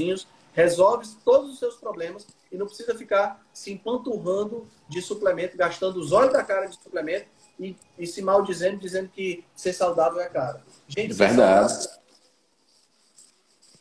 resolve 0.54 1.08
todos 1.24 1.54
os 1.54 1.60
seus 1.60 1.76
problemas 1.76 2.26
e 2.52 2.58
não 2.58 2.66
precisa 2.66 2.96
ficar 2.96 3.46
se 3.54 3.72
empanturrando 3.72 4.68
de 4.90 5.02
suplemento, 5.02 5.56
gastando 5.58 5.98
os 5.98 6.12
olhos 6.12 6.34
da 6.34 6.44
cara 6.44 6.66
de 6.66 6.76
suplemento 6.76 7.28
e, 7.60 7.76
e 7.98 8.08
se 8.08 8.22
maldizendo, 8.22 8.78
dizendo 8.78 9.10
que 9.10 9.44
ser 9.56 9.74
saudável 9.74 10.20
é 10.20 10.30
caro. 10.30 10.60
Gente, 10.88 11.14
Verdade. 11.14 11.74
Saudável, 11.74 12.02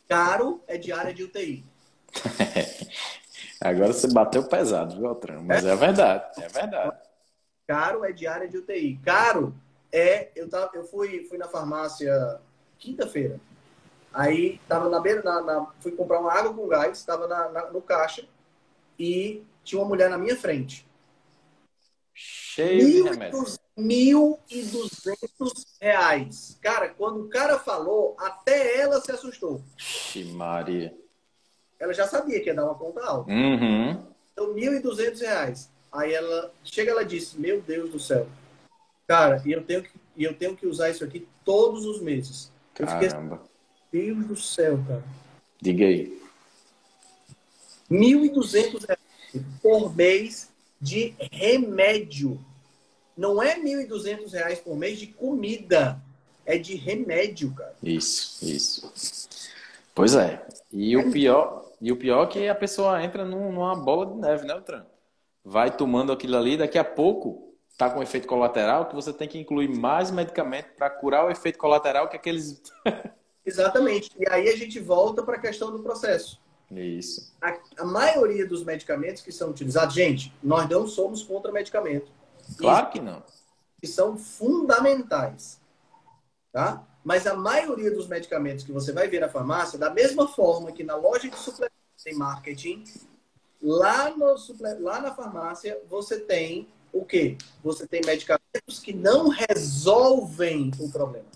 caro 0.07 0.61
é 0.67 0.77
diária 0.77 1.13
de 1.13 1.23
UTI. 1.23 1.65
Agora 3.59 3.93
você 3.93 4.07
bateu 4.07 4.43
pesado, 4.43 4.95
viu, 4.95 5.07
Altran? 5.07 5.41
Mas 5.41 5.65
é? 5.65 5.71
é 5.71 5.75
verdade, 5.75 6.43
é 6.43 6.47
verdade. 6.47 6.97
Caro 7.67 8.05
é 8.05 8.11
diária 8.11 8.47
de 8.47 8.57
UTI. 8.57 8.99
Caro 9.03 9.55
é. 9.91 10.29
Eu, 10.35 10.49
tava, 10.49 10.71
eu 10.73 10.83
fui, 10.83 11.25
fui 11.25 11.37
na 11.37 11.47
farmácia 11.47 12.39
quinta-feira. 12.77 13.39
Aí 14.13 14.59
tava 14.67 14.89
na 14.89 14.99
beira, 14.99 15.21
na, 15.21 15.41
na, 15.41 15.67
fui 15.79 15.91
comprar 15.91 16.19
uma 16.19 16.31
água 16.31 16.53
com 16.53 16.67
gás, 16.67 16.97
estava 16.97 17.27
na, 17.27 17.49
na, 17.49 17.71
no 17.71 17.81
caixa 17.81 18.25
e 18.97 19.43
tinha 19.63 19.81
uma 19.81 19.87
mulher 19.87 20.09
na 20.09 20.17
minha 20.17 20.37
frente. 20.37 20.87
Cheio 22.13 22.85
de 22.85 23.01
remédio. 23.01 23.43
1.200 23.77 25.51
reais. 25.81 26.57
Cara, 26.61 26.87
quando 26.89 27.25
o 27.25 27.29
cara 27.29 27.59
falou, 27.59 28.15
até 28.17 28.79
ela 28.79 29.01
se 29.01 29.11
assustou. 29.11 29.61
Ixi, 29.77 30.23
Maria. 30.31 30.95
Ela 31.77 31.93
já 31.93 32.07
sabia 32.07 32.39
que 32.41 32.47
ia 32.47 32.55
dar 32.55 32.63
uma 32.63 32.75
conta 32.75 33.03
alta. 33.05 33.29
Uhum. 33.29 34.01
Então, 34.31 34.53
1.200 34.53 35.19
reais. 35.19 35.69
Aí 35.95 36.13
ela 36.13 36.51
chega 36.63 36.91
ela 36.91 37.05
disse: 37.05 37.39
Meu 37.39 37.61
Deus 37.61 37.91
do 37.91 37.99
céu. 37.99 38.27
Cara, 39.07 39.41
e 39.45 39.51
eu 39.51 39.63
tenho 39.63 39.83
que, 39.83 39.91
eu 40.17 40.33
tenho 40.33 40.55
que 40.55 40.65
usar 40.65 40.89
isso 40.89 41.03
aqui 41.03 41.27
todos 41.43 41.85
os 41.85 42.01
meses. 42.01 42.51
Eu 42.77 42.85
Caramba. 42.85 43.41
Fiquei, 43.85 44.13
Deus 44.13 44.27
do 44.27 44.35
céu, 44.35 44.83
cara. 44.87 45.03
Diga 45.61 45.85
aí. 45.85 46.21
1.200 47.89 48.85
reais 48.85 48.99
por 49.61 49.95
mês 49.95 50.49
de 50.81 51.13
remédio. 51.31 52.43
Não 53.15 53.41
é 53.41 53.53
R$ 53.53 53.61
1.200 53.61 54.61
por 54.63 54.75
mês 54.75 54.99
de 54.99 55.07
comida. 55.07 56.01
É 56.45 56.57
de 56.57 56.75
remédio, 56.75 57.51
cara. 57.53 57.75
Isso, 57.81 58.45
isso. 58.45 59.27
Pois 59.95 60.15
é. 60.15 60.45
E 60.71 60.93
é 60.93 60.97
o 60.97 61.11
pior, 61.11 61.71
e 61.79 61.91
o 61.91 61.95
pior 61.95 62.25
é 62.25 62.27
que 62.27 62.47
a 62.47 62.53
pessoa 62.53 63.01
entra 63.01 63.23
numa 63.23 63.75
bola 63.75 64.05
de 64.07 64.19
neve, 64.19 64.45
né, 64.45 64.59
Tran? 64.61 64.85
Vai 65.45 65.75
tomando 65.75 66.11
aquilo 66.11 66.35
ali, 66.35 66.57
daqui 66.57 66.77
a 66.77 66.83
pouco 66.83 67.53
tá 67.77 67.89
com 67.89 68.01
efeito 68.01 68.27
colateral 68.27 68.87
que 68.87 68.95
você 68.95 69.13
tem 69.13 69.27
que 69.27 69.37
incluir 69.37 69.67
mais 69.67 70.09
medicamento 70.09 70.69
para 70.75 70.89
curar 70.89 71.25
o 71.25 71.29
efeito 71.29 71.59
colateral 71.59 72.09
que 72.09 72.15
aqueles 72.15 72.63
Exatamente. 73.45 74.09
E 74.17 74.27
aí 74.27 74.49
a 74.49 74.55
gente 74.55 74.79
volta 74.79 75.21
para 75.21 75.35
a 75.35 75.39
questão 75.39 75.71
do 75.71 75.83
processo. 75.83 76.41
Isso. 76.71 77.31
A, 77.39 77.59
a, 77.77 77.85
maioria 77.85 78.47
dos 78.47 78.63
medicamentos 78.63 79.21
que 79.21 79.31
são 79.31 79.51
utilizados, 79.51 79.93
gente, 79.93 80.33
nós 80.41 80.67
não 80.67 80.87
somos 80.87 81.21
contra 81.21 81.51
medicamento. 81.51 82.11
Claro 82.57 82.89
que 82.89 82.99
não. 82.99 83.21
Que 83.79 83.85
são 83.85 84.17
fundamentais. 84.17 85.61
Tá? 86.51 86.83
Mas 87.03 87.27
a 87.27 87.35
maioria 87.35 87.91
dos 87.91 88.07
medicamentos 88.07 88.63
que 88.63 88.71
você 88.71 88.91
vai 88.91 89.07
ver 89.07 89.19
na 89.19 89.29
farmácia, 89.29 89.77
da 89.77 89.91
mesma 89.91 90.27
forma 90.27 90.71
que 90.71 90.83
na 90.83 90.95
loja 90.95 91.29
de 91.29 91.37
suplementos 91.37 92.03
tem 92.03 92.15
marketing, 92.15 92.83
lá, 93.61 94.09
no, 94.09 94.35
lá 94.79 95.01
na 95.01 95.13
farmácia 95.13 95.79
você 95.89 96.19
tem 96.19 96.67
o 96.91 97.03
quê? 97.03 97.37
Você 97.63 97.85
tem 97.85 98.01
medicamentos 98.05 98.79
que 98.79 98.93
não 98.93 99.27
resolvem 99.27 100.71
o 100.79 100.89
problema. 100.91 101.27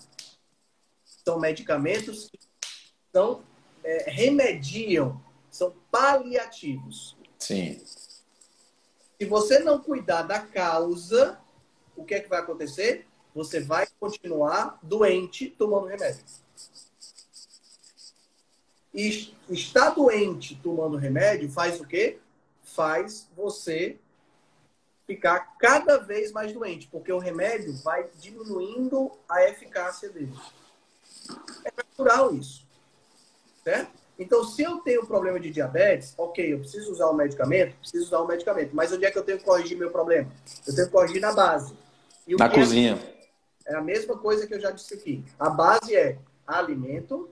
São 1.04 1.38
medicamentos 1.38 2.28
que 2.30 2.38
são, 3.12 3.42
é, 3.84 4.10
remediam, 4.10 5.20
são 5.50 5.74
paliativos. 5.90 7.16
Sim. 7.38 7.80
Se 9.20 9.26
você 9.26 9.58
não 9.58 9.78
cuidar 9.78 10.22
da 10.22 10.40
causa, 10.40 11.38
o 11.94 12.04
que 12.04 12.14
é 12.14 12.20
que 12.20 12.28
vai 12.28 12.40
acontecer? 12.40 13.06
Você 13.34 13.60
vai 13.60 13.86
continuar 13.98 14.78
doente 14.82 15.48
tomando 15.48 15.86
remédio. 15.86 16.24
E 18.92 19.32
estar 19.48 19.90
doente 19.90 20.58
tomando 20.62 20.96
remédio 20.96 21.50
faz 21.50 21.80
o 21.80 21.86
quê? 21.86 22.18
Faz 22.62 23.28
você 23.36 23.98
ficar 25.06 25.56
cada 25.58 25.98
vez 25.98 26.30
mais 26.30 26.52
doente, 26.52 26.88
porque 26.90 27.12
o 27.12 27.18
remédio 27.18 27.74
vai 27.82 28.08
diminuindo 28.20 29.10
a 29.28 29.42
eficácia 29.44 30.08
dele. 30.08 30.32
É 31.64 31.72
natural 31.76 32.34
isso. 32.34 32.64
Certo? 33.64 34.00
Então, 34.18 34.44
se 34.44 34.62
eu 34.62 34.78
tenho 34.80 35.06
problema 35.06 35.40
de 35.40 35.50
diabetes, 35.50 36.14
ok, 36.16 36.52
eu 36.52 36.58
preciso 36.58 36.92
usar 36.92 37.06
o 37.06 37.12
um 37.12 37.16
medicamento, 37.16 37.74
preciso 37.78 38.04
usar 38.04 38.20
o 38.20 38.24
um 38.24 38.28
medicamento. 38.28 38.70
Mas 38.76 38.92
onde 38.92 39.04
é 39.04 39.10
que 39.10 39.18
eu 39.18 39.24
tenho 39.24 39.38
que 39.38 39.44
corrigir 39.44 39.78
meu 39.78 39.90
problema? 39.90 40.30
Eu 40.66 40.74
tenho 40.74 40.86
que 40.86 40.92
corrigir 40.92 41.20
na 41.20 41.32
base. 41.32 41.74
na 42.38 42.48
cozinha. 42.48 42.98
É, 43.66 43.72
é 43.72 43.76
a 43.76 43.80
mesma 43.80 44.18
coisa 44.18 44.46
que 44.46 44.54
eu 44.54 44.60
já 44.60 44.70
disse 44.70 44.94
aqui. 44.94 45.24
A 45.38 45.48
base 45.48 45.96
é 45.96 46.18
alimento, 46.46 47.30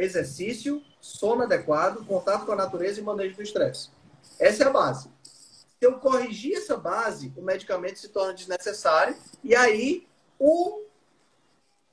exercício, 0.00 0.82
sono 1.00 1.42
adequado, 1.42 2.04
contato 2.06 2.46
com 2.46 2.52
a 2.52 2.56
natureza 2.56 3.00
e 3.00 3.02
manejo 3.02 3.36
do 3.36 3.42
estresse. 3.42 3.90
Essa 4.38 4.64
é 4.64 4.66
a 4.66 4.70
base. 4.70 5.08
Se 5.22 5.86
eu 5.86 5.98
corrigir 5.98 6.56
essa 6.56 6.76
base, 6.76 7.32
o 7.36 7.42
medicamento 7.42 7.98
se 7.98 8.08
torna 8.08 8.34
desnecessário 8.34 9.16
e 9.42 9.54
aí 9.54 10.06
o, 10.38 10.82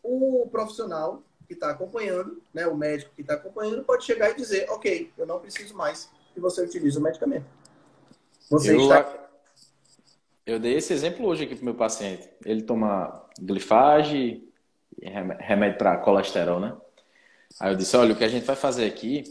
o 0.03 0.47
profissional 0.51 1.23
que 1.47 1.53
está 1.53 1.69
acompanhando, 1.69 2.41
né, 2.53 2.67
o 2.67 2.75
médico 2.75 3.13
que 3.15 3.21
está 3.21 3.35
acompanhando, 3.35 3.83
pode 3.83 4.03
chegar 4.03 4.31
e 4.31 4.35
dizer, 4.35 4.69
ok, 4.69 5.11
eu 5.17 5.25
não 5.25 5.39
preciso 5.39 5.73
mais 5.75 6.09
que 6.33 6.39
você 6.39 6.61
utilize 6.61 6.97
o 6.97 7.01
medicamento. 7.01 7.45
Você 8.49 8.75
eu, 8.75 8.81
está... 8.81 9.29
eu 10.45 10.59
dei 10.59 10.75
esse 10.75 10.91
exemplo 10.91 11.25
hoje 11.25 11.45
aqui 11.45 11.55
para 11.55 11.61
o 11.61 11.65
meu 11.65 11.75
paciente. 11.75 12.29
Ele 12.45 12.61
toma 12.61 13.25
glifage, 13.39 14.43
remédio 15.39 15.77
para 15.77 15.97
colesterol, 15.97 16.59
né? 16.59 16.75
Aí 17.59 17.71
eu 17.71 17.75
disse, 17.75 17.95
olha, 17.97 18.13
o 18.13 18.15
que 18.15 18.23
a 18.23 18.27
gente 18.27 18.45
vai 18.45 18.55
fazer 18.55 18.85
aqui, 18.85 19.23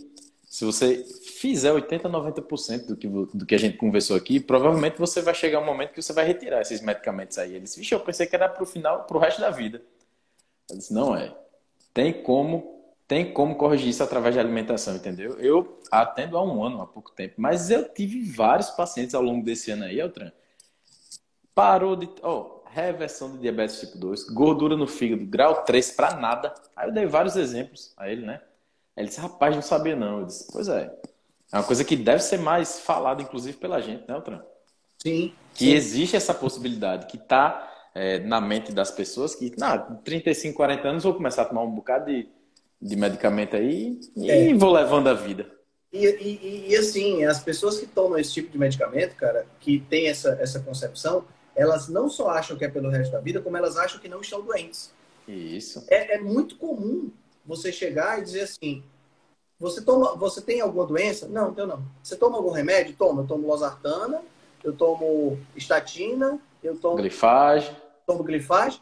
se 0.48 0.64
você 0.64 1.04
fizer 1.38 1.72
80, 1.72 2.08
90% 2.08 2.86
do 2.86 2.96
que, 2.96 3.08
do 3.08 3.46
que 3.46 3.54
a 3.54 3.58
gente 3.58 3.76
conversou 3.76 4.16
aqui, 4.16 4.40
provavelmente 4.40 4.98
você 4.98 5.20
vai 5.20 5.34
chegar 5.34 5.60
um 5.60 5.64
momento 5.64 5.92
que 5.92 6.02
você 6.02 6.12
vai 6.12 6.26
retirar 6.26 6.60
esses 6.60 6.80
medicamentos 6.80 7.38
aí. 7.38 7.50
Ele 7.50 7.60
disse, 7.60 7.78
vixe, 7.78 7.94
eu 7.94 8.00
pensei 8.00 8.26
que 8.26 8.34
era 8.34 8.48
para 8.48 8.62
o 8.62 8.66
final, 8.66 9.04
para 9.04 9.16
o 9.16 9.20
resto 9.20 9.40
da 9.40 9.50
vida. 9.50 9.82
Eu 10.68 10.76
disse, 10.76 10.92
não 10.92 11.16
é. 11.16 11.34
Tem 11.92 12.12
como 12.22 12.76
tem 13.08 13.32
como 13.32 13.54
corrigir 13.54 13.88
isso 13.88 14.02
através 14.02 14.34
de 14.34 14.40
alimentação, 14.40 14.96
entendeu? 14.96 15.38
Eu 15.38 15.80
atendo 15.92 16.36
há 16.36 16.42
um 16.42 16.64
ano, 16.64 16.82
há 16.82 16.86
pouco 16.86 17.12
tempo, 17.12 17.34
mas 17.36 17.70
eu 17.70 17.88
tive 17.88 18.20
vários 18.24 18.70
pacientes 18.70 19.14
ao 19.14 19.22
longo 19.22 19.44
desse 19.44 19.70
ano 19.70 19.84
aí, 19.84 20.00
Eltran. 20.00 20.32
Parou 21.54 21.94
de. 21.94 22.08
Oh, 22.22 22.55
reversão 22.82 23.32
de 23.32 23.38
diabetes 23.38 23.80
tipo 23.80 23.98
2, 23.98 24.24
gordura 24.30 24.76
no 24.76 24.86
fígado, 24.86 25.24
grau 25.24 25.64
3 25.64 25.90
para 25.92 26.16
nada. 26.16 26.52
Aí 26.74 26.88
eu 26.88 26.92
dei 26.92 27.06
vários 27.06 27.36
exemplos 27.36 27.92
a 27.96 28.08
ele, 28.08 28.24
né? 28.24 28.40
Ele 28.96 29.08
disse, 29.08 29.20
rapaz, 29.20 29.54
não 29.54 29.62
sabia 29.62 29.96
não. 29.96 30.20
Eu 30.20 30.26
disse, 30.26 30.46
pois 30.52 30.68
é. 30.68 30.92
É 31.52 31.56
uma 31.56 31.64
coisa 31.64 31.84
que 31.84 31.96
deve 31.96 32.22
ser 32.22 32.38
mais 32.38 32.80
falada, 32.80 33.22
inclusive, 33.22 33.56
pela 33.56 33.80
gente, 33.80 34.04
né, 34.08 34.14
Altran? 34.14 34.42
Sim. 34.98 35.32
Que 35.54 35.66
sim. 35.66 35.72
existe 35.72 36.16
essa 36.16 36.34
possibilidade, 36.34 37.06
que 37.06 37.16
está 37.16 37.72
é, 37.94 38.18
na 38.20 38.40
mente 38.40 38.72
das 38.72 38.90
pessoas, 38.90 39.34
que, 39.34 39.52
na 39.58 39.78
35, 39.78 40.56
40 40.56 40.88
anos, 40.88 41.04
vou 41.04 41.14
começar 41.14 41.42
a 41.42 41.46
tomar 41.46 41.62
um 41.62 41.70
bocado 41.70 42.06
de, 42.06 42.28
de 42.80 42.96
medicamento 42.96 43.56
aí 43.56 44.00
e 44.16 44.30
é. 44.30 44.54
vou 44.54 44.72
levando 44.72 45.08
a 45.08 45.14
vida. 45.14 45.50
E, 45.92 46.04
e, 46.04 46.70
e, 46.70 46.76
assim, 46.76 47.24
as 47.24 47.40
pessoas 47.42 47.78
que 47.78 47.86
tomam 47.86 48.18
esse 48.18 48.32
tipo 48.34 48.50
de 48.50 48.58
medicamento, 48.58 49.14
cara, 49.14 49.46
que 49.60 49.80
tem 49.80 50.08
essa, 50.08 50.36
essa 50.40 50.60
concepção, 50.60 51.24
elas 51.56 51.88
não 51.88 52.08
só 52.08 52.28
acham 52.28 52.56
que 52.56 52.64
é 52.64 52.68
pelo 52.68 52.90
resto 52.90 53.12
da 53.12 53.20
vida, 53.20 53.40
como 53.40 53.56
elas 53.56 53.76
acham 53.76 53.98
que 53.98 54.08
não 54.08 54.20
estão 54.20 54.42
doentes. 54.42 54.92
Isso. 55.26 55.84
É, 55.88 56.16
é 56.16 56.20
muito 56.20 56.56
comum 56.56 57.10
você 57.44 57.72
chegar 57.72 58.18
e 58.18 58.24
dizer 58.24 58.42
assim: 58.42 58.84
você, 59.58 59.80
toma, 59.80 60.14
você 60.14 60.40
tem 60.42 60.60
alguma 60.60 60.86
doença? 60.86 61.26
Não, 61.26 61.54
eu 61.56 61.66
não. 61.66 61.82
Você 62.02 62.14
toma 62.14 62.36
algum 62.36 62.50
remédio? 62.50 62.94
Toma. 62.94 63.22
Eu 63.22 63.26
tomo 63.26 63.46
losartana, 63.48 64.22
eu 64.62 64.72
tomo 64.74 65.38
estatina, 65.56 66.38
eu 66.62 66.76
tomo. 66.76 66.96
Glifage. 66.96 67.74
Tomo 68.06 68.22
glifage. 68.22 68.80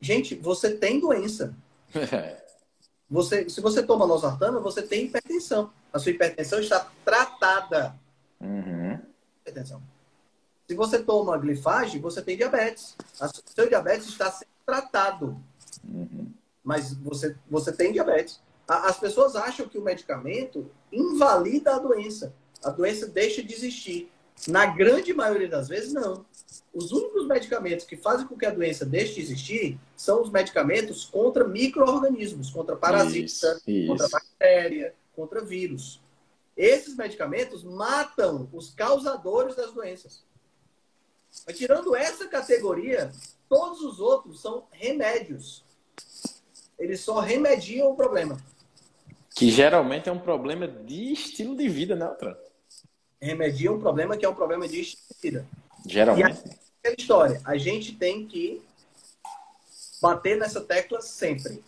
Gente, 0.00 0.34
você 0.34 0.74
tem 0.74 0.98
doença. 0.98 1.54
você, 3.08 3.48
se 3.48 3.60
você 3.60 3.82
toma 3.82 4.04
losartana, 4.04 4.58
você 4.58 4.82
tem 4.82 5.04
hipertensão. 5.04 5.70
A 5.92 5.98
sua 5.98 6.12
hipertensão 6.12 6.58
está 6.60 6.90
tratada. 7.04 7.94
Uhum. 8.40 8.98
Hipertensão. 9.40 9.82
Se 10.68 10.74
você 10.74 10.98
toma 10.98 11.38
glifage, 11.38 11.98
você 11.98 12.20
tem 12.20 12.36
diabetes. 12.36 12.94
O 13.18 13.50
seu 13.54 13.68
diabetes 13.68 14.08
está 14.08 14.30
sendo 14.30 14.50
tratado. 14.66 15.42
Uhum. 15.82 16.30
Mas 16.62 16.92
você, 16.92 17.34
você 17.50 17.72
tem 17.72 17.90
diabetes. 17.90 18.38
As 18.66 18.98
pessoas 18.98 19.34
acham 19.34 19.66
que 19.66 19.78
o 19.78 19.82
medicamento 19.82 20.70
invalida 20.92 21.74
a 21.74 21.78
doença. 21.78 22.34
A 22.62 22.68
doença 22.68 23.06
deixa 23.06 23.42
de 23.42 23.54
existir. 23.54 24.12
Na 24.46 24.66
grande 24.66 25.14
maioria 25.14 25.48
das 25.48 25.68
vezes, 25.68 25.94
não. 25.94 26.26
Os 26.74 26.92
únicos 26.92 27.26
medicamentos 27.26 27.86
que 27.86 27.96
fazem 27.96 28.26
com 28.26 28.36
que 28.36 28.44
a 28.44 28.50
doença 28.50 28.84
deixe 28.84 29.14
de 29.14 29.20
existir 29.22 29.80
são 29.96 30.20
os 30.22 30.30
medicamentos 30.30 31.06
contra 31.06 31.48
micro-organismos, 31.48 32.50
contra 32.50 32.76
parasita, 32.76 33.58
contra 33.86 34.06
bactéria, 34.08 34.94
contra 35.16 35.42
vírus. 35.42 35.98
Esses 36.54 36.94
medicamentos 36.94 37.64
matam 37.64 38.50
os 38.52 38.70
causadores 38.70 39.56
das 39.56 39.72
doenças. 39.72 40.28
Mas, 41.46 41.56
tirando 41.56 41.96
essa 41.96 42.26
categoria, 42.28 43.12
todos 43.48 43.80
os 43.82 44.00
outros 44.00 44.40
são 44.40 44.66
remédios. 44.70 45.64
Eles 46.78 47.00
só 47.00 47.20
remediam 47.20 47.90
o 47.90 47.96
problema. 47.96 48.38
Que 49.34 49.50
geralmente 49.50 50.08
é 50.08 50.12
um 50.12 50.18
problema 50.18 50.66
de 50.66 51.12
estilo 51.12 51.56
de 51.56 51.68
vida, 51.68 51.96
né, 51.96 52.04
Altran? 52.04 52.36
Remedia 53.20 53.72
um 53.72 53.80
problema 53.80 54.16
que 54.16 54.24
é 54.24 54.28
um 54.28 54.34
problema 54.34 54.68
de 54.68 54.80
estilo 54.80 55.06
de 55.08 55.20
vida. 55.22 55.48
Geralmente. 55.86 56.42
E 56.46 56.56
aquela 56.80 56.96
história, 56.98 57.40
a 57.44 57.56
gente 57.56 57.94
tem 57.96 58.26
que 58.26 58.62
bater 60.00 60.36
nessa 60.36 60.60
tecla 60.60 61.00
sempre. 61.00 61.64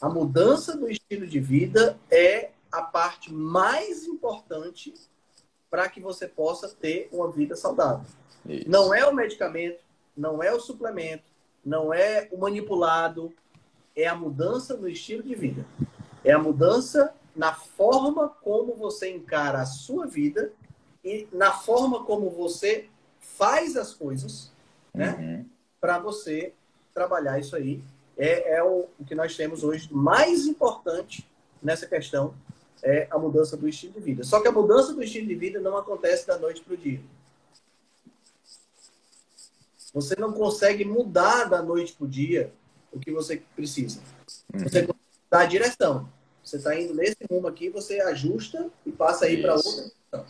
A 0.00 0.08
mudança 0.08 0.76
do 0.76 0.88
estilo 0.88 1.26
de 1.26 1.40
vida 1.40 1.98
é 2.10 2.50
a 2.70 2.82
parte 2.82 3.32
mais 3.32 4.04
importante 4.04 4.94
para 5.72 5.88
que 5.88 6.02
você 6.02 6.28
possa 6.28 6.68
ter 6.68 7.08
uma 7.10 7.32
vida 7.32 7.56
saudável. 7.56 8.04
Isso. 8.46 8.68
Não 8.68 8.92
é 8.92 9.06
o 9.06 9.14
medicamento, 9.14 9.80
não 10.14 10.42
é 10.42 10.52
o 10.52 10.60
suplemento, 10.60 11.24
não 11.64 11.94
é 11.94 12.28
o 12.30 12.36
manipulado, 12.36 13.32
é 13.96 14.06
a 14.06 14.14
mudança 14.14 14.76
no 14.76 14.86
estilo 14.86 15.22
de 15.22 15.34
vida. 15.34 15.64
É 16.22 16.32
a 16.32 16.38
mudança 16.38 17.14
na 17.34 17.54
forma 17.54 18.28
como 18.28 18.74
você 18.74 19.10
encara 19.10 19.62
a 19.62 19.64
sua 19.64 20.06
vida 20.06 20.52
e 21.02 21.26
na 21.32 21.52
forma 21.52 22.04
como 22.04 22.28
você 22.28 22.90
faz 23.18 23.74
as 23.74 23.94
coisas, 23.94 24.52
né? 24.92 25.16
Uhum. 25.18 25.46
Para 25.80 25.98
você 25.98 26.52
trabalhar 26.92 27.38
isso 27.38 27.56
aí. 27.56 27.82
É, 28.18 28.56
é 28.56 28.62
o, 28.62 28.90
o 29.00 29.04
que 29.06 29.14
nós 29.14 29.34
temos 29.34 29.64
hoje 29.64 29.88
mais 29.90 30.46
importante 30.46 31.26
nessa 31.62 31.86
questão 31.86 32.34
é 32.82 33.06
a 33.10 33.18
mudança 33.18 33.56
do 33.56 33.68
estilo 33.68 33.94
de 33.94 34.00
vida. 34.00 34.24
Só 34.24 34.40
que 34.40 34.48
a 34.48 34.52
mudança 34.52 34.92
do 34.92 35.02
estilo 35.02 35.26
de 35.26 35.34
vida 35.34 35.60
não 35.60 35.76
acontece 35.76 36.26
da 36.26 36.38
noite 36.38 36.60
para 36.62 36.74
o 36.74 36.76
dia. 36.76 37.00
Você 39.94 40.16
não 40.18 40.32
consegue 40.32 40.84
mudar 40.84 41.44
da 41.44 41.62
noite 41.62 41.92
para 41.92 42.04
o 42.04 42.08
dia 42.08 42.52
o 42.90 42.98
que 42.98 43.12
você 43.12 43.42
precisa. 43.54 44.00
Você 44.52 44.88
dá 45.30 45.40
a 45.40 45.46
direção. 45.46 46.08
Você 46.42 46.56
está 46.56 46.78
indo 46.78 46.94
nesse 46.94 47.18
rumo 47.30 47.46
aqui, 47.46 47.68
você 47.68 48.00
ajusta 48.00 48.68
e 48.84 48.90
passa 48.90 49.26
aí 49.26 49.40
para 49.40 49.54
outra 49.54 49.70
direção. 49.70 50.26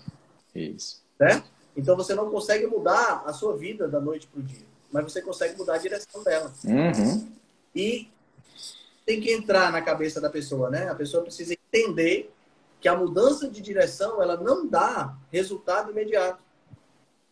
Isso. 0.55 1.03
Certo? 1.17 1.51
Então 1.77 1.97
você 1.97 2.15
não 2.15 2.31
consegue 2.31 2.67
mudar 2.67 3.23
a 3.25 3.33
sua 3.33 3.57
vida 3.57 3.89
da 3.89 4.01
noite 4.01 4.27
para 4.27 4.41
o 4.41 4.43
dia, 4.43 4.67
mas 4.93 5.05
você 5.05 5.23
consegue 5.23 5.57
mudar 5.57 5.77
a 5.77 5.79
direção 5.79 6.23
dela. 6.23 6.53
Uhum. 6.65 7.33
E 7.75 8.09
tem 9.07 9.21
que 9.21 9.33
entrar 9.33 9.73
na 9.73 9.81
cabeça 9.81 10.21
da 10.21 10.29
pessoa, 10.29 10.69
né? 10.69 10.89
A 10.91 10.95
pessoa 10.95 11.23
precisa 11.23 11.55
entender 11.55 12.31
que 12.83 12.89
a 12.89 12.97
mudança 12.97 13.49
de 13.49 13.63
direção 13.63 14.21
ela 14.21 14.37
não 14.37 14.67
dá 14.67 15.17
resultado 15.31 15.93
imediato. 15.93 16.43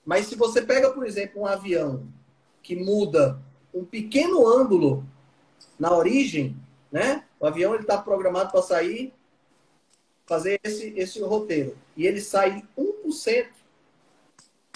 Mas 0.07 0.27
se 0.27 0.37
você 0.37 0.63
pega, 0.63 0.93
por 0.93 1.05
exemplo, 1.05 1.43
um 1.43 1.47
avião 1.47 2.07
que 2.63 2.77
muda 2.77 3.37
um 3.75 3.85
pequeno 3.85 4.47
ângulo 4.47 5.05
na 5.77 5.93
origem, 5.93 6.57
né? 6.91 7.25
O 7.41 7.47
avião 7.47 7.75
ele 7.75 7.83
está 7.83 7.99
programado 7.99 8.53
para 8.53 8.63
sair, 8.63 9.13
fazer 10.25 10.61
esse, 10.63 10.95
esse 10.97 11.21
roteiro. 11.21 11.77
E 11.97 12.07
ele 12.07 12.21
sai 12.21 12.63
1%. 12.79 13.49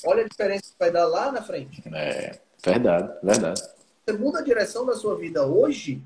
Olha 0.04 0.24
a 0.24 0.28
diferença 0.28 0.72
que 0.72 0.78
vai 0.78 0.90
dar 0.90 1.06
lá 1.06 1.30
na 1.30 1.40
frente. 1.40 1.84
É, 1.94 2.40
verdade, 2.64 3.16
verdade. 3.22 3.62
Você 4.04 4.18
muda 4.18 4.40
a 4.40 4.42
direção 4.42 4.84
da 4.84 4.96
sua 4.96 5.16
vida 5.16 5.46
hoje, 5.46 6.02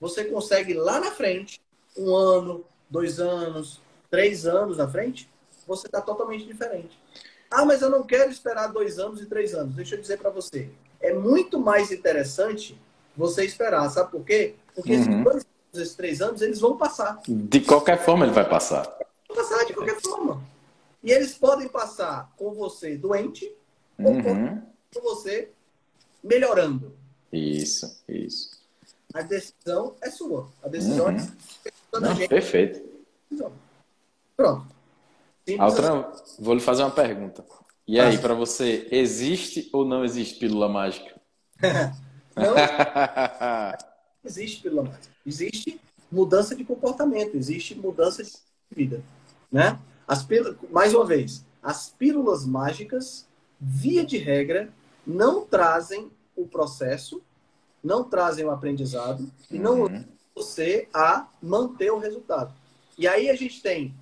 você 0.00 0.24
consegue 0.24 0.72
lá 0.72 1.00
na 1.00 1.10
frente, 1.10 1.60
um 1.96 2.14
ano, 2.14 2.64
dois 2.88 3.18
anos, 3.18 3.82
três 4.14 4.46
anos 4.46 4.78
na 4.78 4.86
frente, 4.86 5.28
você 5.66 5.88
está 5.88 6.00
totalmente 6.00 6.46
diferente. 6.46 6.96
Ah, 7.50 7.64
mas 7.64 7.82
eu 7.82 7.90
não 7.90 8.04
quero 8.04 8.30
esperar 8.30 8.68
dois 8.68 8.96
anos 9.00 9.20
e 9.20 9.26
três 9.26 9.52
anos. 9.54 9.74
Deixa 9.74 9.96
eu 9.96 10.00
dizer 10.00 10.18
para 10.18 10.30
você. 10.30 10.70
É 11.00 11.12
muito 11.12 11.58
mais 11.58 11.90
interessante 11.90 12.80
você 13.16 13.44
esperar. 13.44 13.88
Sabe 13.90 14.12
por 14.12 14.24
quê? 14.24 14.54
Porque 14.72 14.92
uhum. 14.92 15.00
esses 15.00 15.24
dois 15.24 15.34
anos, 15.34 15.46
esses 15.74 15.94
três 15.96 16.22
anos, 16.22 16.42
eles 16.42 16.60
vão 16.60 16.76
passar. 16.76 17.20
De 17.26 17.60
qualquer 17.60 18.04
forma, 18.04 18.24
ele 18.24 18.32
vai 18.32 18.48
passar. 18.48 18.84
Vai 19.28 19.36
passar 19.36 19.64
de 19.64 19.74
qualquer 19.74 20.00
forma. 20.00 20.40
E 21.02 21.10
eles 21.10 21.34
podem 21.34 21.66
passar 21.66 22.32
com 22.36 22.54
você 22.54 22.96
doente 22.96 23.52
uhum. 23.98 24.16
ou 24.16 24.62
com 24.94 25.00
você 25.02 25.50
melhorando. 26.22 26.94
Isso, 27.32 28.00
isso. 28.08 28.50
A 29.12 29.22
decisão 29.22 29.96
é 30.00 30.08
sua. 30.08 30.48
A 30.62 30.68
decisão 30.68 31.06
uhum. 31.06 31.16
é 31.16 32.00
Não, 32.00 32.14
gente. 32.14 32.28
Perfeito. 32.28 32.94
Pronto. 34.36 34.66
Altran, 35.58 36.06
vou 36.38 36.54
lhe 36.54 36.60
fazer 36.60 36.82
uma 36.82 36.90
pergunta. 36.90 37.44
E 37.86 38.00
aí, 38.00 38.16
para 38.16 38.34
você, 38.34 38.88
existe 38.90 39.68
ou 39.72 39.84
não 39.84 40.04
existe 40.04 40.38
pílula 40.38 40.68
mágica? 40.68 41.20
não 42.34 42.54
existe 44.24 44.62
pílula 44.62 44.84
mágica. 44.84 45.14
Existe 45.26 45.80
mudança 46.10 46.56
de 46.56 46.64
comportamento, 46.64 47.36
existe 47.36 47.74
mudança 47.74 48.22
de 48.22 48.32
vida. 48.74 49.02
Né? 49.52 49.78
As 50.08 50.22
pílulas, 50.22 50.56
mais 50.70 50.94
uma 50.94 51.04
vez, 51.04 51.44
as 51.62 51.90
pílulas 51.90 52.46
mágicas, 52.46 53.26
via 53.60 54.04
de 54.04 54.16
regra, 54.16 54.72
não 55.06 55.44
trazem 55.44 56.10
o 56.34 56.46
processo, 56.46 57.22
não 57.82 58.04
trazem 58.04 58.44
o 58.44 58.50
aprendizado 58.50 59.30
e 59.50 59.58
não 59.58 59.82
uhum. 59.82 60.04
você 60.34 60.88
a 60.92 61.28
manter 61.42 61.90
o 61.90 61.98
resultado. 61.98 62.52
E 62.96 63.06
aí 63.06 63.28
a 63.28 63.36
gente 63.36 63.60
tem 63.60 63.94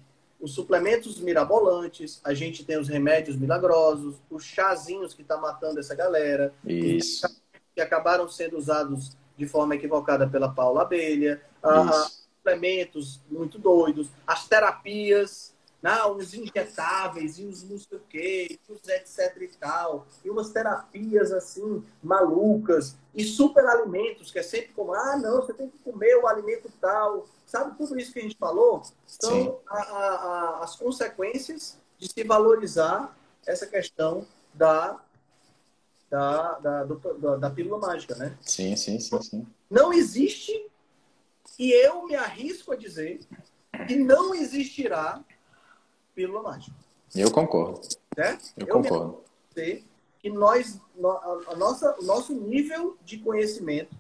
os 0.43 0.55
suplementos 0.55 1.21
mirabolantes, 1.21 2.21
a 2.25 2.35
gente 2.35 2.65
tem 2.65 2.77
os 2.77 2.89
remédios 2.89 3.37
milagrosos, 3.37 4.17
os 4.29 4.43
chazinhos 4.43 5.15
que 5.15 5.23
tá 5.23 5.37
matando 5.37 5.79
essa 5.79 5.95
galera. 5.95 6.53
Isso. 6.67 7.29
Que 7.73 7.81
acabaram 7.81 8.29
sendo 8.29 8.59
usados 8.59 9.17
de 9.39 9.47
forma 9.47 9.77
equivocada 9.77 10.29
pela 10.29 10.53
Paula 10.53 10.83
Abelha. 10.83 11.41
Ah, 11.63 12.09
suplementos 12.37 13.21
muito 13.31 13.57
doidos. 13.57 14.09
As 14.27 14.49
terapias, 14.49 15.55
não, 15.83 16.17
os 16.17 16.33
injetáveis 16.33 17.39
e 17.39 17.45
os 17.45 17.63
não 17.65 17.79
sei 17.79 17.99
o 17.99 18.03
quê, 18.09 18.59
os 18.69 18.89
etc 18.89 19.37
e 19.43 19.49
tal. 19.49 20.07
E 20.25 20.31
umas 20.31 20.51
terapias 20.51 21.33
assim, 21.33 21.85
malucas. 22.03 22.97
E 23.15 23.25
superalimentos, 23.25 24.31
que 24.31 24.39
é 24.39 24.43
sempre 24.43 24.73
como, 24.73 24.95
ah, 24.95 25.17
não, 25.17 25.43
você 25.43 25.53
tem 25.53 25.69
que 25.69 25.79
comer 25.79 26.17
o 26.17 26.27
alimento 26.27 26.73
tal 26.81 27.27
Sabe 27.53 27.77
tudo 27.77 27.99
isso 27.99 28.15
que 28.15 28.19
a 28.19 28.23
gente 28.23 28.39
falou? 28.39 28.83
São 29.07 29.61
a, 29.69 29.79
a, 29.79 30.15
a, 30.15 30.65
as 30.65 30.75
consequências 30.75 31.79
de 31.99 32.11
se 32.11 32.25
valorizar 32.25 33.15
essa 33.47 33.67
questão 33.67 34.27
da, 34.55 34.99
da, 36.09 36.59
da, 36.61 36.85
da, 36.85 37.37
da 37.37 37.51
pílula 37.51 37.77
mágica, 37.77 38.15
né? 38.15 38.39
Sim, 38.41 38.75
sim, 38.75 38.99
sim, 38.99 39.21
sim. 39.21 39.47
Não 39.69 39.93
existe, 39.93 40.67
e 41.59 41.73
eu 41.73 42.07
me 42.07 42.15
arrisco 42.15 42.73
a 42.73 42.77
dizer, 42.77 43.21
que 43.87 43.97
não 43.97 44.35
existirá 44.35 45.23
pílula 46.15 46.43
mágica. 46.43 46.77
Eu 47.15 47.31
concordo. 47.31 47.81
Né? 48.17 48.39
Eu, 48.57 48.67
eu 48.67 48.73
concordo. 48.73 49.21
Que 49.55 50.31
nós, 50.31 50.81
a 51.49 51.57
nossa, 51.57 51.97
o 51.99 52.05
nosso 52.05 52.33
nível 52.33 52.97
de 53.05 53.19
conhecimento 53.19 53.95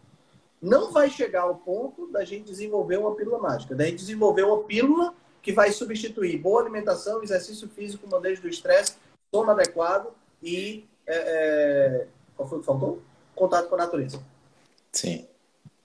não 0.60 0.92
vai 0.92 1.10
chegar 1.10 1.42
ao 1.42 1.56
ponto 1.56 2.06
da 2.12 2.24
gente 2.24 2.44
desenvolver 2.44 2.96
uma 2.96 3.14
pílula 3.14 3.38
mágica, 3.38 3.74
da 3.74 3.84
gente 3.84 3.96
desenvolver 3.96 4.44
uma 4.44 4.62
pílula 4.62 5.12
que 5.42 5.52
vai 5.52 5.72
substituir 5.72 6.38
boa 6.38 6.60
alimentação, 6.60 7.22
exercício 7.22 7.68
físico, 7.68 8.08
manejo 8.08 8.42
do 8.42 8.48
estresse, 8.48 8.94
sono 9.34 9.50
adequado 9.50 10.12
e 10.40 10.86
é, 11.04 11.16
é... 11.16 12.06
qual 12.36 12.48
foi 12.48 12.58
o 12.58 12.60
que 12.60 12.66
faltou? 12.66 13.02
Contato 13.34 13.68
com 13.68 13.74
a 13.74 13.78
natureza. 13.78 14.22
Sim. 14.92 15.26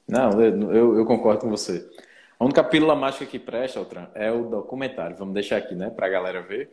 Não, 0.07 0.39
eu, 0.41 0.97
eu 0.97 1.05
concordo 1.05 1.41
com 1.41 1.49
você. 1.49 1.89
A 2.40 2.46
única 2.46 2.64
pílula 2.64 2.96
mágica 2.96 3.26
que 3.26 3.40
presta, 3.40 3.80
Altran, 3.80 4.08
é 4.14 4.32
o 4.32 4.44
documentário. 4.44 5.18
Vamos 5.18 5.34
deixar 5.34 5.58
aqui, 5.58 5.76
né? 5.76 5.90
Pra 5.90 6.08
galera 6.08 6.42
ver. 6.42 6.70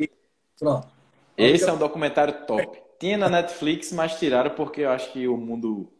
Pronto. 0.58 0.88
Esse 1.36 1.68
é 1.68 1.72
um 1.72 1.78
documentário 1.78 2.46
top. 2.46 2.78
Tinha 2.98 3.16
na 3.16 3.28
Netflix, 3.28 3.92
mas 3.92 4.18
tiraram 4.18 4.50
porque 4.50 4.82
eu 4.82 4.90
acho 4.90 5.10
que 5.12 5.26
o 5.26 5.36
mundo 5.36 5.90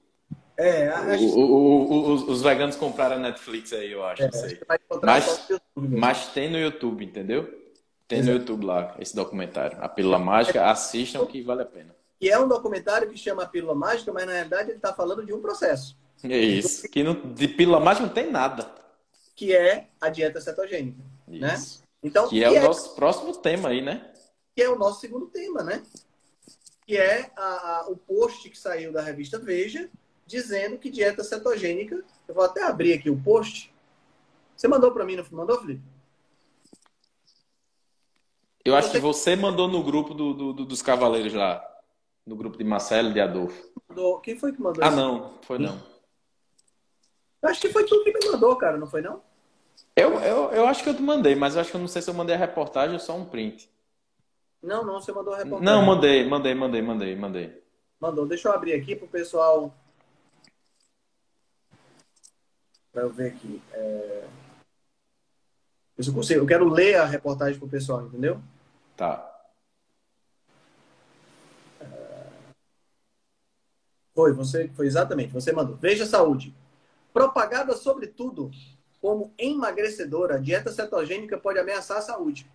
é, 0.57 0.89
acho... 0.89 1.25
o, 1.25 1.41
o, 1.41 1.93
o, 1.93 2.13
os, 2.13 2.23
os, 2.29 2.43
veganos 2.43 2.77
compraram 2.77 3.17
a 3.17 3.19
Netflix 3.19 3.73
aí, 3.73 3.91
eu 3.91 4.05
acho. 4.05 4.23
É, 4.23 4.31
sei. 4.31 4.61
Mas, 5.03 5.49
mas 5.75 6.29
tem 6.29 6.49
no 6.49 6.59
YouTube, 6.59 7.05
entendeu? 7.05 7.63
Tem 8.07 8.21
Exato. 8.21 8.33
no 8.33 8.41
YouTube 8.41 8.67
lá, 8.67 8.95
esse 9.01 9.17
documentário. 9.17 9.79
A 9.81 9.89
Pílula 9.89 10.19
Mágica, 10.19 10.71
assistam 10.71 11.27
que 11.27 11.43
vale 11.43 11.63
a 11.63 11.67
pena. 11.67 11.95
E 12.21 12.29
é 12.31 12.39
um 12.39 12.47
documentário 12.47 13.11
que 13.11 13.19
chama 13.19 13.47
Pílula 13.47 13.75
Mágica, 13.75 14.13
mas 14.13 14.27
na 14.27 14.33
realidade 14.33 14.71
ele 14.71 14.77
está 14.77 14.93
falando 14.93 15.27
de 15.27 15.33
um 15.33 15.41
processo. 15.41 15.97
É 16.23 16.39
isso. 16.39 16.89
Que 16.89 17.03
não, 17.03 17.15
de 17.15 17.49
Pílula 17.49 17.81
Mágica 17.81 18.07
não 18.07 18.15
tem 18.15 18.31
nada. 18.31 18.71
Que 19.35 19.55
é 19.55 19.89
a 20.01 20.09
dieta 20.09 20.41
cetogênica. 20.41 20.99
Né? 21.27 21.55
Isso. 21.55 21.81
Né? 21.81 21.85
Então, 22.03 22.29
que 22.29 22.45
é 22.45 22.51
o 22.51 22.57
é... 22.57 22.61
nosso 22.61 22.95
próximo 22.95 23.35
tema 23.37 23.71
aí, 23.71 23.81
né? 23.81 24.13
Que 24.55 24.63
é 24.63 24.69
o 24.69 24.79
nosso 24.79 25.01
segundo 25.01 25.27
tema, 25.27 25.63
né? 25.63 25.83
Que 26.87 26.99
é 26.99 27.33
a, 27.35 27.43
a, 27.43 27.89
o 27.89 27.97
post 27.97 28.49
que 28.51 28.59
saiu 28.59 28.93
da 28.93 29.01
revista 29.01 29.39
Veja, 29.39 29.89
dizendo 30.27 30.79
que 30.79 30.91
dieta 30.91 31.25
cetogênica. 31.25 32.05
Eu 32.29 32.35
vou 32.35 32.45
até 32.45 32.63
abrir 32.63 32.93
aqui 32.93 33.09
o 33.09 33.21
post. 33.21 33.73
Você 34.55 34.69
mandou 34.69 34.93
para 34.93 35.05
mim, 35.05 35.17
não 35.17 35.25
mandou, 35.33 35.61
Felipe? 35.61 35.83
Eu 38.65 38.77
acho 38.77 38.91
que 38.91 38.99
você 38.99 39.35
mandou 39.35 39.69
no 39.69 39.83
grupo 39.83 40.15
do, 40.15 40.33
do, 40.33 40.53
do, 40.53 40.65
dos 40.65 40.81
cavaleiros 40.81 41.35
lá. 41.35 41.63
No 42.27 42.37
grupo 42.37 42.57
de 42.57 42.65
Marcelo 42.65 43.11
e 43.11 43.13
de 43.13 43.21
Adolfo. 43.21 43.63
Quem 44.23 44.39
foi 44.39 44.53
que 44.53 44.61
mandou 44.61 44.83
Ah, 44.83 44.89
isso? 44.89 44.97
não. 44.97 45.39
Foi 45.43 45.59
não. 45.59 45.79
Eu 47.43 47.51
acho 47.51 47.61
que 47.61 47.69
foi 47.69 47.85
tu 47.85 48.03
que 48.03 48.13
me 48.13 48.31
mandou, 48.31 48.57
cara. 48.57 48.79
Não 48.79 48.87
foi 48.87 49.03
não? 49.03 49.23
Eu, 49.97 50.21
eu, 50.21 50.51
eu 50.51 50.67
acho 50.67 50.83
que 50.83 50.89
eu 50.89 50.95
te 50.95 51.03
mandei, 51.03 51.35
mas 51.35 51.55
eu 51.55 51.61
acho 51.61 51.71
que 51.71 51.77
eu 51.77 51.81
não 51.81 51.89
sei 51.89 52.03
se 52.03 52.11
eu 52.11 52.15
mandei 52.15 52.35
a 52.35 52.39
reportagem 52.39 52.95
ou 52.95 53.01
só 53.01 53.17
um 53.17 53.25
print. 53.25 53.71
Não, 54.63 54.85
não. 54.85 55.01
Você 55.01 55.13
mandou 55.13 55.35
a 55.35 55.39
reportagem. 55.39 55.65
Não, 55.65 55.83
mandei, 55.83 56.29
mandei, 56.29 56.55
mandei, 56.55 56.83
mandei, 56.83 57.17
mandei. 57.17 57.65
Mandou. 58.01 58.27
Deixa 58.27 58.49
eu 58.49 58.53
abrir 58.53 58.73
aqui 58.75 58.97
pro 58.97 59.07
pessoal 59.07 59.73
para 62.93 63.03
eu 63.03 63.11
ver 63.11 63.33
aqui. 63.33 63.61
É... 63.73 64.25
Eu, 65.97 66.13
consigo, 66.13 66.41
eu 66.41 66.47
quero 66.47 66.69
ler 66.69 66.97
a 66.97 67.05
reportagem 67.05 67.59
para 67.59 67.67
o 67.67 67.71
pessoal, 67.71 68.03
entendeu? 68.03 68.41
Tá. 68.97 69.31
Foi, 74.15 74.33
você, 74.33 74.69
foi 74.69 74.87
exatamente, 74.87 75.33
você 75.33 75.53
mandou. 75.53 75.77
Veja 75.77 76.07
saúde. 76.07 76.55
Propagada 77.13 77.77
sobretudo 77.77 78.51
como 79.05 79.35
emagrecedora, 79.37 80.37
a 80.37 80.39
dieta 80.39 80.73
cetogênica 80.73 81.37
pode 81.37 81.59
ameaçar 81.59 81.99
a 81.99 82.01
saúde. 82.01 82.51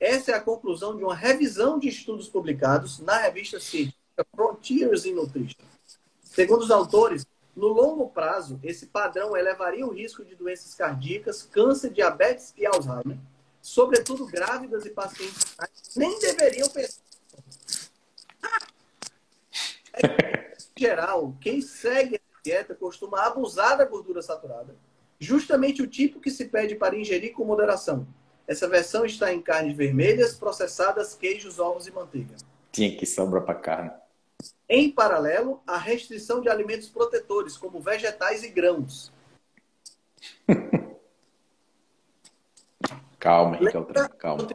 Essa 0.00 0.32
é 0.32 0.34
a 0.34 0.40
conclusão 0.40 0.96
de 0.96 1.04
uma 1.04 1.14
revisão 1.14 1.78
de 1.78 1.86
estudos 1.86 2.28
publicados 2.28 2.98
na 2.98 3.16
revista 3.18 3.60
científica 3.60 4.26
Frontiers 4.34 5.06
in 5.06 5.12
Nutrition. 5.12 5.62
Segundo 6.20 6.62
os 6.62 6.72
autores, 6.72 7.24
no 7.54 7.68
longo 7.68 8.08
prazo, 8.08 8.58
esse 8.60 8.86
padrão 8.86 9.36
elevaria 9.36 9.86
o 9.86 9.92
risco 9.92 10.24
de 10.24 10.34
doenças 10.34 10.74
cardíacas, 10.74 11.44
câncer, 11.44 11.90
diabetes 11.90 12.52
e 12.56 12.66
Alzheimer, 12.66 13.16
sobretudo 13.62 14.26
grávidas 14.26 14.84
e 14.84 14.90
pacientes 14.90 15.54
nem 15.94 16.18
deveriam 16.18 16.68
pensar. 16.70 17.00
em 20.02 20.80
geral, 20.80 21.36
quem 21.40 21.62
segue 21.62 22.16
a 22.16 22.42
dieta 22.42 22.74
costuma 22.74 23.22
abusar 23.22 23.78
da 23.78 23.84
gordura 23.84 24.20
saturada, 24.20 24.74
justamente 25.18 25.82
o 25.82 25.86
tipo 25.86 26.20
que 26.20 26.30
se 26.30 26.46
pede 26.46 26.74
para 26.74 26.96
ingerir 26.96 27.32
com 27.32 27.44
moderação. 27.44 28.06
Essa 28.46 28.68
versão 28.68 29.04
está 29.04 29.32
em 29.32 29.42
carnes 29.42 29.76
vermelhas, 29.76 30.34
processadas, 30.34 31.14
queijos, 31.14 31.58
ovos 31.58 31.86
e 31.86 31.92
manteiga. 31.92 32.34
Tinha 32.72 32.96
que 32.96 33.04
sobrar 33.04 33.44
para 33.44 33.54
carne. 33.54 33.90
Em 34.68 34.90
paralelo, 34.90 35.60
a 35.66 35.76
restrição 35.76 36.40
de 36.40 36.48
alimentos 36.48 36.88
protetores, 36.88 37.56
como 37.56 37.80
vegetais 37.80 38.42
e 38.42 38.48
grãos. 38.48 39.12
calma, 43.18 43.58
Lembra 43.60 44.08
calma. 44.08 44.48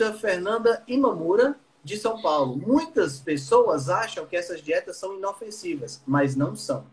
A 0.00 0.12
Fernanda 0.14 0.82
Imamura, 0.86 1.58
de 1.86 1.96
São 1.96 2.20
Paulo. 2.20 2.56
Muitas 2.56 3.20
pessoas 3.20 3.88
acham 3.88 4.26
que 4.26 4.36
essas 4.36 4.60
dietas 4.60 4.96
são 4.96 5.16
inofensivas, 5.16 6.02
mas 6.04 6.34
não 6.34 6.56
são. 6.56 6.84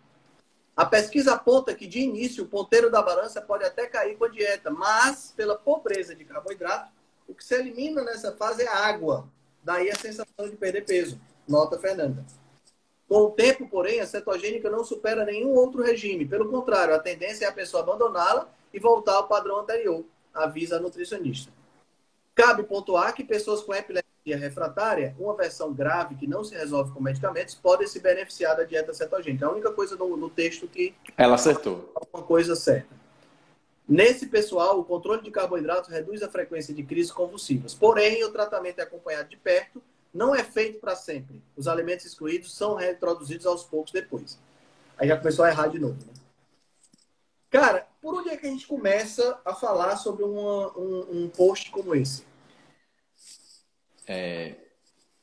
A 0.76 0.86
pesquisa 0.86 1.34
aponta 1.34 1.76
que, 1.76 1.86
de 1.86 2.00
início, 2.00 2.44
o 2.44 2.48
ponteiro 2.48 2.90
da 2.90 3.02
balança 3.02 3.42
pode 3.42 3.64
até 3.64 3.86
cair 3.86 4.18
com 4.18 4.26
a 4.26 4.30
dieta, 4.30 4.72
mas, 4.72 5.32
pela 5.36 5.56
pobreza 5.56 6.16
de 6.16 6.26
carboidrato, 6.26 6.92
o 7.28 7.34
que 7.36 7.44
se 7.44 7.54
elimina 7.54 8.02
nessa 8.04 8.32
fase 8.36 8.64
é 8.64 8.68
água. 8.68 9.30
Daí 9.64 9.90
a 9.90 9.96
sensação 9.96 10.50
de 10.50 10.56
perder 10.56 10.84
peso. 10.84 11.20
Nota 11.48 11.78
Fernanda. 11.78 12.26
Com 13.08 13.18
o 13.18 13.32
tempo, 13.32 13.68
porém, 13.70 14.00
a 14.00 14.08
cetogênica 14.08 14.70
não 14.70 14.84
supera 14.84 15.24
nenhum 15.24 15.54
outro 15.54 15.84
regime. 15.84 16.26
Pelo 16.26 16.50
contrário, 16.50 16.96
a 16.96 17.00
tendência 17.00 17.46
é 17.46 17.48
a 17.48 17.54
pessoa 17.54 17.84
abandoná-la 17.84 18.50
e 18.74 18.80
voltar 18.80 19.14
ao 19.14 19.28
padrão 19.28 19.60
anterior, 19.60 20.04
avisa 20.34 20.78
a 20.78 20.80
nutricionista. 20.80 21.52
Cabe 22.34 22.64
pontuar 22.64 23.14
que 23.14 23.24
pessoas 23.24 23.62
com 23.62 23.74
epilepsia 23.74 24.13
refratária, 24.32 25.16
uma 25.20 25.36
versão 25.36 25.74
grave 25.74 26.16
que 26.16 26.28
não 26.28 26.44
se 26.44 26.56
resolve 26.56 26.92
com 26.92 27.02
medicamentos, 27.02 27.56
podem 27.56 27.88
se 27.88 28.00
beneficiar 28.00 28.56
da 28.56 28.64
dieta 28.64 28.94
cetogênica. 28.94 29.46
A 29.46 29.52
única 29.52 29.72
coisa 29.72 29.96
no, 29.96 30.16
no 30.16 30.30
texto 30.30 30.68
que. 30.68 30.96
Ela 31.18 31.36
acertou. 31.36 31.92
Uma 32.14 32.24
coisa 32.24 32.56
certa. 32.56 33.04
Nesse 33.88 34.28
pessoal, 34.28 34.80
o 34.80 34.86
controle 34.86 35.22
de 35.22 35.30
carboidratos 35.30 35.90
reduz 35.90 36.24
a 36.24 36.30
frequência 36.30 36.74
de 36.74 36.84
crises 36.84 37.12
convulsivas. 37.12 37.74
Porém, 37.74 38.24
o 38.24 38.32
tratamento 38.32 38.80
é 38.80 38.84
acompanhado 38.84 39.28
de 39.30 39.36
perto, 39.36 39.82
não 40.14 40.34
é 40.34 40.44
feito 40.44 40.80
para 40.80 40.96
sempre. 40.96 41.42
Os 41.58 41.68
alimentos 41.68 42.06
excluídos 42.06 42.56
são 42.56 42.76
reintroduzidos 42.76 43.46
aos 43.46 43.64
poucos 43.64 43.92
depois. 43.92 44.40
Aí 44.98 45.08
já 45.08 45.18
começou 45.18 45.44
a 45.44 45.50
errar 45.50 45.68
de 45.68 45.80
novo. 45.80 45.96
Né? 45.96 46.14
Cara, 47.50 47.86
por 48.02 48.16
onde 48.16 48.30
é 48.30 48.38
que 48.38 48.48
a 48.48 48.50
gente 48.50 48.66
começa 48.66 49.40
a 49.44 49.54
falar 49.54 49.98
sobre 49.98 50.24
uma, 50.24 50.78
um, 50.78 51.24
um, 51.24 51.30
post 51.30 51.70
como 51.72 51.94
esse? 51.94 52.24
É, 54.08 54.56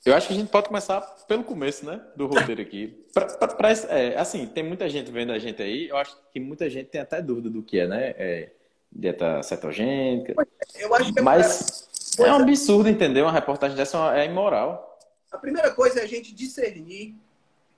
eu 0.05 0.14
acho 0.14 0.28
que 0.28 0.33
a 0.33 0.37
gente 0.37 0.51
pode 0.51 0.68
começar 0.68 1.01
pelo 1.28 1.45
começo, 1.45 1.85
né? 1.85 2.01
Do 2.16 2.26
roteiro 2.26 2.62
aqui. 2.62 3.05
Pra, 3.12 3.26
pra, 3.26 3.49
pra, 3.49 3.70
é, 3.70 4.16
assim, 4.16 4.47
tem 4.47 4.62
muita 4.62 4.89
gente 4.89 5.11
vendo 5.11 5.33
a 5.33 5.39
gente 5.39 5.61
aí. 5.62 5.89
Eu 5.89 5.97
acho 5.97 6.16
que 6.33 6.41
muita 6.41 6.70
gente 6.70 6.89
tem 6.89 7.01
até 7.01 7.20
dúvida 7.20 7.51
do 7.51 7.62
que 7.62 7.78
é, 7.78 7.87
né? 7.87 8.14
É, 8.16 8.53
dieta 8.91 9.43
cetogênica. 9.43 10.35
Eu 10.78 10.95
acho 10.95 11.12
que 11.12 11.18
é 11.18 11.22
Mas 11.22 11.89
é 12.18 12.33
um 12.33 12.37
absurdo, 12.37 12.89
entender 12.89 13.22
Uma 13.22 13.33
reportagem 13.33 13.76
dessa 13.76 14.16
é 14.18 14.24
imoral. 14.24 14.99
A 15.31 15.39
primeira 15.39 15.70
coisa 15.70 16.01
é 16.01 16.03
a 16.03 16.07
gente 16.07 16.35
discernir 16.35 17.14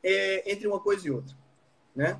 é, 0.02 0.50
entre 0.50 0.66
uma 0.66 0.80
coisa 0.80 1.06
e 1.06 1.10
outra, 1.10 1.36
né? 1.94 2.18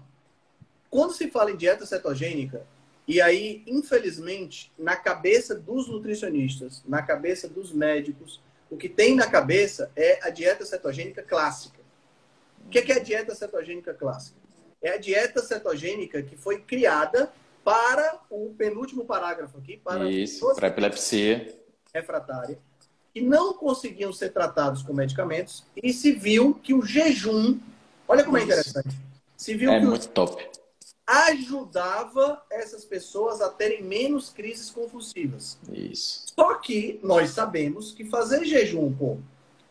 Quando 0.91 1.15
se 1.15 1.31
fala 1.31 1.51
em 1.51 1.57
dieta 1.57 1.87
cetogênica, 1.87 2.67
e 3.09 3.21
aí, 3.21 3.63
infelizmente, 3.67 4.71
na 4.79 4.95
cabeça 4.95 5.55
dos 5.55 5.89
nutricionistas, 5.89 6.83
na 6.87 7.03
cabeça 7.03 7.49
dos 7.49 7.73
médicos, 7.73 8.41
o 8.73 8.77
que 8.79 8.89
tem 8.89 9.15
na 9.15 9.27
cabeça 9.27 9.93
é 9.95 10.19
a 10.27 10.31
dieta 10.31 10.65
cetogênica 10.65 11.23
clássica. 11.23 11.79
O 12.65 12.71
que 12.71 12.79
é 12.91 12.97
a 12.97 13.01
dieta 13.01 13.35
cetogênica 13.35 13.93
clássica? 13.93 14.39
É 14.81 14.95
a 14.95 14.97
dieta 14.97 15.43
cetogênica 15.43 16.23
que 16.23 16.39
foi 16.39 16.59
criada 16.59 17.31
para 17.63 18.19
o 18.31 18.55
penúltimo 18.57 19.05
parágrafo 19.05 19.59
aqui, 19.59 19.77
para 19.77 20.11
Isso, 20.11 20.55
para 20.55 20.69
epilepsia 20.69 21.55
refratária, 21.93 22.59
que 23.13 23.21
não 23.21 23.53
conseguiam 23.53 24.11
ser 24.11 24.31
tratados 24.31 24.83
com 24.83 24.95
medicamentos 24.95 25.67
e 25.77 25.93
se 25.93 26.13
viu 26.13 26.55
que 26.55 26.73
o 26.73 26.81
jejum, 26.81 27.61
olha 28.09 28.25
como 28.25 28.39
é 28.39 28.43
interessante, 28.43 28.97
se 29.37 29.55
viu 29.55 29.71
é 29.71 29.81
que 29.81 29.87
muito 29.87 30.07
o, 30.07 30.09
top 30.09 30.51
ajudava 31.07 32.43
essas 32.51 32.85
pessoas 32.85 33.41
a 33.41 33.49
terem 33.49 33.83
menos 33.83 34.31
crises 34.31 34.71
convulsivas. 34.71 35.59
Isso. 35.73 36.27
Só 36.35 36.55
que 36.55 37.01
nós 37.03 37.31
sabemos 37.31 37.93
que 37.93 38.05
fazer 38.05 38.45
jejum 38.45 38.93
por 38.93 39.19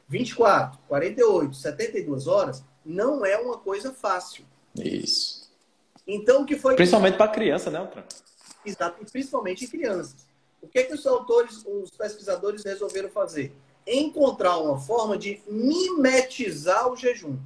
24, 0.10 0.78
48, 0.88 1.56
72 1.56 2.28
horas 2.28 2.64
não 2.86 3.26
é 3.26 3.38
uma 3.38 3.58
coisa 3.58 3.94
fácil. 3.94 4.46
Isso. 4.76 5.50
Então, 6.06 6.42
o 6.42 6.46
que 6.46 6.58
foi. 6.58 6.76
Principalmente 6.76 7.18
para 7.18 7.32
criança, 7.32 7.70
né, 7.70 7.80
Altran? 7.80 8.04
Exato, 8.66 9.04
principalmente 9.12 9.66
em 9.66 9.68
crianças. 9.68 10.28
O 10.62 10.68
que, 10.68 10.80
é 10.80 10.84
que 10.84 10.94
os 10.94 11.06
autores, 11.08 11.64
os 11.66 11.90
pesquisadores 11.92 12.64
resolveram 12.64 13.10
fazer? 13.10 13.54
Encontrar 13.88 14.58
uma 14.58 14.80
forma 14.80 15.18
de 15.18 15.42
mimetizar 15.48 16.92
o 16.92 16.96
jejum 16.96 17.38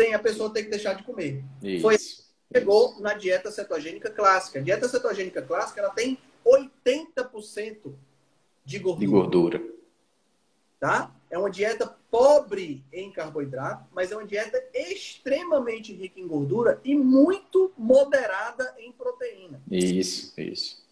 sem 0.00 0.14
a 0.14 0.18
pessoa 0.18 0.50
ter 0.50 0.62
que 0.62 0.70
deixar 0.70 0.94
de 0.94 1.02
comer. 1.02 1.44
Isso. 1.62 1.82
Foi 1.82 1.96
chegou 2.52 2.98
na 3.00 3.12
dieta 3.12 3.50
cetogênica 3.50 4.10
clássica. 4.10 4.58
A 4.58 4.62
dieta 4.62 4.88
cetogênica 4.88 5.42
clássica 5.42 5.80
ela 5.80 5.90
tem 5.90 6.18
80% 6.44 7.94
de 8.64 8.78
gordura. 8.78 9.00
De 9.00 9.06
gordura. 9.06 9.62
Tá? 10.80 11.14
É 11.30 11.38
uma 11.38 11.50
dieta 11.50 11.94
pobre 12.10 12.82
em 12.90 13.12
carboidrato, 13.12 13.84
mas 13.92 14.10
é 14.10 14.16
uma 14.16 14.26
dieta 14.26 14.60
extremamente 14.74 15.92
rica 15.92 16.18
em 16.18 16.26
gordura 16.26 16.80
e 16.82 16.96
muito 16.96 17.70
moderada 17.76 18.74
em 18.78 18.90
proteína. 18.90 19.60
Isso, 19.70 20.32
isso. 20.40 20.82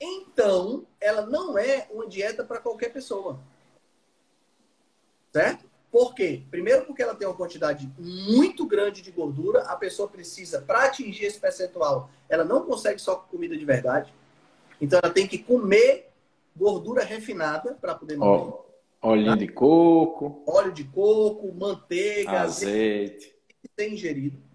Então, 0.00 0.86
ela 1.00 1.26
não 1.26 1.58
é 1.58 1.88
uma 1.90 2.06
dieta 2.06 2.44
para 2.44 2.60
qualquer 2.60 2.92
pessoa. 2.92 3.40
Certo? 5.32 5.67
Por 5.90 6.14
quê? 6.14 6.42
Primeiro, 6.50 6.84
porque 6.84 7.02
ela 7.02 7.14
tem 7.14 7.26
uma 7.26 7.36
quantidade 7.36 7.90
muito 7.98 8.66
grande 8.66 9.00
de 9.00 9.10
gordura. 9.10 9.62
A 9.62 9.76
pessoa 9.76 10.08
precisa, 10.08 10.60
para 10.60 10.84
atingir 10.84 11.24
esse 11.24 11.40
percentual, 11.40 12.10
ela 12.28 12.44
não 12.44 12.64
consegue 12.64 13.00
só 13.00 13.16
com 13.16 13.28
comida 13.28 13.56
de 13.56 13.64
verdade. 13.64 14.12
Então, 14.80 15.00
ela 15.02 15.12
tem 15.12 15.26
que 15.26 15.38
comer 15.38 16.10
gordura 16.54 17.02
refinada 17.02 17.74
para 17.80 17.94
poder 17.94 18.16
manter. 18.16 18.52
Óleo 19.00 19.26
tá? 19.26 19.36
de 19.36 19.48
coco. 19.48 20.42
Óleo 20.46 20.72
de 20.72 20.84
coco, 20.84 21.54
manteiga, 21.54 22.40
azeite. 22.40 23.16
azeite. 23.16 23.34
Tem 23.76 23.94
ingerido. 23.94 24.47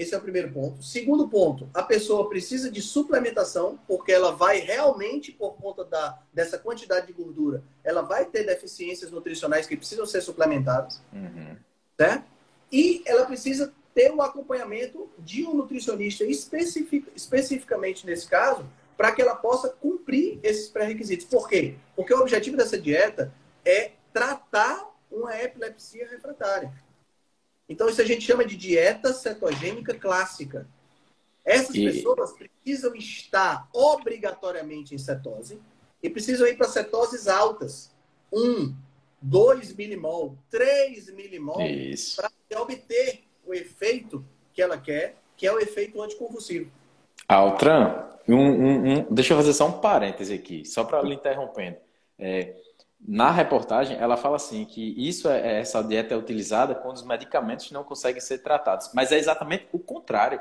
Esse 0.00 0.14
é 0.14 0.18
o 0.18 0.20
primeiro 0.22 0.50
ponto. 0.50 0.82
Segundo 0.82 1.28
ponto, 1.28 1.68
a 1.74 1.82
pessoa 1.82 2.26
precisa 2.26 2.70
de 2.70 2.80
suplementação, 2.80 3.78
porque 3.86 4.10
ela 4.10 4.32
vai 4.32 4.58
realmente, 4.58 5.30
por 5.30 5.56
conta 5.56 5.84
da, 5.84 6.18
dessa 6.32 6.58
quantidade 6.58 7.08
de 7.08 7.12
gordura, 7.12 7.62
ela 7.84 8.00
vai 8.00 8.24
ter 8.24 8.44
deficiências 8.44 9.10
nutricionais 9.10 9.66
que 9.66 9.76
precisam 9.76 10.06
ser 10.06 10.22
suplementadas. 10.22 11.02
Uhum. 11.12 11.54
Certo? 11.98 12.24
E 12.72 13.02
ela 13.04 13.26
precisa 13.26 13.74
ter 13.94 14.10
o 14.10 14.16
um 14.16 14.22
acompanhamento 14.22 15.06
de 15.18 15.46
um 15.46 15.52
nutricionista 15.52 16.24
especific, 16.24 17.06
especificamente 17.14 18.06
nesse 18.06 18.26
caso, 18.26 18.64
para 18.96 19.12
que 19.12 19.20
ela 19.20 19.34
possa 19.34 19.68
cumprir 19.68 20.40
esses 20.42 20.70
pré-requisitos. 20.70 21.26
Por 21.26 21.46
quê? 21.46 21.74
Porque 21.94 22.14
o 22.14 22.20
objetivo 22.20 22.56
dessa 22.56 22.80
dieta 22.80 23.34
é 23.66 23.90
tratar 24.14 24.82
uma 25.10 25.38
epilepsia 25.38 26.08
refratária. 26.08 26.72
Então, 27.70 27.88
isso 27.88 28.02
a 28.02 28.04
gente 28.04 28.22
chama 28.22 28.44
de 28.44 28.56
dieta 28.56 29.12
cetogênica 29.12 29.94
clássica. 29.94 30.66
Essas 31.44 31.76
e... 31.76 31.84
pessoas 31.84 32.32
precisam 32.32 32.92
estar 32.96 33.68
obrigatoriamente 33.72 34.92
em 34.92 34.98
cetose 34.98 35.60
e 36.02 36.10
precisam 36.10 36.48
ir 36.48 36.56
para 36.56 36.66
cetoses 36.66 37.28
altas. 37.28 37.94
1, 38.32 38.74
2 39.22 39.74
milimol, 39.76 40.36
3 40.50 41.14
milimol, 41.14 41.60
para 42.16 42.60
obter 42.60 43.22
o 43.46 43.54
efeito 43.54 44.24
que 44.52 44.60
ela 44.60 44.76
quer, 44.76 45.16
que 45.36 45.46
é 45.46 45.52
o 45.52 45.58
efeito 45.60 46.02
anticonvulsivo. 46.02 46.70
Altran, 47.28 48.08
um, 48.28 48.34
um, 48.34 48.98
um, 48.98 49.06
deixa 49.10 49.32
eu 49.32 49.36
fazer 49.36 49.52
só 49.52 49.68
um 49.68 49.80
parêntese 49.80 50.34
aqui, 50.34 50.64
só 50.64 50.82
para 50.82 51.02
lhe 51.02 51.14
interrompendo. 51.14 51.76
É, 52.18 52.54
na 53.06 53.30
reportagem, 53.30 53.96
ela 53.96 54.16
fala 54.16 54.36
assim 54.36 54.64
que 54.64 54.94
isso 54.96 55.28
é, 55.28 55.40
é, 55.40 55.60
essa 55.60 55.82
dieta 55.82 56.14
é 56.14 56.16
utilizada 56.16 56.74
quando 56.74 56.96
os 56.96 57.04
medicamentos 57.04 57.70
não 57.70 57.82
conseguem 57.82 58.20
ser 58.20 58.38
tratados. 58.38 58.90
Mas 58.94 59.10
é 59.10 59.18
exatamente 59.18 59.66
o 59.72 59.78
contrário. 59.78 60.40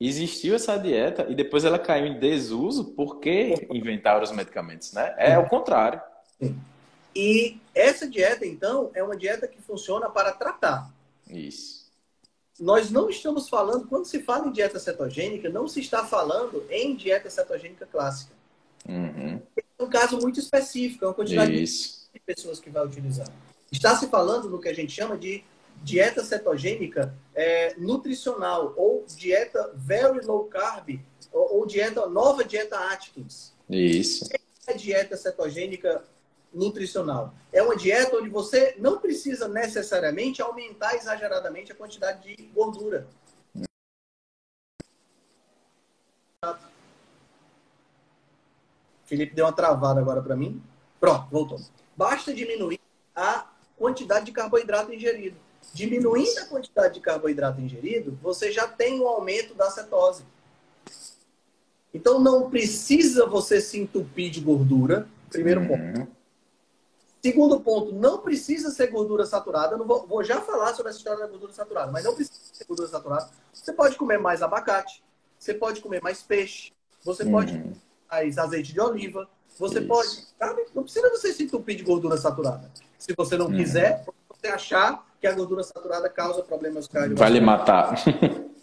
Existiu 0.00 0.56
essa 0.56 0.76
dieta 0.76 1.24
e 1.28 1.34
depois 1.34 1.64
ela 1.64 1.78
caiu 1.78 2.06
em 2.06 2.18
desuso 2.18 2.92
porque 2.96 3.66
inventaram 3.70 4.22
os 4.22 4.32
medicamentos, 4.32 4.92
né? 4.92 5.14
É 5.16 5.38
o 5.38 5.48
contrário. 5.48 6.00
E 7.14 7.58
essa 7.72 8.08
dieta, 8.08 8.44
então, 8.44 8.90
é 8.92 9.02
uma 9.02 9.16
dieta 9.16 9.46
que 9.46 9.62
funciona 9.62 10.10
para 10.10 10.32
tratar. 10.32 10.90
Isso. 11.30 11.84
Nós 12.58 12.90
não 12.90 13.08
estamos 13.08 13.48
falando, 13.48 13.86
quando 13.86 14.04
se 14.04 14.20
fala 14.22 14.48
em 14.48 14.52
dieta 14.52 14.80
cetogênica, 14.80 15.48
não 15.48 15.68
se 15.68 15.80
está 15.80 16.04
falando 16.04 16.64
em 16.68 16.96
dieta 16.96 17.30
cetogênica 17.30 17.86
clássica. 17.86 18.32
Uhum 18.86 19.40
um 19.78 19.88
caso 19.88 20.18
muito 20.18 20.38
específico, 20.38 21.04
é 21.04 21.08
uma 21.08 21.14
quantidade 21.14 21.62
Isso. 21.62 22.08
de 22.12 22.20
pessoas 22.20 22.60
que 22.60 22.70
vai 22.70 22.84
utilizar. 22.84 23.26
Está 23.70 23.96
se 23.96 24.06
falando 24.08 24.48
no 24.48 24.60
que 24.60 24.68
a 24.68 24.74
gente 24.74 24.92
chama 24.92 25.16
de 25.18 25.42
dieta 25.82 26.24
cetogênica 26.24 27.14
é, 27.34 27.74
nutricional 27.76 28.72
ou 28.76 29.04
dieta 29.16 29.72
very 29.74 30.24
low 30.24 30.44
carb 30.44 31.00
ou, 31.32 31.56
ou, 31.56 31.66
dieta 31.66 32.06
nova 32.06 32.44
dieta 32.44 32.78
Atkins. 32.92 33.52
Isso. 33.68 34.28
É 34.32 34.72
a 34.72 34.76
dieta 34.76 35.16
cetogênica 35.16 36.04
nutricional. 36.52 37.34
É 37.52 37.60
uma 37.62 37.76
dieta 37.76 38.16
onde 38.16 38.28
você 38.28 38.76
não 38.78 38.98
precisa 38.98 39.48
necessariamente 39.48 40.40
aumentar 40.40 40.94
exageradamente 40.94 41.72
a 41.72 41.74
quantidade 41.74 42.36
de 42.36 42.44
gordura. 42.54 43.08
Felipe 49.04 49.34
deu 49.34 49.44
uma 49.44 49.52
travada 49.52 50.00
agora 50.00 50.22
para 50.22 50.36
mim. 50.36 50.62
Pronto, 51.00 51.28
voltou. 51.30 51.60
Basta 51.96 52.32
diminuir 52.32 52.80
a 53.14 53.46
quantidade 53.76 54.26
de 54.26 54.32
carboidrato 54.32 54.92
ingerido. 54.92 55.36
Diminuindo 55.72 56.38
a 56.40 56.46
quantidade 56.46 56.94
de 56.94 57.00
carboidrato 57.00 57.60
ingerido, 57.60 58.18
você 58.22 58.52
já 58.52 58.66
tem 58.66 59.00
um 59.00 59.08
aumento 59.08 59.54
da 59.54 59.70
cetose. 59.70 60.24
Então 61.92 62.18
não 62.18 62.50
precisa 62.50 63.26
você 63.26 63.60
se 63.60 63.78
entupir 63.78 64.30
de 64.30 64.40
gordura, 64.40 65.08
primeiro 65.30 65.60
uhum. 65.60 65.68
ponto. 65.68 66.08
Segundo 67.22 67.60
ponto, 67.60 67.92
não 67.92 68.18
precisa 68.18 68.70
ser 68.70 68.88
gordura 68.88 69.24
saturada. 69.24 69.76
Não 69.76 69.86
vou, 69.86 70.06
vou, 70.06 70.22
já 70.22 70.40
falar 70.40 70.74
sobre 70.74 70.90
essa 70.90 70.98
história 70.98 71.20
da 71.20 71.26
gordura 71.26 71.52
saturada, 71.52 71.90
mas 71.90 72.04
não 72.04 72.14
precisa 72.14 72.38
ser 72.52 72.64
gordura 72.66 72.88
saturada. 72.88 73.30
Você 73.52 73.72
pode 73.72 73.96
comer 73.96 74.18
mais 74.18 74.42
abacate, 74.42 75.02
você 75.38 75.54
pode 75.54 75.80
comer 75.80 76.02
mais 76.02 76.22
peixe, 76.22 76.72
você 77.02 77.22
uhum. 77.22 77.32
pode 77.32 77.74
azeite 78.38 78.72
de 78.72 78.80
oliva, 78.80 79.28
você 79.58 79.78
Isso. 79.78 79.88
pode. 79.88 80.26
Sabe? 80.38 80.64
Não 80.74 80.82
precisa 80.82 81.08
você 81.10 81.32
se 81.32 81.44
entupir 81.44 81.76
de 81.76 81.82
gordura 81.82 82.16
saturada. 82.16 82.70
Se 82.98 83.14
você 83.16 83.36
não 83.36 83.46
uhum. 83.46 83.56
quiser, 83.56 84.04
você 84.28 84.48
achar 84.48 85.06
que 85.20 85.26
a 85.26 85.32
gordura 85.32 85.62
saturada 85.62 86.08
causa 86.08 86.42
problemas 86.42 86.86
cardiovasculares. 86.86 87.18
Vai 87.18 87.30
lhe 87.30 87.40
matar. 87.40 87.96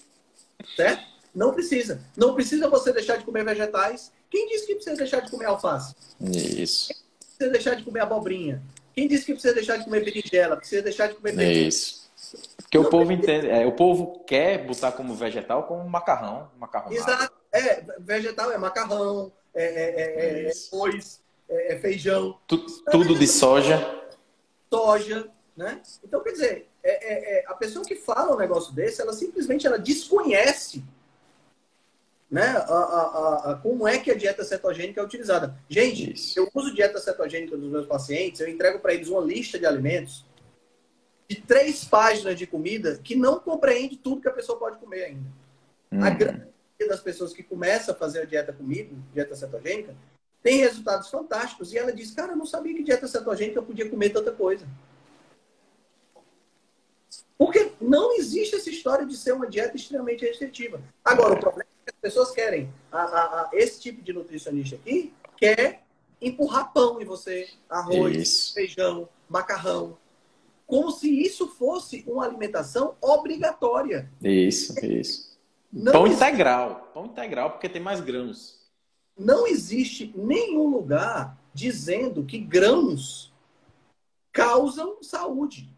certo? 0.76 1.04
Não 1.34 1.54
precisa. 1.54 2.02
Não 2.16 2.34
precisa 2.34 2.70
você 2.70 2.92
deixar 2.92 3.18
de 3.18 3.24
comer 3.24 3.44
vegetais. 3.46 4.12
Quem 4.30 4.48
disse 4.48 4.68
que 4.68 4.76
precisa 4.76 4.96
deixar 4.96 5.22
de 5.22 5.32
comer 5.32 5.46
alface? 5.46 5.96
Isso. 6.20 6.90
Quem 6.90 6.98
precisa 7.20 7.52
deixar 7.52 7.76
de 7.76 7.84
comer 7.84 8.02
abobrinha? 8.02 8.62
Quem 8.94 9.08
disse 9.08 9.26
que 9.26 9.34
precisa 9.34 9.54
deixar 9.54 9.78
de 9.78 9.86
comer 9.86 10.04
berinjela? 10.04 10.58
Precisa 10.58 10.82
deixar 10.82 11.08
de 11.08 11.16
comer 11.16 11.32
pepino? 11.36 11.68
Isso. 11.68 12.02
Porque 12.58 12.78
não 12.78 12.86
o 12.86 12.90
povo 12.90 13.08
precisa. 13.08 13.32
entende, 13.32 13.50
é, 13.50 13.66
o 13.66 13.72
povo 13.72 14.24
quer 14.26 14.66
botar 14.66 14.92
como 14.92 15.16
vegetal 15.16 15.64
como 15.64 15.88
macarrão, 15.90 16.50
macarrão. 16.58 16.92
Exato. 16.92 17.34
É, 17.52 17.84
vegetal 18.00 18.52
é 18.52 18.58
macarrão, 18.58 19.32
é, 19.54 19.64
é, 19.64 20.02
é, 20.02 20.46
é 20.46 20.52
arroz, 20.74 21.22
é, 21.50 21.74
é, 21.74 21.80
feijão. 21.80 22.38
Tu, 22.48 22.58
tudo 22.90 23.18
de 23.18 23.28
soja. 23.28 24.04
Soja, 24.74 25.30
né? 25.56 25.82
Então, 26.04 26.22
quer 26.24 26.32
dizer, 26.32 26.70
é, 26.84 26.92
é, 26.92 27.40
é, 27.40 27.46
a 27.48 27.54
pessoa 27.54 27.86
que 27.86 27.96
fala 27.96 28.34
um 28.34 28.40
negócio 28.40 28.74
desse, 28.74 29.02
ela 29.02 29.14
simplesmente 29.14 29.68
ela 29.68 29.78
desconhece 29.78 30.84
né, 32.30 32.48
a, 32.48 32.74
a, 32.74 33.52
a, 33.52 33.56
como 33.56 33.86
é 33.86 33.98
que 33.98 34.10
a 34.10 34.16
dieta 34.16 34.44
cetogênica 34.46 35.02
é 35.02 35.04
utilizada. 35.04 35.58
Gente, 35.68 36.14
Isso. 36.14 36.40
eu 36.40 36.50
uso 36.54 36.74
dieta 36.74 37.00
cetogênica 37.00 37.58
dos 37.58 37.70
meus 37.70 37.86
pacientes, 37.86 38.40
eu 38.40 38.48
entrego 38.48 38.80
para 38.80 38.94
eles 38.94 39.10
uma 39.10 39.22
lista 39.22 39.60
de 39.60 39.66
alimentos 39.66 40.26
de 41.28 41.42
três 41.42 41.84
páginas 41.84 42.38
de 42.40 42.48
comida 42.48 43.00
que 43.04 43.16
não 43.16 43.40
compreende 43.40 43.98
tudo 43.98 44.22
que 44.22 44.30
a 44.30 44.34
pessoa 44.34 44.58
pode 44.58 44.78
comer 44.78 45.04
ainda. 45.04 45.30
Hum. 45.92 46.04
A 46.04 46.10
grande 46.10 46.51
maioria 46.51 46.51
das 46.88 47.00
pessoas 47.00 47.34
que 47.34 47.44
começa 47.44 47.92
a 47.92 47.96
fazer 47.96 48.22
a 48.22 48.26
dieta 48.26 48.54
comigo, 48.54 48.96
dieta 49.14 49.36
cetogênica, 49.36 49.96
tem 50.44 50.58
resultados 50.58 51.10
fantásticos. 51.10 51.74
E 51.74 51.78
ela 51.78 51.92
diz, 51.92 52.12
cara, 52.12 52.34
eu 52.34 52.38
não 52.38 52.46
sabia 52.46 52.74
que 52.74 52.84
dieta 52.84 53.08
cetogênica 53.08 53.60
eu 53.60 53.64
podia 53.64 53.90
comer 53.90 54.10
tanta 54.10 54.32
coisa. 54.32 54.66
Porque 57.38 57.72
não 57.82 58.14
existe 58.14 58.56
essa 58.56 58.70
história 58.70 59.06
de 59.06 59.18
ser 59.18 59.34
uma 59.34 59.48
dieta 59.48 59.76
extremamente 59.76 60.24
restritiva. 60.24 60.80
Agora, 61.04 61.34
o 61.34 61.40
problema 61.40 61.70
é 61.70 61.84
que 61.86 61.96
as 61.96 62.00
pessoas 62.00 62.32
querem, 62.32 62.72
a, 62.92 63.02
a, 63.02 63.42
a, 63.42 63.50
esse 63.54 63.82
tipo 63.82 64.02
de 64.04 64.14
nutricionista 64.14 64.76
aqui, 64.76 65.12
quer 65.38 65.84
empurrar 66.22 66.72
pão 66.72 67.02
em 67.02 67.06
você, 67.06 67.50
arroz, 67.68 68.16
isso. 68.16 68.54
feijão, 68.54 69.10
macarrão. 69.28 69.98
Como 70.68 70.92
se 70.92 71.10
isso 71.10 71.48
fosse 71.48 72.04
uma 72.08 72.24
alimentação 72.24 72.96
obrigatória. 73.02 74.08
Isso, 74.22 74.74
isso. 74.86 75.31
Não 75.72 75.92
pão 75.92 76.06
existe... 76.06 76.24
integral. 76.24 76.92
Pão 76.94 77.06
integral, 77.06 77.52
porque 77.52 77.70
tem 77.70 77.82
mais 77.82 78.02
grãos. 78.02 78.60
Não 79.18 79.46
existe 79.48 80.14
nenhum 80.16 80.68
lugar 80.68 81.38
dizendo 81.54 82.24
que 82.24 82.38
grãos 82.38 83.34
causam 84.32 85.02
saúde. 85.02 85.70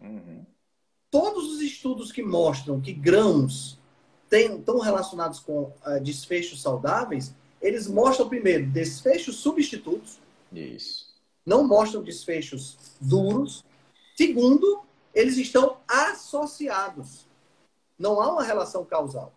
Uhum 0.00 0.44
todos 1.14 1.52
os 1.52 1.60
estudos 1.60 2.10
que 2.10 2.24
mostram 2.24 2.80
que 2.80 2.92
grãos 2.92 3.78
estão 4.32 4.80
relacionados 4.80 5.38
com 5.38 5.72
uh, 5.86 6.00
desfechos 6.02 6.60
saudáveis, 6.60 7.32
eles 7.62 7.86
mostram 7.86 8.28
primeiro 8.28 8.66
desfechos 8.66 9.36
substitutos. 9.36 10.18
Isso. 10.52 11.14
Não 11.46 11.68
mostram 11.68 12.02
desfechos 12.02 12.76
duros. 13.00 13.62
Segundo, 14.16 14.80
eles 15.14 15.36
estão 15.36 15.76
associados. 15.86 17.28
Não 17.98 18.20
há 18.20 18.32
uma 18.32 18.42
relação 18.42 18.84
causal. 18.84 19.32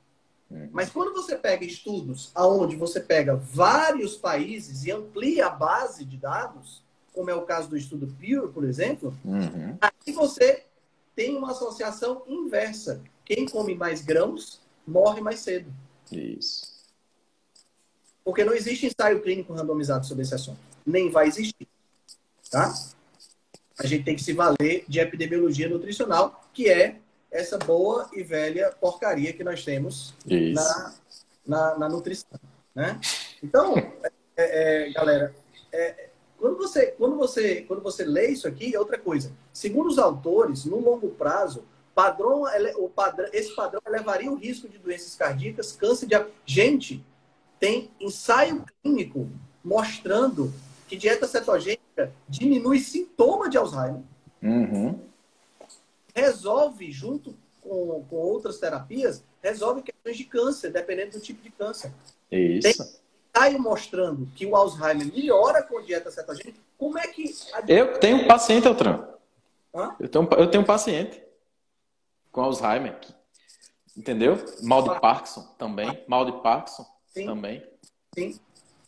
Hum. 0.52 0.70
Mas 0.72 0.90
quando 0.90 1.14
você 1.14 1.36
pega 1.36 1.66
estudos 1.66 2.32
aonde 2.34 2.76
você 2.76 3.00
pega 3.00 3.36
vários 3.36 4.16
países 4.16 4.86
e 4.86 4.92
amplia 4.92 5.48
a 5.48 5.50
base 5.50 6.06
de 6.06 6.18
dados, 6.18 6.82
como 7.14 7.30
é 7.30 7.36
o 7.36 7.42
caso 7.42 7.68
do 7.68 7.78
estudo 7.78 8.08
Pure, 8.08 8.52
por 8.54 8.64
exemplo, 8.64 9.14
uhum. 9.26 9.78
aí 9.82 10.14
você 10.14 10.64
tem 11.16 11.36
uma 11.36 11.52
associação 11.52 12.22
inversa. 12.28 13.02
Quem 13.26 13.48
come 13.48 13.76
mais 13.76 14.02
grãos 14.02 14.62
morre 14.86 15.20
mais 15.20 15.40
cedo. 15.40 15.74
Isso. 16.12 16.78
Porque 18.24 18.46
não 18.46 18.54
existe 18.54 18.86
ensaio 18.86 19.22
clínico 19.22 19.54
randomizado 19.54 20.06
sobre 20.06 20.24
esse 20.24 20.36
assunto. 20.36 20.60
Nem 20.86 21.10
vai 21.10 21.28
existir. 21.28 21.68
Tá? 22.52 22.74
A 23.80 23.86
gente 23.86 24.06
tem 24.06 24.16
que 24.16 24.24
se 24.24 24.34
valer 24.34 24.86
de 24.88 25.00
epidemiologia 25.00 25.68
nutricional, 25.68 26.48
que 26.54 26.70
é 26.70 27.00
essa 27.32 27.58
boa 27.58 28.10
e 28.14 28.24
velha 28.24 28.72
porcaria 28.80 29.34
que 29.34 29.44
nós 29.44 29.64
temos 29.64 30.14
na, 30.26 30.94
na, 31.46 31.78
na, 31.78 31.90
nutrição. 31.90 32.40
Né? 32.74 33.00
Então, 33.44 33.76
é, 34.36 34.88
é, 34.88 34.92
galera, 34.92 35.36
é, 35.72 36.10
quando 36.38 36.58
você, 36.58 36.88
quando 36.88 37.16
você, 37.16 37.62
quando 37.62 37.82
você 37.82 38.06
lê 38.06 38.28
isso 38.28 38.48
aqui, 38.48 38.76
é 38.76 38.80
outra 38.80 38.98
coisa. 38.98 39.32
Segundo 39.52 39.88
os 39.88 39.98
autores, 39.98 40.66
no 40.66 40.80
longo 40.80 41.10
prazo, 41.10 41.64
padrão, 41.94 42.44
o 42.78 42.88
padrão, 42.90 43.28
esse 43.34 43.56
padrão 43.56 43.82
elevaria 43.88 44.32
o 44.32 44.36
risco 44.36 44.70
de 44.70 44.78
doenças 44.78 45.16
cardíacas, 45.16 45.72
câncer 45.72 46.06
de 46.06 46.16
gente 46.46 47.04
tem 47.60 47.90
ensaio 48.00 48.64
clínico 48.84 49.28
mostrando 49.64 50.54
que 50.88 50.96
dieta 50.96 51.28
cetogênica 51.28 52.14
diminui 52.30 52.80
sintoma 52.80 53.50
de 53.50 53.58
Alzheimer, 53.58 54.02
uhum. 54.42 55.00
Resolve 56.18 56.92
junto 56.92 57.38
com, 57.62 58.04
com 58.10 58.16
outras 58.16 58.58
terapias, 58.58 59.24
resolve 59.42 59.84
questões 59.84 60.18
de 60.18 60.24
câncer, 60.24 60.72
dependendo 60.72 61.12
do 61.12 61.20
tipo 61.20 61.44
de 61.44 61.52
câncer. 61.52 61.94
Isso. 62.32 62.62
Tem 62.62 62.98
ensaio 63.36 63.62
mostrando 63.62 64.28
que 64.36 64.46
o 64.48 64.56
Alzheimer 64.56 65.14
melhora 65.14 65.62
com 65.62 65.80
dieta 65.82 66.10
cetogênica, 66.10 66.60
como 66.76 66.98
é 66.98 67.08
que. 67.08 67.32
A... 67.54 67.62
Eu 67.72 68.00
tenho 68.00 68.18
um 68.18 68.28
paciente, 68.28 68.68
Altran. 68.68 69.08
Eu 70.00 70.10
tenho, 70.10 70.30
eu 70.40 70.50
tenho 70.50 70.64
um 70.64 70.68
paciente 70.68 71.22
com 72.32 72.42
Alzheimer. 72.42 73.00
Entendeu? 73.96 74.44
Mal 74.62 74.84
de 74.84 75.00
Parkinson 75.00 75.44
também. 75.58 76.04
Mal 76.08 76.26
de 76.26 76.42
Parkinson 76.42 76.86
Sim. 77.14 77.26
também. 77.26 77.64
Sim. 78.16 78.40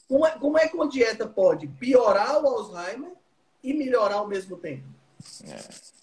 Como 0.08 0.26
é, 0.26 0.32
como 0.32 0.58
é 0.58 0.68
que 0.68 0.76
uma 0.76 0.88
dieta 0.88 1.28
pode 1.28 1.68
piorar 1.68 2.44
o 2.44 2.48
Alzheimer 2.48 3.12
e 3.64 3.74
melhorar 3.74 4.16
ao 4.16 4.28
mesmo 4.28 4.58
tempo? 4.58 4.88
É. 5.44 5.99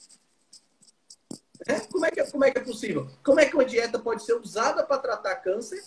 É? 1.67 1.81
Como, 1.81 2.05
é 2.05 2.11
que, 2.11 2.25
como 2.31 2.45
é 2.45 2.51
que 2.51 2.59
é 2.59 2.63
possível? 2.63 3.09
Como 3.23 3.41
é 3.41 3.47
que 3.47 3.55
uma 3.55 3.65
dieta 3.65 3.99
pode 3.99 4.25
ser 4.25 4.35
usada 4.35 4.85
para 4.85 4.99
tratar 4.99 5.37
câncer 5.37 5.83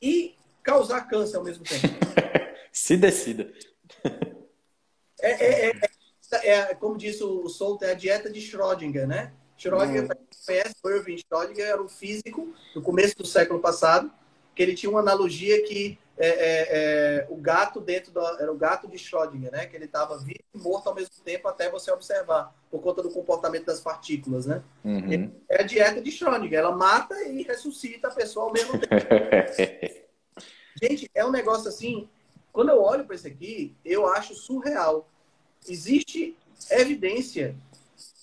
e 0.00 0.36
causar 0.64 1.02
câncer 1.08 1.36
ao 1.36 1.44
mesmo 1.44 1.62
tempo. 1.62 1.86
Se 2.72 2.96
decida. 2.96 3.52
É, 5.20 5.30
é, 5.30 5.70
é, 5.70 5.80
é, 6.32 6.48
é 6.48 6.74
como 6.74 6.98
disse 6.98 7.22
o 7.22 7.48
Souto, 7.48 7.84
é 7.84 7.92
a 7.92 7.94
dieta 7.94 8.28
de 8.30 8.40
Schrödinger, 8.40 9.06
né? 9.06 9.32
Schrödinger, 9.56 10.04
hum. 10.04 10.08
conhece, 10.44 10.74
Irving 10.84 11.16
Schrödinger 11.16 11.66
era 11.66 11.82
um 11.82 11.88
físico 11.88 12.52
do 12.74 12.82
começo 12.82 13.16
do 13.16 13.26
século 13.26 13.60
passado, 13.60 14.10
que 14.54 14.62
ele 14.62 14.74
tinha 14.74 14.90
uma 14.90 15.00
analogia 15.00 15.62
que 15.62 15.98
é, 16.16 16.28
é, 16.28 16.66
é, 16.70 17.26
o 17.28 17.36
gato 17.36 17.80
dentro 17.80 18.12
do, 18.12 18.20
era 18.20 18.52
o 18.52 18.56
gato 18.56 18.86
de 18.86 18.96
Schrödinger, 18.96 19.50
né? 19.50 19.66
Que 19.66 19.76
ele 19.76 19.86
estava 19.86 20.16
vivo 20.18 20.44
e 20.54 20.58
morto 20.58 20.88
ao 20.88 20.94
mesmo 20.94 21.14
tempo 21.24 21.48
até 21.48 21.68
você 21.68 21.90
observar, 21.90 22.54
por 22.70 22.80
conta 22.80 23.02
do 23.02 23.10
comportamento 23.10 23.66
das 23.66 23.80
partículas, 23.80 24.46
né? 24.46 24.62
Uhum. 24.84 25.32
É 25.48 25.62
a 25.62 25.66
dieta 25.66 26.00
de 26.00 26.10
Schrödinger, 26.10 26.58
ela 26.58 26.76
mata 26.76 27.20
e 27.24 27.42
ressuscita 27.42 28.08
a 28.08 28.14
pessoa 28.14 28.46
ao 28.46 28.52
mesmo 28.52 28.78
tempo. 28.78 28.94
Gente, 30.80 31.10
é 31.14 31.24
um 31.24 31.30
negócio 31.30 31.68
assim. 31.68 32.08
Quando 32.52 32.68
eu 32.68 32.80
olho 32.80 33.04
para 33.04 33.16
isso 33.16 33.26
aqui, 33.26 33.74
eu 33.84 34.06
acho 34.06 34.34
surreal. 34.34 35.08
Existe 35.68 36.36
evidência, 36.70 37.56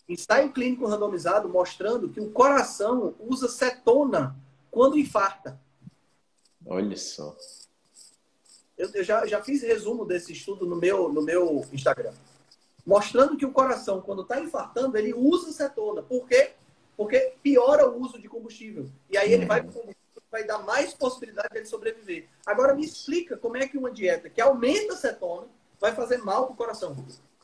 ensaio 0.08 0.52
clínico 0.54 0.88
randomizado 0.88 1.50
mostrando 1.50 2.08
que 2.08 2.22
o 2.22 2.30
coração 2.30 3.14
usa 3.20 3.50
cetona 3.50 4.36
quando 4.70 4.98
infarta. 4.98 5.60
Olha 6.66 6.96
só. 6.96 7.36
Eu, 8.82 8.90
eu 8.96 9.04
já, 9.04 9.28
já 9.28 9.44
fiz 9.44 9.62
resumo 9.62 10.04
desse 10.06 10.34
estudo 10.34 10.66
no 10.66 10.76
meu, 10.76 11.08
no 11.08 11.22
meu 11.22 11.64
Instagram. 11.72 12.14
Mostrando 12.84 13.38
que 13.38 13.46
o 13.46 13.52
coração, 13.52 14.02
quando 14.02 14.24
está 14.24 14.40
infartando, 14.40 14.98
ele 14.98 15.14
usa 15.14 15.52
cetona. 15.52 16.02
Por 16.02 16.28
quê? 16.28 16.54
Porque 16.98 17.34
piora 17.44 17.88
o 17.88 18.02
uso 18.02 18.20
de 18.20 18.28
combustível. 18.28 18.90
E 19.08 19.18
aí 19.18 19.32
ele 19.32 19.46
vai 19.46 19.62
para 19.62 19.80
o 19.80 19.96
vai 20.32 20.46
dar 20.46 20.60
mais 20.60 20.94
possibilidade 20.94 21.50
de 21.52 21.58
ele 21.58 21.66
sobreviver. 21.66 22.28
Agora 22.46 22.74
me 22.74 22.86
explica 22.86 23.36
como 23.36 23.58
é 23.58 23.68
que 23.68 23.78
uma 23.78 23.92
dieta 23.92 24.30
que 24.30 24.40
aumenta 24.40 24.94
a 24.94 24.98
cetona 24.98 25.46
vai 25.80 25.94
fazer 25.94 26.18
mal 26.20 26.46
para 26.46 26.54
o 26.54 26.56
coração. 26.56 26.96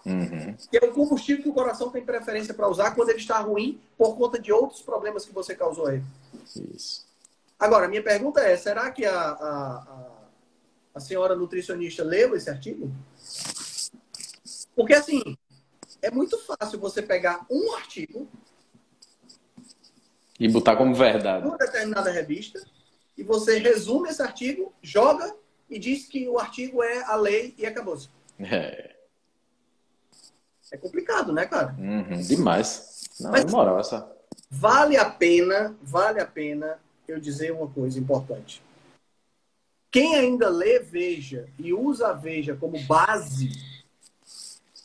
Uhum. 0.06 0.56
Que 0.72 0.78
é 0.78 0.88
o 0.88 0.94
combustível 0.94 1.44
que 1.44 1.50
o 1.50 1.54
coração 1.54 1.92
tem 1.92 2.04
preferência 2.04 2.54
para 2.54 2.70
usar 2.70 2.92
quando 2.96 3.10
ele 3.10 3.20
está 3.20 3.40
ruim 3.40 3.80
por 3.98 4.16
conta 4.16 4.40
de 4.40 4.54
outros 4.54 4.82
problemas 4.82 5.26
que 5.26 5.34
você 5.34 5.54
causou 5.54 5.88
a 5.88 5.96
ele. 5.96 6.06
Isso. 6.74 7.06
Agora, 7.60 7.90
minha 7.90 8.02
pergunta 8.02 8.40
é: 8.40 8.56
será 8.56 8.90
que 8.90 9.06
a, 9.06 9.20
a, 9.20 9.76
a, 9.76 10.17
a 10.98 11.00
senhora 11.00 11.36
nutricionista 11.36 12.04
leu 12.04 12.36
esse 12.36 12.50
artigo? 12.50 12.92
Porque, 14.76 14.94
assim, 14.94 15.38
é 16.02 16.10
muito 16.10 16.38
fácil 16.40 16.80
você 16.80 17.02
pegar 17.02 17.46
um 17.50 17.76
artigo 17.76 18.28
e 20.40 20.48
botar 20.48 20.76
como 20.76 20.94
verdade. 20.94 21.48
Uma 21.48 21.58
determinada 21.58 22.12
revista, 22.12 22.60
e 23.16 23.24
você 23.24 23.58
resume 23.60 24.10
esse 24.10 24.22
artigo, 24.22 24.74
joga 24.82 25.36
e 25.70 25.80
diz 25.80 26.08
que 26.08 26.28
o 26.28 26.40
artigo 26.40 26.84
é 26.84 27.04
a 27.04 27.16
lei 27.16 27.54
e 27.58 27.66
acabou-se. 27.66 28.10
É. 28.40 28.96
É 30.72 30.78
complicado, 30.78 31.32
né, 31.32 31.46
cara? 31.46 31.76
Uhum, 31.78 32.22
demais. 32.22 33.04
Não, 33.20 33.32
Mas, 33.32 33.46
é 33.46 33.48
moral 33.50 33.80
essa. 33.80 34.12
Vale 34.50 34.98
a 34.98 35.10
pena, 35.10 35.76
vale 35.82 36.20
a 36.20 36.26
pena 36.26 36.80
eu 37.08 37.20
dizer 37.20 37.52
uma 37.52 37.68
coisa 37.68 38.00
importante. 38.00 38.62
Quem 39.98 40.16
ainda 40.16 40.48
lê 40.48 40.78
Veja 40.78 41.50
e 41.58 41.74
usa 41.74 42.10
a 42.10 42.14
Veja 42.14 42.56
como 42.56 42.80
base 42.84 43.50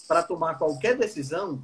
para 0.09 0.23
tomar 0.23 0.57
qualquer 0.57 0.97
decisão, 0.97 1.63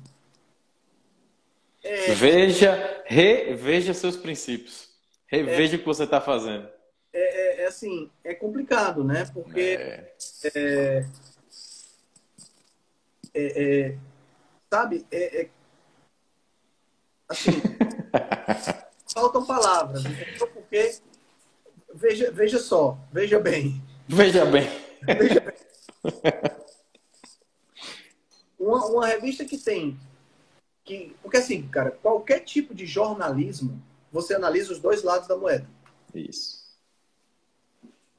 é... 1.83 2.13
veja, 2.13 3.03
reveja 3.07 3.95
seus 3.95 4.19
princípios. 4.19 4.91
Reveja 5.27 5.73
é... 5.73 5.77
o 5.77 5.79
que 5.79 5.87
você 5.87 6.05
está 6.05 6.21
fazendo. 6.21 6.69
É, 7.11 7.61
é, 7.61 7.63
é, 7.63 7.67
assim, 7.69 8.11
é 8.23 8.35
complicado, 8.35 9.03
né? 9.03 9.25
Porque 9.33 9.79
é. 10.55 11.07
É, 13.35 13.97
sabe, 14.71 15.07
assim, 17.27 17.53
faltam 19.15 19.47
palavras, 19.47 20.03
porque 20.53 20.99
veja, 21.99 22.31
veja 22.31 22.59
só, 22.59 22.97
veja 23.13 23.39
bem. 23.41 23.83
Veja 24.07 24.45
bem. 24.47 24.69
Veja 25.03 25.41
bem. 25.41 25.55
Uma, 28.59 28.87
uma 28.87 29.07
revista 29.07 29.45
que 29.45 29.57
tem 29.57 29.99
que, 30.85 31.15
porque 31.23 31.37
assim, 31.37 31.69
cara, 31.69 31.91
qualquer 31.91 32.41
tipo 32.41 32.75
de 32.75 32.87
jornalismo, 32.87 33.83
você 34.11 34.35
analisa 34.35 34.73
os 34.73 34.79
dois 34.79 35.03
lados 35.03 35.29
da 35.29 35.37
moeda. 35.37 35.69
Isso. 36.15 36.67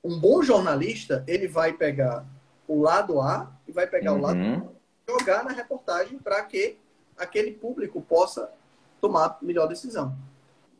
Um 0.03 0.19
bom 0.19 0.43
jornalista, 0.43 1.23
ele 1.27 1.47
vai 1.47 1.73
pegar 1.73 2.25
o 2.67 2.79
lado 2.79 3.19
A 3.19 3.51
e 3.67 3.71
vai 3.71 3.87
pegar 3.87 4.13
uhum. 4.13 4.19
o 4.19 4.21
lado 4.21 4.37
B, 4.37 4.61
jogar 5.07 5.43
na 5.43 5.51
reportagem 5.51 6.19
para 6.19 6.43
que 6.43 6.77
aquele 7.17 7.51
público 7.51 7.99
possa 8.01 8.51
tomar 9.01 9.39
melhor 9.41 9.67
decisão. 9.67 10.15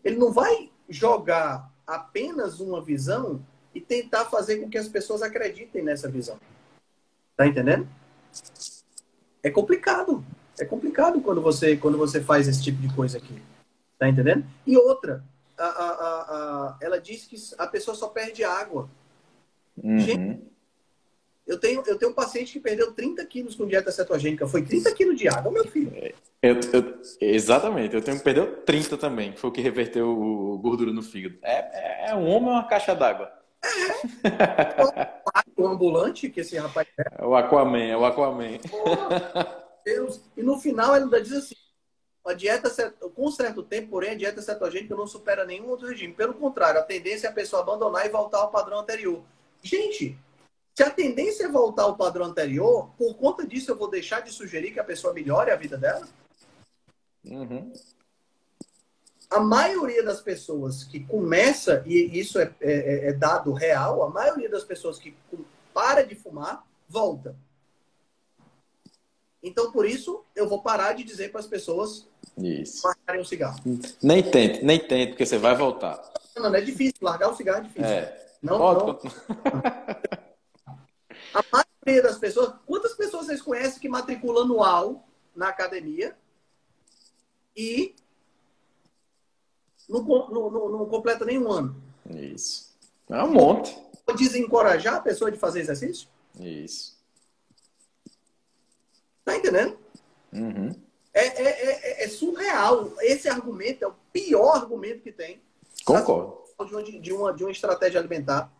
Ele 0.04 0.18
não 0.18 0.32
vai 0.32 0.70
jogar 0.88 1.72
apenas 1.90 2.60
uma 2.60 2.82
visão 2.82 3.42
e 3.74 3.82
tentar 3.82 4.26
fazer 4.26 4.58
com 4.58 4.70
que 4.70 4.78
as 4.78 4.88
pessoas 4.88 5.22
acreditem 5.22 5.84
nessa 5.84 6.08
visão. 6.10 6.40
Tá 7.36 7.48
entendendo? 7.48 7.88
É 9.42 9.50
complicado. 9.50 10.24
É 10.60 10.66
complicado 10.66 11.20
quando 11.22 11.42
você, 11.42 11.76
quando 11.76 11.98
você 11.98 12.22
faz 12.22 12.48
esse 12.48 12.62
tipo 12.62 12.80
de 12.82 12.94
coisa 12.94 13.18
aqui. 13.18 13.42
Tá 13.98 14.08
entendendo? 14.08 14.46
E 14.68 14.78
outra, 14.78 15.24
a, 15.58 15.66
a, 15.66 15.90
a, 15.92 16.78
ela 16.82 17.00
diz 17.00 17.26
que 17.26 17.36
a 17.58 17.66
pessoa 17.66 17.96
só 17.96 18.08
perde 18.08 18.44
água. 18.44 18.90
Uhum. 19.82 20.00
Gente, 20.00 20.44
eu 21.50 21.60
tenho, 21.60 21.84
eu 21.88 21.98
tenho 21.98 22.12
um 22.12 22.14
paciente 22.14 22.54
que 22.54 22.60
perdeu 22.60 22.92
30 22.92 23.26
quilos 23.26 23.56
com 23.56 23.66
dieta 23.66 23.92
cetogênica. 23.92 24.48
Foi 24.48 24.62
30 24.62 24.94
quilos 24.94 25.18
de 25.18 25.28
água, 25.28 25.52
meu 25.52 25.66
filho. 25.66 25.92
Eu, 26.44 26.60
eu, 26.72 27.02
exatamente. 27.20 27.96
Eu 27.96 28.04
tenho 28.04 28.18
que 28.20 28.24
perdeu 28.24 28.58
30 28.58 28.96
também. 28.98 29.36
Foi 29.36 29.50
o 29.50 29.54
que 29.54 29.60
reverteu 29.60 30.08
o 30.08 30.60
gordura 30.60 30.94
no 30.94 31.02
fígado. 31.02 31.40
É, 31.42 32.08
é, 32.08 32.12
é 32.12 32.16
um 32.16 32.28
homem 32.28 32.50
ou 32.50 32.54
uma 32.54 32.68
caixa 32.68 32.94
d'água? 32.94 33.32
É. 33.64 35.22
o 35.60 35.68
ambulante 35.68 36.30
que 36.30 36.42
esse 36.42 36.56
rapaz 36.56 36.88
é. 37.00 37.24
É 37.24 37.26
o 37.26 37.36
Aquaman, 37.36 37.84
é 37.84 37.98
o 37.98 38.06
Aquaman. 38.06 38.60
Porra. 38.70 39.66
Deus. 39.84 40.22
E 40.38 40.44
no 40.44 40.60
final 40.60 40.96
ele 40.96 41.06
ainda 41.06 41.20
diz 41.20 41.34
assim: 41.34 41.56
a 42.28 42.34
dieta, 42.34 42.70
com 43.16 43.26
um 43.26 43.32
certo 43.32 43.64
tempo, 43.64 43.90
porém, 43.90 44.12
a 44.12 44.16
dieta 44.16 44.40
cetogênica 44.40 44.96
não 44.96 45.08
supera 45.08 45.46
nenhum 45.46 45.68
outro 45.68 45.88
regime. 45.88 46.14
Pelo 46.14 46.36
contrário, 46.36 46.80
a 46.80 46.84
tendência 46.84 47.26
é 47.26 47.32
a 47.32 47.34
pessoa 47.34 47.64
abandonar 47.64 48.06
e 48.06 48.10
voltar 48.10 48.38
ao 48.38 48.52
padrão 48.52 48.78
anterior. 48.78 49.24
Gente, 49.64 50.16
se 50.80 50.84
a 50.84 50.90
tendência 50.90 51.44
é 51.44 51.50
voltar 51.50 51.84
ao 51.84 51.98
padrão 51.98 52.28
anterior, 52.28 52.90
por 52.98 53.14
conta 53.16 53.46
disso 53.46 53.70
eu 53.70 53.76
vou 53.76 53.90
deixar 53.90 54.22
de 54.22 54.32
sugerir 54.32 54.72
que 54.72 54.80
a 54.80 54.84
pessoa 54.86 55.14
melhore 55.14 55.52
a 55.52 55.56
vida 55.58 55.78
dela? 55.78 56.08
Uhum. 57.26 57.74
A 59.30 59.42
maioria 59.42 60.02
das 60.02 60.22
pessoas 60.22 60.86
que 60.86 61.02
começa, 61.02 61.84
e 61.86 62.18
isso 62.18 62.40
é, 62.40 62.56
é, 62.62 63.10
é 63.10 63.12
dado 63.12 63.52
real, 63.52 64.04
a 64.04 64.10
maioria 64.10 64.50
das 64.50 64.64
pessoas 64.64 64.98
que 64.98 65.14
para 65.74 66.02
de 66.02 66.16
fumar, 66.16 66.66
volta. 66.88 67.36
Então, 69.44 69.74
por 69.74 69.86
isso, 69.86 70.24
eu 70.34 70.48
vou 70.48 70.62
parar 70.62 70.94
de 70.94 71.04
dizer 71.04 71.30
para 71.30 71.42
as 71.42 71.48
pessoas 71.48 72.08
isso. 72.38 72.88
largarem 72.88 73.22
o 73.22 73.26
cigarro. 73.26 73.60
Nem 74.02 74.24
tente, 74.24 74.64
nem 74.64 74.80
tente, 74.80 75.10
porque 75.10 75.26
você 75.26 75.38
vai 75.38 75.58
voltar. 75.58 76.02
Não, 76.38 76.44
não 76.44 76.56
é 76.56 76.62
difícil. 76.62 77.00
Largar 77.02 77.32
o 77.32 77.36
cigarro 77.36 77.60
é 77.60 77.64
difícil. 77.64 77.84
É. 77.84 78.28
Não, 78.42 78.58
Pode. 78.58 78.86
não. 78.86 79.00
A 81.34 81.44
maioria 81.86 82.04
das 82.04 82.18
pessoas... 82.18 82.54
Quantas 82.66 82.94
pessoas 82.94 83.26
vocês 83.26 83.42
conhecem 83.42 83.80
que 83.80 83.90
matricula 83.90 84.42
anual 84.42 85.08
na 85.36 85.50
academia 85.50 86.18
e 87.56 87.96
não, 89.88 90.02
não, 90.04 90.52
não, 90.52 90.70
não 90.70 90.86
completa 90.86 91.26
nenhum 91.26 91.52
ano? 91.52 91.82
Isso. 92.10 92.70
É 93.10 93.24
um 93.24 93.32
monte. 93.32 93.78
Desencorajar 94.16 94.96
a 94.96 95.02
pessoa 95.02 95.32
de 95.32 95.38
fazer 95.38 95.62
exercício? 95.62 96.08
Isso. 96.40 96.98
Tá 99.26 99.36
entendendo? 99.36 99.78
Uhum. 100.32 100.76
É, 101.14 101.26
é, 101.26 102.02
é, 102.02 102.04
é, 102.04 102.08
surreal. 102.08 102.94
Esse 103.02 103.28
argumento 103.28 103.84
é 103.84 103.88
o 103.88 103.96
pior 104.14 104.56
argumento 104.56 105.02
que 105.02 105.12
tem. 105.12 105.42
Concordo. 105.84 106.40
De 106.66 106.74
uma, 106.74 106.84
de, 106.84 107.14
uma, 107.14 107.34
de 107.34 107.44
uma 107.44 107.52
estratégia 107.52 108.00
alimentar. 108.00 108.52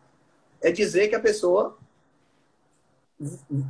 É 0.60 0.70
dizer 0.70 1.08
que 1.08 1.14
a 1.14 1.20
pessoa 1.20 1.78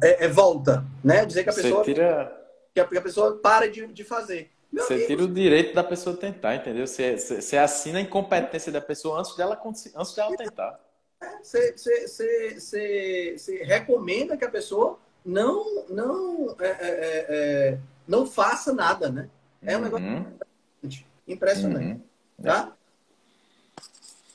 é, 0.03 0.25
é 0.25 0.29
volta, 0.29 0.85
né? 1.03 1.25
Dizer 1.27 1.45
que 1.45 1.51
a 1.51 1.55
pessoa 1.55 1.85
tira... 1.85 2.47
que, 2.73 2.81
a, 2.81 2.85
que 2.87 2.99
a 2.99 3.03
pessoa 3.03 3.37
para 3.37 3.69
de, 3.71 3.87
de 3.89 4.05
fazer. 4.05 4.51
Meu 4.73 4.85
você 4.85 4.95
amigo, 4.95 5.09
tira 5.09 5.25
o 5.25 5.29
direito 5.29 5.75
da 5.75 5.83
pessoa 5.83 6.17
tentar, 6.17 6.55
entendeu? 6.55 6.87
Você, 6.87 7.19
você, 7.19 7.41
você, 7.41 7.57
assina 7.57 7.99
a 7.99 8.03
incompetência 8.03 8.71
da 8.71 8.81
pessoa 8.81 9.19
antes 9.19 9.35
dela, 9.37 9.61
antes 9.65 10.15
dela 10.15 10.37
tentar. 10.37 10.81
É, 11.21 11.43
você, 11.43 11.73
você, 11.77 13.37
você, 13.37 13.65
recomenda 13.65 14.37
que 14.37 14.45
a 14.45 14.51
pessoa 14.51 14.99
não 15.25 15.85
não 15.89 16.57
é, 16.61 16.69
é, 16.69 16.77
é, 16.81 17.27
é, 17.29 17.79
não 18.07 18.25
faça 18.25 18.73
nada, 18.73 19.11
né? 19.11 19.29
É 19.61 19.77
um 19.77 19.83
negócio 19.83 20.07
uhum. 20.07 20.25
impressionante, 21.27 22.01
uhum. 22.39 22.45
tá? 22.45 22.73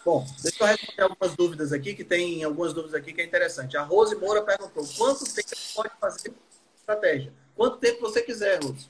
Bom, 0.05 0.23
deixa 0.43 0.63
eu 0.63 0.67
responder 0.67 1.01
algumas 1.01 1.35
dúvidas 1.35 1.73
aqui, 1.73 1.95
que 1.95 2.03
tem 2.03 2.43
algumas 2.43 2.73
dúvidas 2.73 2.93
aqui 2.93 3.11
que 3.11 3.21
é 3.21 3.25
interessante. 3.25 3.75
A 3.75 3.81
Rose 3.81 4.15
Moura 4.15 4.43
perguntou, 4.43 4.85
quanto 4.95 5.25
tempo 5.25 5.49
pode 5.75 5.89
fazer 5.99 6.31
estratégia? 6.77 7.33
Quanto 7.55 7.77
tempo 7.77 8.01
você 8.01 8.21
quiser, 8.21 8.63
Rose? 8.63 8.87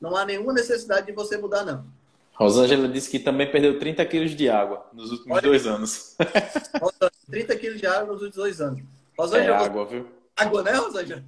Não 0.00 0.16
há 0.16 0.24
nenhuma 0.24 0.52
necessidade 0.52 1.06
de 1.06 1.12
você 1.12 1.36
mudar, 1.36 1.64
não. 1.64 1.86
Rosângela 2.34 2.88
disse 2.88 3.08
que 3.08 3.20
também 3.20 3.48
perdeu 3.48 3.78
30 3.78 4.04
quilos 4.06 4.32
de 4.32 4.48
água 4.48 4.84
nos 4.92 5.12
últimos 5.12 5.30
Olha, 5.30 5.42
dois 5.42 5.64
anos. 5.64 6.16
30 7.30 7.56
quilos 7.56 7.80
de 7.80 7.86
água 7.86 8.14
nos 8.14 8.22
últimos 8.22 8.34
dois 8.34 8.60
anos. 8.60 8.82
Rosângela, 9.16 9.56
é 9.56 9.64
água, 9.64 9.86
viu? 9.86 10.08
água, 10.36 10.62
né, 10.64 10.72
Rosângela? 10.72 11.24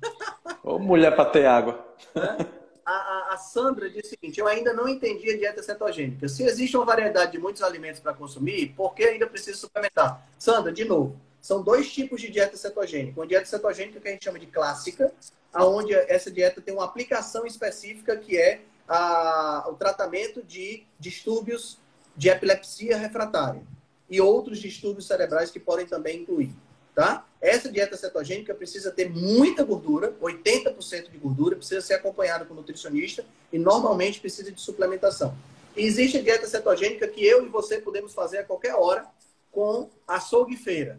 Ô, 0.64 0.80
mulher 0.80 1.14
para 1.14 1.30
ter 1.30 1.46
água. 1.46 1.86
É? 2.16 2.65
A, 2.86 3.34
a, 3.34 3.36
Sandra 3.36 3.90
disse 3.90 4.06
o 4.06 4.10
seguinte: 4.10 4.38
eu 4.38 4.46
ainda 4.46 4.72
não 4.72 4.88
entendi 4.88 5.28
a 5.32 5.36
dieta 5.36 5.60
cetogênica. 5.60 6.28
Se 6.28 6.44
existe 6.44 6.76
uma 6.76 6.86
variedade 6.86 7.32
de 7.32 7.38
muitos 7.38 7.60
alimentos 7.60 7.98
para 7.98 8.14
consumir, 8.14 8.74
por 8.76 8.94
que 8.94 9.02
ainda 9.02 9.26
precisa 9.26 9.58
suplementar? 9.58 10.24
Sandra, 10.38 10.72
de 10.72 10.84
novo, 10.84 11.20
são 11.40 11.62
dois 11.62 11.92
tipos 11.92 12.20
de 12.20 12.30
dieta 12.30 12.56
cetogênica. 12.56 13.18
Uma 13.18 13.26
dieta 13.26 13.46
cetogênica 13.46 13.98
que 13.98 14.06
a 14.06 14.12
gente 14.12 14.24
chama 14.24 14.38
de 14.38 14.46
clássica, 14.46 15.12
aonde 15.52 15.94
essa 15.94 16.30
dieta 16.30 16.60
tem 16.60 16.72
uma 16.72 16.84
aplicação 16.84 17.44
específica 17.44 18.16
que 18.16 18.38
é 18.38 18.60
a, 18.88 19.66
o 19.68 19.74
tratamento 19.74 20.40
de 20.44 20.84
distúrbios 21.00 21.78
de 22.16 22.28
epilepsia 22.28 22.96
refratária 22.96 23.62
e 24.08 24.20
outros 24.20 24.60
distúrbios 24.60 25.08
cerebrais 25.08 25.50
que 25.50 25.58
podem 25.58 25.86
também 25.86 26.22
incluir 26.22 26.54
tá? 26.96 27.26
Essa 27.42 27.70
dieta 27.70 27.94
cetogênica 27.94 28.54
precisa 28.54 28.90
ter 28.90 29.10
muita 29.10 29.62
gordura, 29.62 30.16
80% 30.20 31.10
de 31.10 31.18
gordura, 31.18 31.54
precisa 31.54 31.82
ser 31.82 31.94
acompanhada 31.94 32.46
com 32.46 32.54
nutricionista 32.54 33.22
e 33.52 33.58
normalmente 33.58 34.18
precisa 34.18 34.50
de 34.50 34.58
suplementação. 34.58 35.36
E 35.76 35.84
existe 35.84 36.16
a 36.16 36.22
dieta 36.22 36.46
cetogênica 36.46 37.06
que 37.06 37.24
eu 37.24 37.44
e 37.44 37.48
você 37.50 37.78
podemos 37.78 38.14
fazer 38.14 38.38
a 38.38 38.44
qualquer 38.44 38.74
hora 38.74 39.04
com 39.52 39.90
açougue 40.08 40.56
feira. 40.56 40.98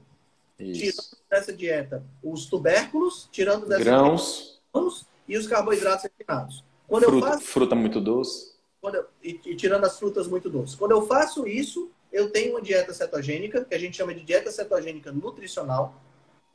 Isso. 0.59 0.79
Tirando 0.79 1.17
dessa 1.31 1.51
dieta 1.51 2.05
os 2.23 2.45
tubérculos, 2.45 3.27
tirando 3.31 3.65
dessa 3.65 3.83
grãos. 3.83 4.61
grãos 4.71 5.05
e 5.27 5.35
os 5.35 5.47
carboidratos 5.47 6.03
refinados. 6.03 6.63
Quando 6.87 7.05
fruta, 7.05 7.25
eu 7.25 7.31
faço, 7.31 7.45
fruta 7.45 7.75
muito 7.75 7.99
doce. 7.99 8.55
Eu, 8.83 9.05
e, 9.23 9.39
e, 9.47 9.55
tirando 9.55 9.83
as 9.83 9.97
frutas 9.97 10.27
muito 10.27 10.47
doces. 10.47 10.75
Quando 10.75 10.91
eu 10.91 11.07
faço 11.07 11.47
isso, 11.47 11.89
eu 12.11 12.29
tenho 12.29 12.51
uma 12.51 12.61
dieta 12.61 12.93
cetogênica, 12.93 13.63
que 13.63 13.75
a 13.75 13.79
gente 13.79 13.97
chama 13.97 14.13
de 14.13 14.23
dieta 14.23 14.51
cetogênica 14.51 15.11
nutricional, 15.11 15.95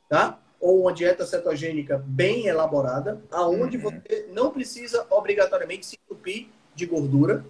tá? 0.09 0.39
Ou 0.59 0.81
uma 0.81 0.93
dieta 0.93 1.25
cetogênica 1.25 1.97
bem 2.05 2.47
elaborada, 2.47 3.21
aonde 3.31 3.77
uhum. 3.77 3.83
você 3.83 4.27
não 4.31 4.51
precisa 4.51 5.05
obrigatoriamente 5.09 5.85
se 5.85 5.97
entupir 6.05 6.47
de 6.73 6.85
gordura 6.85 7.45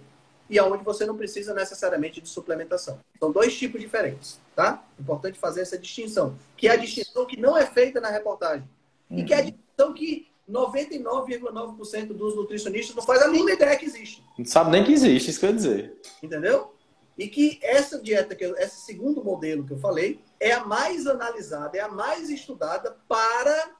e 0.48 0.58
aonde 0.58 0.84
você 0.84 1.06
não 1.06 1.16
precisa 1.16 1.54
necessariamente 1.54 2.20
de 2.20 2.28
suplementação. 2.28 3.00
São 3.18 3.32
dois 3.32 3.56
tipos 3.56 3.80
diferentes, 3.80 4.40
tá? 4.54 4.84
Importante 4.98 5.38
fazer 5.38 5.62
essa 5.62 5.78
distinção, 5.78 6.36
que 6.56 6.68
é 6.68 6.72
a 6.72 6.76
distinção 6.76 7.24
que 7.24 7.40
não 7.40 7.56
é 7.56 7.66
feita 7.66 8.00
na 8.00 8.10
reportagem 8.10 8.68
uhum. 9.10 9.18
e 9.18 9.24
que 9.24 9.32
é 9.32 9.36
a 9.36 9.40
uhum. 9.40 9.46
distinção 9.46 9.94
que 9.94 10.28
99,9% 10.50 12.08
dos 12.08 12.36
nutricionistas 12.36 12.94
não 12.94 13.02
faz 13.02 13.22
a 13.22 13.28
mínima 13.28 13.52
ideia 13.52 13.76
que 13.76 13.86
existe. 13.86 14.22
Não 14.38 14.44
sabe 14.44 14.70
nem 14.70 14.84
que 14.84 14.92
existe, 14.92 15.30
isso 15.30 15.40
quer 15.40 15.54
dizer. 15.54 15.98
Entendeu? 16.22 16.73
E 17.16 17.28
que 17.28 17.58
essa 17.62 18.00
dieta, 18.00 18.34
que 18.34 18.44
eu, 18.44 18.56
esse 18.56 18.80
segundo 18.80 19.22
modelo 19.22 19.64
que 19.64 19.72
eu 19.72 19.78
falei, 19.78 20.20
é 20.40 20.52
a 20.52 20.64
mais 20.64 21.06
analisada, 21.06 21.76
é 21.76 21.80
a 21.80 21.88
mais 21.88 22.28
estudada 22.28 22.96
para 23.08 23.70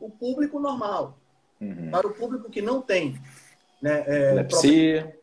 o 0.00 0.10
público 0.10 0.58
normal. 0.58 1.16
Uhum. 1.60 1.90
Para 1.90 2.06
o 2.06 2.14
público 2.14 2.50
que 2.50 2.60
não 2.60 2.82
tem 2.82 3.20
né, 3.80 4.04
é, 4.06 4.40
epilepsia. 4.40 5.16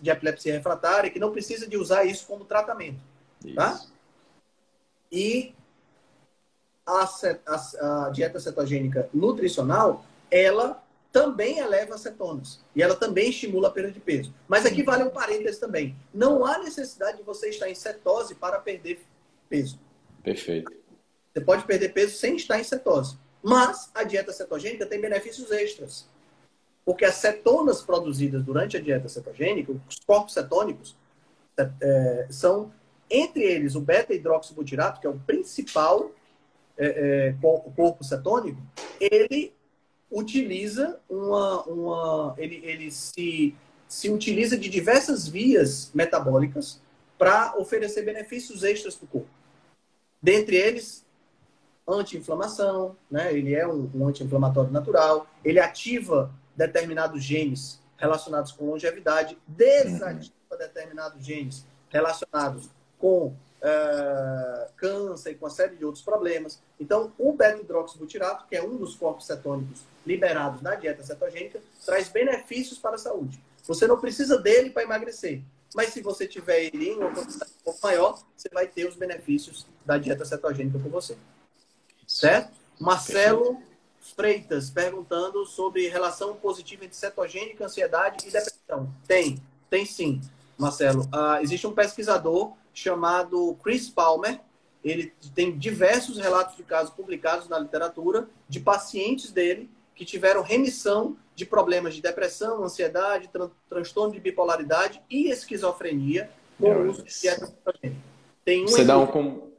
de 0.00 0.10
epilepsia 0.10 0.54
refratária, 0.54 1.10
que 1.10 1.18
não 1.18 1.30
precisa 1.30 1.66
de 1.68 1.76
usar 1.76 2.04
isso 2.04 2.26
como 2.26 2.44
tratamento. 2.44 3.00
Tá? 3.00 3.46
Isso. 3.46 3.54
Tá? 3.54 3.92
E 5.10 5.54
a, 6.86 7.08
a, 7.46 8.06
a 8.06 8.10
dieta 8.10 8.40
cetogênica 8.40 9.08
nutricional, 9.12 10.04
ela 10.30 10.81
também 11.12 11.58
eleva 11.58 11.98
cetonas. 11.98 12.60
E 12.74 12.82
ela 12.82 12.96
também 12.96 13.28
estimula 13.28 13.68
a 13.68 13.70
perda 13.70 13.92
de 13.92 14.00
peso. 14.00 14.34
Mas 14.48 14.64
aqui 14.64 14.82
vale 14.82 15.04
um 15.04 15.10
parênteses 15.10 15.58
também. 15.58 15.94
Não 16.12 16.44
há 16.44 16.58
necessidade 16.58 17.18
de 17.18 17.22
você 17.22 17.50
estar 17.50 17.68
em 17.68 17.74
cetose 17.74 18.34
para 18.34 18.58
perder 18.58 19.04
peso. 19.48 19.78
Perfeito. 20.24 20.72
Você 21.32 21.40
pode 21.42 21.64
perder 21.64 21.90
peso 21.90 22.16
sem 22.16 22.36
estar 22.36 22.58
em 22.58 22.64
cetose. 22.64 23.18
Mas 23.42 23.90
a 23.94 24.02
dieta 24.04 24.32
cetogênica 24.32 24.86
tem 24.86 25.00
benefícios 25.00 25.50
extras. 25.50 26.08
Porque 26.84 27.04
as 27.04 27.16
cetonas 27.16 27.82
produzidas 27.82 28.42
durante 28.42 28.76
a 28.76 28.80
dieta 28.80 29.08
cetogênica, 29.08 29.72
os 29.88 29.98
corpos 30.06 30.32
cetônicos, 30.32 30.96
é, 31.58 32.26
são, 32.30 32.72
entre 33.10 33.42
eles, 33.42 33.74
o 33.74 33.80
beta-hidroxibutirato, 33.80 35.00
que 35.00 35.06
é 35.06 35.10
o 35.10 35.18
principal 35.18 36.10
é, 36.76 36.86
é, 37.28 37.34
corpo 37.76 38.02
cetônico, 38.02 38.60
ele 38.98 39.52
utiliza 40.12 41.00
uma. 41.08 41.62
uma 41.64 42.34
ele, 42.36 42.60
ele 42.64 42.90
se, 42.90 43.54
se 43.88 44.10
utiliza 44.10 44.56
de 44.56 44.68
diversas 44.68 45.26
vias 45.26 45.90
metabólicas 45.94 46.80
para 47.18 47.56
oferecer 47.56 48.02
benefícios 48.04 48.62
extras 48.62 48.94
para 48.94 49.04
o 49.04 49.08
corpo. 49.08 49.28
Dentre 50.20 50.56
eles, 50.56 51.04
anti-inflamação, 51.86 52.96
né? 53.10 53.32
ele 53.32 53.54
é 53.54 53.66
um, 53.66 53.90
um 53.94 54.06
anti-inflamatório 54.06 54.70
natural, 54.70 55.26
ele 55.44 55.58
ativa 55.58 56.32
determinados 56.56 57.22
genes 57.24 57.80
relacionados 57.96 58.52
com 58.52 58.66
longevidade, 58.66 59.38
desativa 59.46 60.34
uhum. 60.50 60.58
determinados 60.58 61.24
genes 61.24 61.66
relacionados 61.88 62.68
com 62.98 63.34
uh, 63.62 64.72
câncer 64.76 65.30
e 65.30 65.34
com 65.36 65.46
uma 65.46 65.50
série 65.50 65.76
de 65.76 65.84
outros 65.84 66.04
problemas. 66.04 66.60
Então, 66.78 67.12
o 67.18 67.32
beta-hidroxibutirato, 67.32 68.46
que 68.48 68.56
é 68.56 68.62
um 68.62 68.76
dos 68.76 68.94
corpos 68.94 69.26
cetônicos 69.26 69.82
liberados 70.04 70.60
na 70.60 70.74
dieta 70.74 71.02
cetogênica, 71.02 71.60
traz 71.84 72.08
benefícios 72.08 72.78
para 72.78 72.96
a 72.96 72.98
saúde. 72.98 73.40
Você 73.66 73.86
não 73.86 73.98
precisa 74.00 74.38
dele 74.38 74.70
para 74.70 74.82
emagrecer, 74.82 75.40
mas 75.74 75.90
se 75.90 76.02
você 76.02 76.26
tiver 76.26 76.64
ele 76.64 76.90
em 76.90 76.96
uma 76.96 77.12
quantidade 77.12 77.52
um 77.60 77.64
pouco 77.64 77.78
maior, 77.82 78.20
você 78.36 78.48
vai 78.52 78.66
ter 78.66 78.86
os 78.86 78.96
benefícios 78.96 79.66
da 79.86 79.96
dieta 79.96 80.24
cetogênica 80.24 80.78
com 80.78 80.90
você. 80.90 81.16
Certo? 82.06 82.52
Marcelo 82.80 83.62
Freitas 84.16 84.68
perguntando 84.68 85.46
sobre 85.46 85.88
relação 85.88 86.34
positiva 86.34 86.84
entre 86.84 86.96
cetogênica, 86.96 87.64
ansiedade 87.64 88.26
e 88.26 88.30
depressão. 88.32 88.92
Tem, 89.06 89.40
tem 89.70 89.86
sim, 89.86 90.20
Marcelo. 90.58 91.04
Uh, 91.04 91.40
existe 91.40 91.66
um 91.68 91.72
pesquisador 91.72 92.52
chamado 92.72 93.56
Chris 93.62 93.88
Palmer. 93.88 94.40
Ele 94.82 95.12
tem 95.34 95.56
diversos 95.56 96.18
relatos 96.18 96.56
de 96.56 96.62
casos 96.62 96.92
publicados 96.92 97.48
na 97.48 97.58
literatura 97.58 98.28
de 98.48 98.58
pacientes 98.58 99.30
dele 99.30 99.70
que 99.94 100.04
tiveram 100.04 100.42
remissão 100.42 101.16
de 101.34 101.46
problemas 101.46 101.94
de 101.94 102.02
depressão, 102.02 102.62
ansiedade, 102.64 103.28
tran 103.28 103.50
transtorno 103.68 104.12
de 104.12 104.20
bipolaridade 104.20 105.00
e 105.08 105.30
esquizofrenia 105.30 106.30
com 106.58 106.70
o 106.70 106.90
uso 106.90 107.02
de 107.02 107.20
dieta 107.20 107.52
Tem 108.44 108.64
um 108.64 108.68
Você 108.68 108.84
dá 108.84 108.98
um 108.98 109.06
com... 109.06 109.50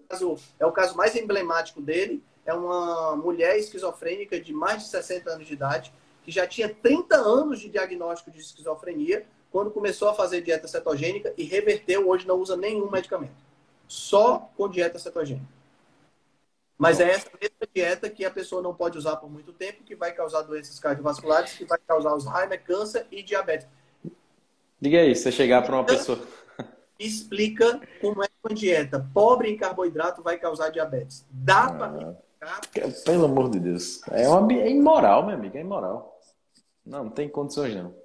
é 0.60 0.66
o 0.66 0.72
caso 0.72 0.96
mais 0.96 1.16
emblemático 1.16 1.82
dele, 1.82 2.24
é 2.46 2.54
uma 2.54 3.16
mulher 3.16 3.58
esquizofrênica 3.58 4.40
de 4.40 4.54
mais 4.54 4.84
de 4.84 4.90
60 4.90 5.32
anos 5.32 5.48
de 5.48 5.54
idade, 5.54 5.94
que 6.24 6.32
já 6.32 6.46
tinha 6.46 6.70
30 6.70 7.16
anos 7.16 7.60
de 7.60 7.70
diagnóstico 7.70 8.32
de 8.32 8.40
esquizofrenia, 8.40 9.26
quando 9.54 9.70
começou 9.70 10.10
a 10.10 10.16
fazer 10.16 10.42
dieta 10.42 10.68
cetogênica 10.68 11.32
e 11.38 11.44
reverteu, 11.44 12.10
hoje 12.10 12.28
não 12.28 12.40
usa 12.40 12.58
nenhum 12.58 12.90
medicamento. 12.90 13.36
Só 13.88 14.50
com 14.58 14.68
dieta 14.68 14.98
cetogênica. 14.98 15.46
Mas 16.76 17.00
é 17.00 17.12
essa 17.12 17.30
mesma 17.40 17.68
dieta 17.72 18.10
que 18.10 18.26
a 18.26 18.32
pessoa 18.32 18.64
não 18.64 18.74
pode 18.74 18.98
usar 18.98 19.18
por 19.18 19.30
muito 19.30 19.54
tempo, 19.54 19.84
que 19.84 19.96
vai 19.96 20.12
causar 20.12 20.42
doenças 20.42 20.80
cardiovasculares, 20.80 21.54
que 21.54 21.66
vai 21.66 21.78
causar 21.88 22.10
Alzheimer, 22.10 22.64
câncer 22.64 23.06
e 23.12 23.22
diabetes. 23.22 23.68
Diga 24.82 25.02
aí, 25.02 25.16
você 25.16 25.32
chegar 25.32 25.62
para 25.62 25.76
uma 25.76 25.86
pessoa. 25.86 26.20
Explica 26.98 27.80
como 28.02 28.24
é 28.24 28.28
que 28.28 28.34
uma 28.44 28.56
dieta 28.56 29.08
pobre 29.14 29.52
em 29.52 29.56
carboidrato 29.56 30.24
vai 30.24 30.40
causar 30.40 30.70
diabetes. 30.70 31.28
Dá 31.30 31.66
ah, 31.66 32.60
para 32.72 32.92
Pelo 33.06 33.26
amor 33.26 33.52
de 33.52 33.60
Deus. 33.60 34.02
É, 34.10 34.28
uma, 34.28 34.52
é 34.52 34.72
imoral, 34.72 35.24
meu 35.24 35.36
amigo, 35.36 35.56
é 35.56 35.62
imoral. 35.62 36.20
Não, 36.84 37.04
não 37.04 37.12
tem 37.12 37.30
condições 37.30 37.76
não. 37.76 38.03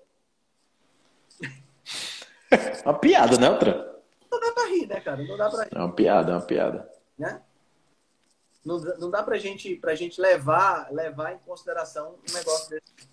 uma 2.85 2.99
piada, 2.99 3.39
né, 3.39 3.51
outra? 3.51 4.01
Não 4.31 4.41
dá 4.41 4.53
pra 4.53 4.67
rir, 4.67 4.87
né, 4.87 5.01
cara? 5.01 5.23
Não 5.23 5.37
dá 5.37 5.51
pra 5.51 5.65
rir. 5.65 5.71
É 5.75 5.79
uma 5.79 5.93
piada, 5.93 6.33
é 6.33 6.35
uma 6.35 6.43
piada. 6.43 6.89
Né? 7.19 7.41
Não, 8.65 8.79
não 8.99 9.11
dá 9.11 9.23
pra 9.23 9.39
gente, 9.39 9.75
pra 9.77 9.95
gente 9.95 10.21
levar, 10.21 10.93
levar 10.93 11.33
em 11.33 11.39
consideração 11.39 12.17
um 12.29 12.33
negócio 12.35 12.71
desse. 12.71 13.09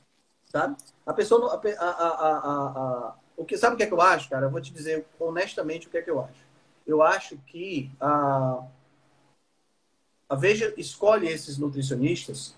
Sabe? 0.48 0.76
A 1.06 1.14
pessoa. 1.14 1.54
A, 1.54 1.86
a, 1.86 1.90
a, 1.90 2.38
a, 2.38 3.16
o 3.38 3.46
que, 3.46 3.58
sabe 3.58 3.76
o 3.76 3.78
que 3.78 3.84
é 3.84 3.88
que 3.88 3.94
eu 3.94 4.02
acho, 4.02 4.30
cara? 4.30 4.46
Eu 4.46 4.50
vou 4.52 4.62
te 4.62 4.72
dizer 4.72 5.06
honestamente 5.20 5.88
o 5.88 5.90
que 5.90 5.98
é 5.98 6.02
que 6.02 6.10
eu 6.10 6.22
acho. 6.22 6.46
Eu 6.86 7.02
acho 7.02 7.38
que 7.48 7.92
a, 8.00 8.64
a 10.30 10.36
Veja 10.36 10.74
escolhe 10.78 11.28
esses 11.28 11.58
nutricionistas, 11.58 12.54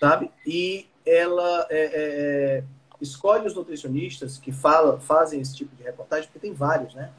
sabe? 0.00 0.30
E 0.46 0.88
ela 1.04 1.66
é, 1.70 1.84
é, 1.84 2.58
é 2.58 2.64
escolhe 3.02 3.46
os 3.46 3.54
nutricionistas 3.54 4.38
que 4.38 4.52
fala, 4.52 5.00
fazem 5.00 5.40
esse 5.40 5.56
tipo 5.56 5.74
de 5.74 5.82
reportagem, 5.82 6.26
porque 6.26 6.38
tem 6.38 6.54
vários, 6.54 6.94
né? 6.94 7.12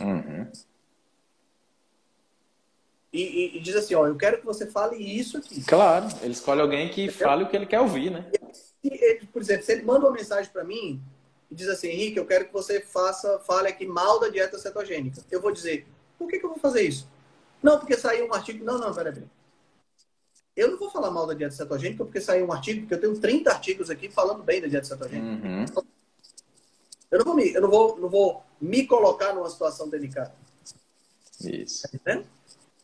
Uhum. 0.00 0.46
E, 3.12 3.22
e, 3.22 3.56
e, 3.56 3.60
diz 3.60 3.74
assim, 3.74 3.94
ó, 3.94 4.06
eu 4.06 4.16
quero 4.16 4.38
que 4.38 4.46
você 4.46 4.66
fale 4.66 4.96
isso 4.96 5.36
aqui. 5.38 5.64
Claro, 5.64 6.06
ele 6.22 6.32
escolhe 6.32 6.60
alguém 6.60 6.90
que 6.90 7.04
Entendeu? 7.04 7.26
fale 7.26 7.42
o 7.42 7.48
que 7.48 7.56
ele 7.56 7.66
quer 7.66 7.80
ouvir, 7.80 8.10
né? 8.10 8.30
Ele, 8.84 9.26
por 9.32 9.42
exemplo, 9.42 9.64
se 9.64 9.72
ele 9.72 9.82
manda 9.82 10.06
uma 10.06 10.12
mensagem 10.12 10.50
para 10.52 10.62
mim 10.62 11.02
e 11.50 11.54
diz 11.54 11.68
assim, 11.68 11.88
Henrique, 11.88 12.18
eu 12.18 12.26
quero 12.26 12.46
que 12.46 12.52
você 12.52 12.80
faça, 12.80 13.40
fale 13.40 13.68
aqui 13.68 13.84
mal 13.84 14.20
da 14.20 14.28
dieta 14.28 14.58
cetogênica. 14.58 15.22
Eu 15.30 15.40
vou 15.40 15.50
dizer, 15.50 15.86
por 16.16 16.28
que, 16.28 16.38
que 16.38 16.44
eu 16.44 16.50
vou 16.50 16.58
fazer 16.58 16.82
isso? 16.82 17.08
Não, 17.60 17.78
porque 17.78 17.96
saiu 17.96 18.28
um 18.28 18.34
artigo. 18.34 18.64
Não, 18.64 18.78
não, 18.78 18.94
peraí. 18.94 19.24
Eu 20.60 20.72
não 20.72 20.78
vou 20.78 20.90
falar 20.90 21.10
mal 21.10 21.26
da 21.26 21.32
dieta 21.32 21.54
cetogênica 21.54 22.04
porque 22.04 22.20
saiu 22.20 22.44
um 22.44 22.52
artigo, 22.52 22.80
porque 22.80 22.92
eu 22.92 23.00
tenho 23.00 23.18
30 23.18 23.50
artigos 23.50 23.88
aqui 23.88 24.10
falando 24.10 24.42
bem 24.42 24.60
da 24.60 24.68
dieta 24.68 24.86
cetogênica. 24.86 25.46
Uhum. 25.46 25.64
Eu, 27.10 27.18
não 27.18 27.24
vou 27.24 27.34
me, 27.34 27.54
eu 27.54 27.62
não 27.62 27.70
vou, 27.70 27.98
não 27.98 28.08
vou 28.10 28.42
me 28.60 28.86
colocar 28.86 29.32
numa 29.32 29.48
situação 29.48 29.88
delicada. 29.88 30.34
Isso. 31.42 31.88
Tá 32.04 32.22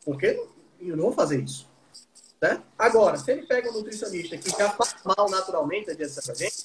porque 0.06 0.42
eu 0.80 0.96
não 0.96 1.04
vou 1.04 1.12
fazer 1.12 1.38
isso. 1.42 1.68
Né? 2.40 2.62
Agora, 2.78 3.18
se 3.18 3.30
ele 3.30 3.46
pega 3.46 3.68
um 3.68 3.74
nutricionista 3.74 4.38
que 4.38 4.48
já 4.48 4.70
faz 4.70 4.94
mal 5.04 5.28
naturalmente 5.28 5.90
a 5.90 5.94
dieta 5.94 6.14
cetogênica. 6.14 6.56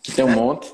Que 0.00 0.12
tem 0.12 0.24
um 0.24 0.28
né? 0.28 0.36
monte. 0.36 0.72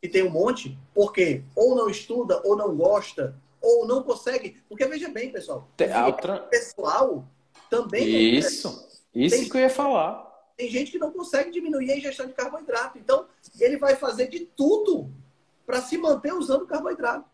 Que 0.00 0.08
tem 0.08 0.22
um 0.22 0.30
monte, 0.30 0.78
porque 0.94 1.44
ou 1.54 1.76
não 1.76 1.90
estuda, 1.90 2.40
ou 2.46 2.56
não 2.56 2.74
gosta, 2.74 3.36
ou 3.60 3.86
não 3.86 4.02
consegue. 4.02 4.56
Porque 4.66 4.86
veja 4.86 5.10
bem, 5.10 5.30
pessoal. 5.30 5.68
Tem, 5.76 5.94
outra... 6.02 6.38
pessoal 6.44 7.28
também. 7.70 8.36
Isso. 8.36 8.86
Isso 9.14 9.36
tem, 9.36 9.48
que 9.48 9.56
eu 9.56 9.60
ia 9.60 9.70
falar. 9.70 10.24
Tem 10.56 10.70
gente 10.70 10.92
que 10.92 10.98
não 10.98 11.10
consegue 11.10 11.50
diminuir 11.50 11.90
a 11.90 11.96
ingestão 11.96 12.26
de 12.26 12.32
carboidrato. 12.32 12.98
Então, 12.98 13.26
ele 13.58 13.76
vai 13.76 13.96
fazer 13.96 14.28
de 14.28 14.40
tudo 14.40 15.10
para 15.64 15.80
se 15.80 15.96
manter 15.96 16.32
usando 16.32 16.66
carboidrato. 16.66 17.24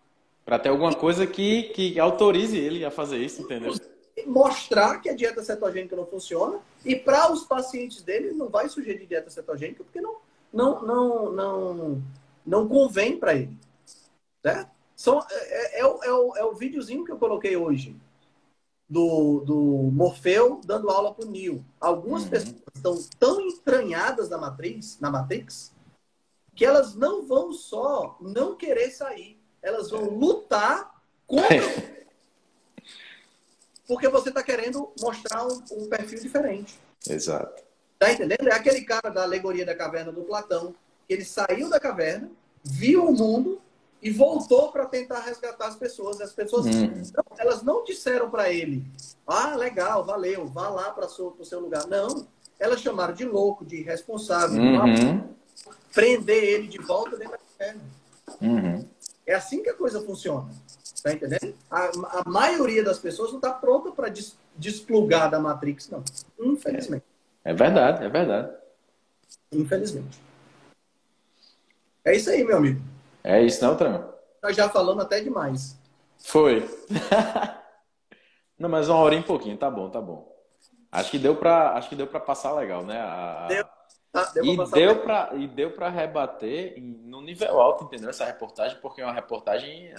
Para 0.45 0.59
ter 0.59 0.69
alguma 0.69 0.95
coisa 0.95 1.27
que, 1.27 1.65
que 1.65 1.99
autorize 2.01 2.57
ele 2.57 2.85
a 2.85 2.91
fazer 2.91 3.19
isso, 3.19 3.43
entendeu? 3.43 3.75
mostrar 4.27 5.01
que 5.01 5.09
a 5.09 5.15
dieta 5.15 5.43
cetogênica 5.43 5.97
não 5.97 6.07
funciona 6.07 6.61
e 6.85 6.95
para 6.95 7.33
os 7.33 7.45
pacientes 7.45 8.03
dele 8.03 8.33
não 8.33 8.49
vai 8.49 8.69
sugerir 8.69 9.07
dieta 9.07 9.31
cetogênica 9.31 9.83
porque 9.83 10.01
não 10.01 10.17
não 10.53 10.83
não 10.83 11.33
não, 11.33 12.03
não 12.47 12.69
convém 12.69 13.17
para 13.17 13.35
ele. 13.35 13.57
Certo? 14.43 14.71
São, 14.95 15.25
é, 15.31 15.79
é, 15.79 15.81
é, 15.81 15.87
o, 15.87 16.05
é, 16.05 16.13
o, 16.13 16.37
é 16.37 16.45
o 16.45 16.55
videozinho 16.55 17.05
que 17.05 17.11
eu 17.11 17.19
coloquei 17.19 17.57
hoje 17.57 17.97
do, 18.93 19.41
do 19.41 19.57
Morfeu 19.91 20.61
dando 20.67 20.91
aula 20.91 21.15
para 21.15 21.25
o 21.25 21.31
Neo. 21.31 21.65
Algumas 21.81 22.25
uhum. 22.25 22.29
pessoas 22.29 22.61
estão 22.75 23.03
tão 23.19 23.41
entranhadas 23.41 24.29
na 24.29 24.37
matriz, 24.37 25.01
na 25.01 25.11
Matrix, 25.11 25.73
que 26.55 26.63
elas 26.63 26.95
não 26.95 27.27
vão 27.27 27.55
só 27.55 28.19
não 28.21 28.55
querer 28.55 28.91
sair, 28.91 29.41
elas 29.63 29.91
vão 29.91 30.11
lutar 30.11 31.03
contra 31.27 31.49
porque 33.89 34.09
você 34.09 34.29
está 34.29 34.43
querendo 34.43 34.93
mostrar 35.01 35.47
um, 35.47 35.63
um, 35.73 35.89
perfil 35.89 36.21
diferente. 36.21 36.79
Exato. 37.09 37.63
Tá 37.99 38.13
entendendo? 38.13 38.47
É 38.47 38.53
aquele 38.53 38.83
cara 38.83 39.09
da 39.09 39.23
alegoria 39.23 39.65
da 39.65 39.75
caverna 39.75 40.13
do 40.13 40.23
Platão, 40.23 40.75
que 41.09 41.15
ele 41.15 41.25
saiu 41.25 41.71
da 41.71 41.81
caverna, 41.81 42.31
viu 42.63 43.07
o 43.07 43.13
mundo 43.13 43.59
e 44.03 44.11
voltou 44.11 44.73
para 44.73 44.85
tentar 44.87 45.21
resgatar 45.21 45.69
as 45.69 45.77
pessoas. 45.77 46.21
As 46.21 46.33
pessoas 46.33 46.67
uhum. 46.67 47.03
elas 47.39 47.63
não 47.63 47.85
disseram 47.85 48.29
para 48.29 48.51
ele: 48.51 48.85
"Ah, 49.27 49.55
legal, 49.55 50.05
valeu, 50.05 50.47
vá 50.47 50.69
lá 50.69 50.91
para 50.91 51.07
o 51.07 51.45
seu 51.45 51.61
lugar". 51.61 51.87
Não, 51.87 52.27
elas 52.59 52.81
chamaram 52.81 53.15
de 53.15 53.25
louco, 53.25 53.65
de 53.65 53.77
irresponsável, 53.77 54.61
uhum. 54.61 54.95
de 54.95 55.25
prender 55.95 56.43
ele 56.43 56.69
de 56.69 56.79
volta 56.79 57.17
dentro 57.17 57.33
da 57.33 57.39
caverna. 57.39 57.83
Uhum. 58.41 58.85
É 59.25 59.35
assim 59.35 59.63
que 59.63 59.71
a 59.71 59.75
coisa 59.75 60.01
funciona. 60.01 60.51
Tá 61.03 61.13
entendendo? 61.13 61.55
A, 61.71 62.21
a 62.21 62.29
maioria 62.29 62.83
das 62.83 62.99
pessoas 62.99 63.31
não 63.31 63.39
está 63.39 63.53
pronta 63.53 63.91
para 63.91 64.09
des, 64.09 64.37
desplugar 64.57 65.31
da 65.31 65.41
Matrix, 65.41 65.89
não. 65.91 66.03
Infelizmente. 66.39 67.05
É, 67.45 67.51
é 67.51 67.55
verdade, 67.55 68.05
é 68.05 68.09
verdade. 68.09 68.53
Infelizmente. 69.51 70.21
É 72.05 72.17
isso 72.17 72.31
aí, 72.31 72.45
meu 72.45 72.57
amigo. 72.57 72.81
É 73.25 73.43
isso, 73.43 73.65
não, 73.65 73.77
Tran? 73.77 74.09
Nós 74.43 74.57
já 74.57 74.69
falamos 74.69 75.05
até 75.05 75.21
demais. 75.21 75.79
Foi. 76.19 76.69
não, 78.59 78.69
mas 78.69 78.89
uma 78.89 78.99
hora 78.99 79.15
e 79.15 79.19
um 79.19 79.23
pouquinho, 79.23 79.57
tá 79.57 79.71
bom, 79.71 79.89
tá 79.91 80.01
bom. 80.01 80.31
Acho 80.91 81.11
que 81.11 81.19
deu 81.19 81.37
para, 81.37 81.73
acho 81.75 81.89
que 81.89 81.97
deu 81.97 82.07
para 82.07 82.21
passar 82.21 82.53
legal, 82.53 82.85
né? 82.85 83.01
A... 83.01 83.47
Deu. 83.49 83.65
Ah, 84.15 84.31
deu 84.35 84.45
e, 84.45 84.71
deu 84.73 85.01
pra, 85.01 85.31
e 85.35 85.47
deu 85.47 85.71
para 85.71 85.89
rebater 85.89 86.79
no 86.79 87.23
nível 87.23 87.59
alto, 87.59 87.85
entendeu? 87.85 88.11
Essa 88.11 88.27
reportagem, 88.27 88.77
porque 88.83 89.01
é 89.01 89.05
uma 89.05 89.15
reportagem 89.15 89.91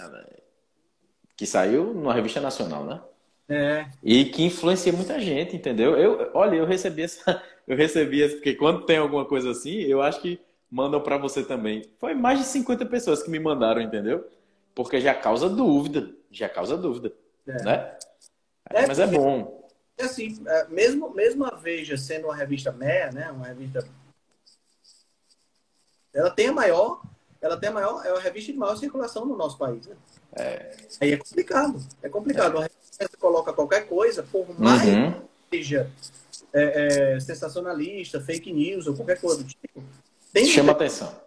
que 1.36 1.46
saiu 1.46 1.92
numa 1.92 2.14
revista 2.14 2.40
nacional, 2.40 2.84
né? 2.84 3.02
É. 3.48 3.86
E 4.02 4.24
que 4.26 4.44
influencia 4.44 4.92
muita 4.92 5.18
gente, 5.20 5.56
entendeu? 5.56 5.98
Eu, 5.98 6.30
olha, 6.32 6.56
eu 6.56 6.64
recebi 6.64 7.02
essa, 7.02 7.42
eu 7.66 7.76
recebi 7.76 8.22
essa, 8.22 8.34
porque 8.36 8.54
quando 8.54 8.86
tem 8.86 8.98
alguma 8.98 9.24
coisa 9.24 9.50
assim, 9.50 9.80
eu 9.80 10.00
acho 10.00 10.20
que 10.20 10.40
mandam 10.74 11.00
para 11.00 11.16
você 11.16 11.44
também. 11.44 11.88
Foi 12.00 12.14
mais 12.14 12.40
de 12.40 12.46
50 12.46 12.84
pessoas 12.86 13.22
que 13.22 13.30
me 13.30 13.38
mandaram, 13.38 13.80
entendeu? 13.80 14.28
Porque 14.74 15.00
já 15.00 15.14
causa 15.14 15.48
dúvida, 15.48 16.12
já 16.32 16.48
causa 16.48 16.76
dúvida, 16.76 17.12
é. 17.46 17.62
né? 17.62 17.96
É, 18.70 18.84
Mas 18.84 18.98
é 18.98 19.06
bom. 19.06 19.68
É 19.96 20.02
assim, 20.02 20.42
é, 20.44 20.66
mesmo, 20.66 21.14
mesmo 21.14 21.44
a 21.44 21.54
Veja 21.54 21.96
sendo 21.96 22.24
uma 22.24 22.34
revista 22.34 22.72
meia, 22.72 23.12
né, 23.12 23.30
uma 23.30 23.46
revista 23.46 23.86
ela 26.12 26.30
tem 26.30 26.48
a 26.48 26.52
maior, 26.52 27.02
ela 27.40 27.56
tem 27.56 27.68
a 27.68 27.72
maior, 27.72 28.04
é 28.04 28.10
a 28.10 28.18
revista 28.18 28.52
de 28.52 28.58
maior 28.58 28.76
circulação 28.76 29.24
no 29.24 29.36
nosso 29.36 29.56
país, 29.56 29.86
né? 29.86 29.96
É. 30.32 30.76
Aí 31.00 31.12
é 31.12 31.16
complicado. 31.16 31.86
É 32.02 32.08
complicado. 32.08 32.62
É. 32.62 32.68
Você 32.80 33.16
coloca 33.16 33.52
qualquer 33.52 33.86
coisa, 33.88 34.24
por 34.24 34.58
mais 34.58 34.82
uhum. 34.84 35.12
que 35.50 35.58
seja 35.58 35.90
é, 36.52 37.14
é, 37.14 37.20
sensacionalista, 37.20 38.20
fake 38.20 38.52
news 38.52 38.86
ou 38.86 38.94
qualquer 38.94 39.20
coisa 39.20 39.42
do 39.42 39.44
tipo, 39.44 39.82
tem 40.42 40.46
chama 40.46 40.72
muita, 40.72 40.84
atenção. 40.84 41.20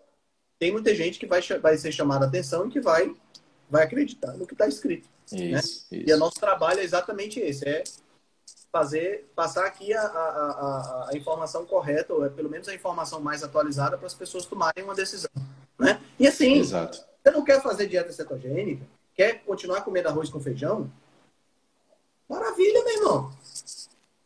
Tem 0.60 0.72
muita 0.72 0.94
gente 0.94 1.18
que 1.18 1.26
vai, 1.26 1.42
vai 1.42 1.78
ser 1.78 1.92
chamada 1.92 2.26
a 2.26 2.28
atenção 2.28 2.68
e 2.68 2.70
que 2.70 2.80
vai, 2.80 3.12
vai 3.70 3.84
acreditar 3.84 4.34
no 4.34 4.46
que 4.46 4.54
está 4.54 4.68
escrito. 4.68 5.08
Isso, 5.26 5.36
né? 5.36 5.60
isso. 5.60 5.88
E 5.92 6.14
o 6.14 6.18
nosso 6.18 6.40
trabalho 6.40 6.80
é 6.80 6.84
exatamente 6.84 7.40
esse, 7.40 7.68
é 7.68 7.84
fazer 8.72 9.32
passar 9.36 9.66
aqui 9.66 9.94
a, 9.94 10.02
a, 10.02 10.06
a, 10.06 11.10
a, 11.10 11.18
informação 11.18 11.66
correta, 11.66 12.14
ou 12.14 12.26
é 12.26 12.30
pelo 12.30 12.50
menos 12.50 12.68
a 12.68 12.76
informação 12.76 13.20
mais 13.20 13.42
atualizada 13.42 13.98
para 13.98 14.06
as 14.06 14.14
pessoas 14.14 14.46
tomarem 14.46 14.84
uma 14.84 14.94
decisão. 14.94 15.32
Né? 15.80 16.00
E 16.20 16.28
assim, 16.28 16.60
Exato. 16.60 17.04
você 17.24 17.32
não 17.32 17.44
quer 17.44 17.62
fazer 17.62 17.88
dieta 17.88 18.12
cetogênica, 18.12 18.86
Quer 19.18 19.44
continuar 19.44 19.82
comendo 19.82 20.10
arroz 20.10 20.30
com 20.30 20.40
feijão? 20.40 20.92
Maravilha, 22.30 22.84
meu 22.84 22.98
irmão. 22.98 23.34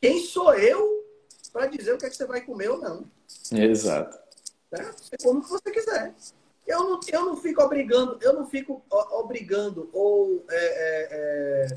Quem 0.02 0.20
sou 0.20 0.54
eu 0.54 1.06
para 1.54 1.68
dizer 1.68 1.94
o 1.94 1.98
que, 1.98 2.06
é 2.06 2.10
que 2.10 2.16
você 2.18 2.26
vai 2.26 2.42
comer 2.42 2.70
ou 2.70 2.78
não? 2.78 3.06
Exato. 3.54 4.21
Certo? 4.74 5.04
Você 5.04 5.18
come 5.22 5.40
o 5.40 5.44
que 5.44 5.50
você 5.50 5.72
quiser. 5.72 6.16
Eu 6.66 6.84
não, 6.84 7.00
eu 7.12 7.26
não 7.26 7.38
fico 7.38 7.62
obrigando, 7.62 8.18
eu 8.22 8.34
não 8.34 8.48
fico 8.48 8.82
obrigando 8.90 9.90
ou 9.92 10.46
é, 10.50 10.56
é, 10.56 11.68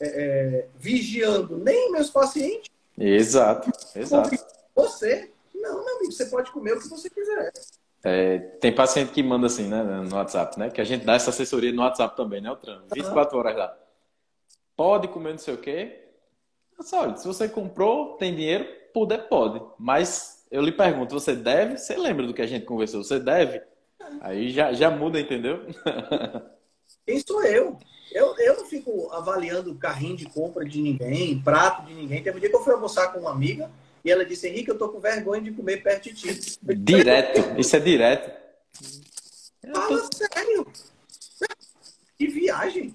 é, 0.00 0.06
é, 0.06 0.68
vigiando 0.78 1.56
nem 1.56 1.90
meus 1.90 2.10
pacientes. 2.10 2.70
Exato, 2.96 3.70
exato. 3.96 4.36
Você, 4.74 5.32
não, 5.54 5.84
meu 5.84 5.96
amigo, 5.96 6.12
você 6.12 6.26
pode 6.26 6.52
comer 6.52 6.76
o 6.76 6.80
que 6.80 6.88
você 6.88 7.10
quiser. 7.10 7.52
É, 8.04 8.38
tem 8.38 8.72
paciente 8.72 9.12
que 9.12 9.22
manda 9.22 9.48
assim, 9.48 9.66
né, 9.66 9.82
no 9.82 10.14
WhatsApp, 10.14 10.58
né? 10.58 10.70
Que 10.70 10.80
a 10.80 10.84
gente 10.84 11.04
dá 11.04 11.14
essa 11.14 11.30
assessoria 11.30 11.72
no 11.72 11.82
WhatsApp 11.82 12.16
também, 12.16 12.40
né, 12.40 12.50
o 12.50 12.56
Tram? 12.56 12.82
24 12.94 13.38
horas 13.38 13.56
lá. 13.56 13.76
Pode 14.76 15.08
comer 15.08 15.32
não 15.32 15.38
sei 15.38 15.54
o 15.54 15.58
quê. 15.58 16.04
Olha, 16.92 17.16
se 17.16 17.26
você 17.26 17.48
comprou, 17.48 18.16
tem 18.16 18.34
dinheiro, 18.36 18.64
puder, 18.94 19.28
pode. 19.28 19.60
Mas 19.76 20.37
eu 20.50 20.62
lhe 20.62 20.72
pergunto, 20.72 21.14
você 21.14 21.34
deve? 21.34 21.76
Você 21.76 21.96
lembra 21.96 22.26
do 22.26 22.34
que 22.34 22.42
a 22.42 22.46
gente 22.46 22.64
conversou? 22.64 23.02
Você 23.02 23.18
deve? 23.18 23.62
Aí 24.20 24.50
já, 24.50 24.72
já 24.72 24.90
muda, 24.90 25.20
entendeu? 25.20 25.66
Quem 27.06 27.20
sou 27.20 27.42
eu? 27.44 27.78
eu? 28.12 28.34
Eu 28.38 28.56
não 28.56 28.66
fico 28.66 29.10
avaliando 29.12 29.74
carrinho 29.74 30.16
de 30.16 30.26
compra 30.26 30.64
de 30.64 30.80
ninguém, 30.80 31.40
prato 31.40 31.86
de 31.86 31.94
ninguém. 31.94 32.22
Teve 32.22 32.36
um 32.36 32.40
dia 32.40 32.48
que 32.48 32.56
eu 32.56 32.64
fui 32.64 32.72
almoçar 32.72 33.12
com 33.12 33.20
uma 33.20 33.30
amiga, 33.30 33.70
e 34.04 34.10
ela 34.10 34.24
disse, 34.24 34.48
Henrique, 34.48 34.70
eu 34.70 34.78
tô 34.78 34.88
com 34.88 35.00
vergonha 35.00 35.42
de 35.42 35.52
comer 35.52 35.82
perto 35.82 36.04
de 36.04 36.14
ti. 36.14 36.58
Direto, 36.62 37.60
isso 37.60 37.76
é 37.76 37.80
direto. 37.80 38.30
Fala 39.74 40.00
tô... 40.00 40.16
sério. 40.16 40.66
Que 42.16 42.26
viagem. 42.26 42.94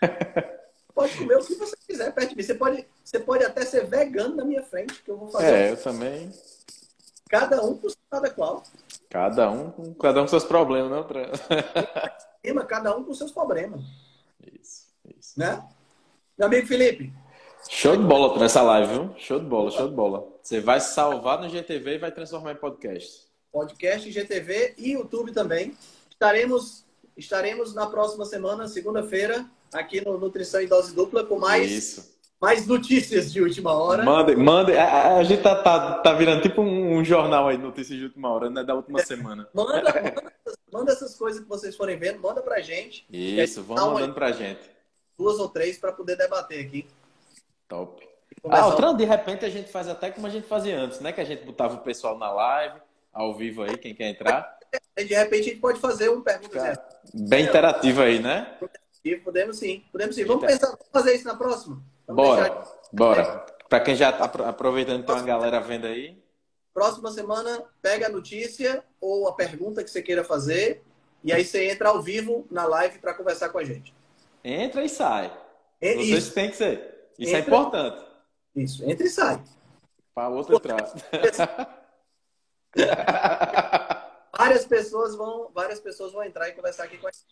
pode 0.94 1.16
comer 1.16 1.36
o 1.36 1.44
que 1.44 1.54
você 1.56 1.76
quiser 1.86 2.14
perto 2.14 2.30
de 2.30 2.36
mim. 2.36 2.42
Você 2.42 2.54
pode, 2.54 2.86
você 3.04 3.18
pode 3.18 3.44
até 3.44 3.64
ser 3.64 3.86
vegano 3.86 4.36
na 4.36 4.44
minha 4.44 4.62
frente, 4.62 5.02
que 5.02 5.10
eu 5.10 5.16
vou 5.16 5.28
fazer. 5.28 5.52
É, 5.52 5.70
eu 5.72 5.82
também. 5.82 6.32
Cada 7.28 7.62
um 7.62 7.76
com 7.76 7.88
cada 8.10 8.30
qual. 8.30 8.62
Cada 9.10 9.50
um, 9.50 9.94
cada 9.94 10.20
um 10.20 10.24
com 10.24 10.28
seus 10.28 10.44
problemas, 10.44 10.90
não? 10.90 11.06
cada 12.66 12.96
um 12.96 13.04
com 13.04 13.14
seus 13.14 13.32
problemas. 13.32 13.80
Isso, 14.60 14.86
isso. 15.18 15.38
Né? 15.38 15.62
Meu 16.36 16.46
amigo 16.46 16.66
Felipe, 16.66 17.12
Show 17.68 17.96
de 17.96 18.02
bola 18.02 18.38
nessa 18.38 18.60
live, 18.60 18.92
viu? 18.92 19.14
Show 19.16 19.40
de 19.40 19.46
bola, 19.46 19.70
show 19.70 19.88
de 19.88 19.94
bola. 19.94 20.28
Você 20.42 20.60
vai 20.60 20.80
salvar 20.80 21.40
no 21.40 21.48
GTV 21.48 21.94
e 21.94 21.98
vai 21.98 22.12
transformar 22.12 22.52
em 22.52 22.56
podcast. 22.56 23.26
Podcast, 23.50 24.10
GTV 24.10 24.74
e 24.76 24.92
YouTube 24.92 25.32
também. 25.32 25.76
Estaremos, 26.10 26.84
estaremos 27.16 27.74
na 27.74 27.86
próxima 27.86 28.26
semana, 28.26 28.68
segunda-feira, 28.68 29.46
aqui 29.74 30.04
no 30.04 30.18
Nutrição 30.18 30.60
em 30.60 30.68
Dose 30.68 30.94
Dupla, 30.94 31.24
com 31.24 31.38
mais, 31.38 31.70
Isso. 31.70 32.18
mais 32.40 32.66
notícias 32.66 33.32
de 33.32 33.42
última 33.42 33.72
hora. 33.74 34.04
Manda, 34.04 34.36
manda. 34.36 34.80
A, 34.80 35.16
a 35.16 35.24
gente 35.24 35.42
tá, 35.42 35.60
tá, 35.62 35.98
tá, 35.98 36.12
virando 36.12 36.42
tipo 36.42 36.62
um, 36.62 36.96
um, 36.96 37.04
jornal 37.04 37.48
aí, 37.48 37.58
notícias 37.58 37.98
de 37.98 38.04
última 38.04 38.30
hora, 38.30 38.48
né? 38.48 38.62
Da 38.62 38.74
última 38.74 39.00
é, 39.00 39.04
semana. 39.04 39.48
Manda, 39.52 39.82
manda, 39.82 40.32
manda, 40.72 40.92
essas 40.92 41.16
coisas 41.16 41.42
que 41.42 41.48
vocês 41.48 41.76
forem 41.76 41.98
vendo, 41.98 42.20
manda 42.20 42.40
pra 42.40 42.60
gente. 42.60 43.06
Isso, 43.10 43.62
vamos 43.62 43.94
mandando 43.94 44.14
pra 44.14 44.32
gente. 44.32 44.60
Duas 45.18 45.38
ou 45.38 45.48
três 45.48 45.78
para 45.78 45.92
poder 45.92 46.16
debater 46.16 46.64
aqui. 46.64 46.86
Top. 47.68 48.06
Ah, 48.48 48.66
o 48.68 48.76
Tran, 48.76 48.94
de 48.94 49.04
repente 49.04 49.44
a 49.44 49.48
gente 49.48 49.70
faz 49.70 49.88
até 49.88 50.10
como 50.10 50.26
a 50.26 50.30
gente 50.30 50.46
fazia 50.46 50.78
antes, 50.78 51.00
né? 51.00 51.12
Que 51.12 51.20
a 51.20 51.24
gente 51.24 51.44
botava 51.44 51.76
o 51.76 51.78
pessoal 51.78 52.18
na 52.18 52.30
live, 52.30 52.78
ao 53.12 53.34
vivo 53.34 53.62
aí, 53.62 53.76
quem 53.78 53.94
quer 53.94 54.10
entrar. 54.10 54.58
De 54.96 55.14
repente 55.14 55.40
a 55.40 55.44
gente 55.44 55.60
pode 55.60 55.80
fazer 55.80 56.10
um 56.10 56.20
pergunta. 56.20 56.84
Bem 57.14 57.44
interativo 57.44 58.02
aí, 58.02 58.18
né? 58.18 58.58
Podemos 59.22 59.58
sim, 59.58 59.84
podemos 59.92 60.16
sim. 60.16 60.24
Vamos 60.24 60.46
pensar, 60.46 60.68
vamos 60.68 60.86
fazer 60.90 61.14
isso 61.14 61.26
na 61.26 61.36
próxima? 61.36 61.82
Vamos 62.06 62.24
bora, 62.24 62.42
deixar... 62.42 62.66
bora. 62.90 63.46
Para 63.68 63.80
quem 63.80 63.94
já 63.94 64.10
está 64.10 64.24
aproveitando, 64.24 65.04
tem 65.04 65.14
uma 65.14 65.22
galera 65.22 65.60
vendo 65.60 65.86
aí. 65.86 66.22
Próxima 66.72 67.10
semana, 67.10 67.64
pega 67.82 68.06
a 68.06 68.10
notícia 68.10 68.82
ou 69.00 69.28
a 69.28 69.34
pergunta 69.34 69.84
que 69.84 69.90
você 69.90 70.00
queira 70.00 70.24
fazer 70.24 70.82
e 71.22 71.32
aí 71.32 71.44
você 71.44 71.70
entra 71.70 71.90
ao 71.90 72.02
vivo 72.02 72.46
na 72.50 72.64
live 72.66 72.98
para 72.98 73.14
conversar 73.14 73.50
com 73.50 73.58
a 73.58 73.64
gente. 73.64 73.94
Entra 74.42 74.82
e 74.82 74.88
sai. 74.88 75.30
É 75.80 75.94
Vocês 75.96 76.32
têm 76.32 76.50
que 76.50 76.56
ser. 76.56 77.10
Isso 77.18 77.34
é 77.34 77.38
entra, 77.40 77.54
é 77.54 77.58
importante. 77.58 78.04
Isso, 78.56 78.90
entra 78.90 79.06
e 79.06 79.10
sai. 79.10 79.42
Para 80.14 80.28
outro 80.28 80.56
entrar. 80.56 81.84
várias 84.44 84.66
pessoas 84.66 85.16
vão, 85.16 85.50
várias 85.54 85.80
pessoas 85.80 86.12
vão 86.12 86.22
entrar 86.22 86.48
e 86.48 86.52
conversar 86.52 86.84
aqui 86.84 86.98
com 86.98 87.08
a 87.08 87.10
gente. 87.10 87.24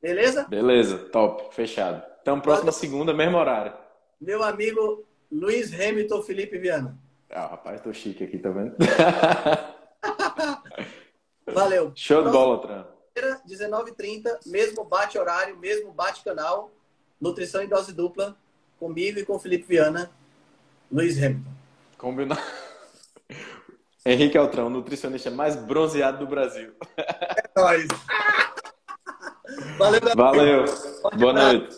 Beleza? 0.00 0.46
Beleza, 0.48 0.98
top, 1.10 1.52
fechado. 1.54 2.02
Então, 2.22 2.40
próxima 2.40 2.70
segunda, 2.70 3.12
mesmo 3.14 3.36
horário. 3.36 3.72
meu 4.20 4.44
amigo 4.44 5.04
Luiz 5.30 5.72
Hamilton 5.72 6.22
Felipe 6.22 6.58
Viana. 6.58 6.98
Ah, 7.30 7.46
rapaz, 7.46 7.80
tô 7.80 7.92
chique 7.92 8.24
aqui, 8.24 8.38
tá 8.38 8.50
vendo? 8.50 8.76
Valeu. 11.46 11.92
Show 11.94 12.24
de 12.24 12.30
bola, 12.30 12.60
Tran. 12.60 12.86
19h30, 13.48 14.46
mesmo 14.46 14.84
bate 14.84 15.18
horário, 15.18 15.58
mesmo 15.58 15.92
bate 15.92 16.22
canal, 16.22 16.70
Nutrição 17.20 17.60
em 17.60 17.68
Dose 17.68 17.92
Dupla, 17.92 18.36
comigo 18.78 19.18
e 19.18 19.24
com 19.24 19.34
o 19.34 19.40
Felipe 19.40 19.64
Viana, 19.66 20.08
Luiz 20.90 21.18
Hamilton. 21.18 21.50
Combinado. 21.96 22.40
Henrique 24.06 24.38
Altrão, 24.38 24.70
nutricionista 24.70 25.30
mais 25.30 25.56
bronzeado 25.56 26.18
do 26.18 26.26
Brasil. 26.26 26.72
É 26.96 27.60
nóis. 27.60 27.88
Valeu, 29.78 30.00
Valeu. 30.16 30.64
Boa 31.18 31.32
noite. 31.32 31.76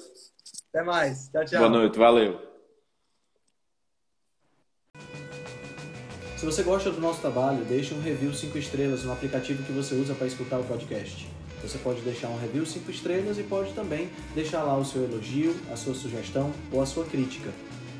Até 0.72 0.84
mais. 0.84 1.28
Tchau, 1.28 1.44
tchau. 1.44 1.58
Boa 1.58 1.70
noite. 1.70 1.98
Valeu. 1.98 2.50
Se 6.36 6.46
você 6.46 6.62
gosta 6.62 6.90
do 6.90 7.00
nosso 7.00 7.20
trabalho, 7.20 7.64
deixe 7.64 7.92
um 7.92 8.00
review 8.00 8.32
5 8.32 8.56
estrelas 8.56 9.04
no 9.04 9.12
aplicativo 9.12 9.62
que 9.62 9.72
você 9.72 9.94
usa 9.94 10.14
para 10.14 10.26
escutar 10.26 10.58
o 10.58 10.64
podcast. 10.64 11.28
Você 11.62 11.76
pode 11.76 12.00
deixar 12.00 12.28
um 12.28 12.38
review 12.38 12.64
5 12.64 12.90
estrelas 12.90 13.38
e 13.38 13.42
pode 13.42 13.74
também 13.74 14.10
deixar 14.34 14.62
lá 14.62 14.76
o 14.78 14.84
seu 14.84 15.04
elogio, 15.04 15.54
a 15.70 15.76
sua 15.76 15.94
sugestão 15.94 16.50
ou 16.72 16.80
a 16.80 16.86
sua 16.86 17.04
crítica. 17.04 17.50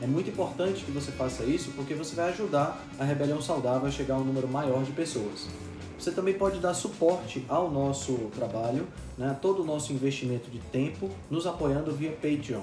É 0.02 0.06
muito 0.06 0.31
importante 0.31 0.82
que 0.82 0.90
você 0.90 1.12
faça 1.12 1.44
isso 1.44 1.72
porque 1.77 1.93
você 1.93 2.14
vai 2.14 2.31
ajudar 2.31 2.82
a 2.98 3.05
Rebelião 3.05 3.43
Saudável 3.43 3.86
a 3.86 3.90
chegar 3.90 4.14
a 4.14 4.18
um 4.18 4.24
número 4.24 4.48
maior 4.48 4.82
de 4.82 4.93
pessoas. 4.93 5.47
Você 5.98 6.10
também 6.10 6.32
pode 6.32 6.59
dar 6.59 6.72
suporte 6.72 7.44
ao 7.47 7.70
nosso 7.70 8.14
trabalho, 8.35 8.86
né, 9.18 9.36
todo 9.43 9.62
o 9.62 9.66
nosso 9.66 9.93
investimento 9.93 10.51
de 10.51 10.59
tempo, 10.59 11.10
nos 11.31 11.47
apoiando 11.47 11.93
via 11.93 12.12
Patreon. 12.12 12.62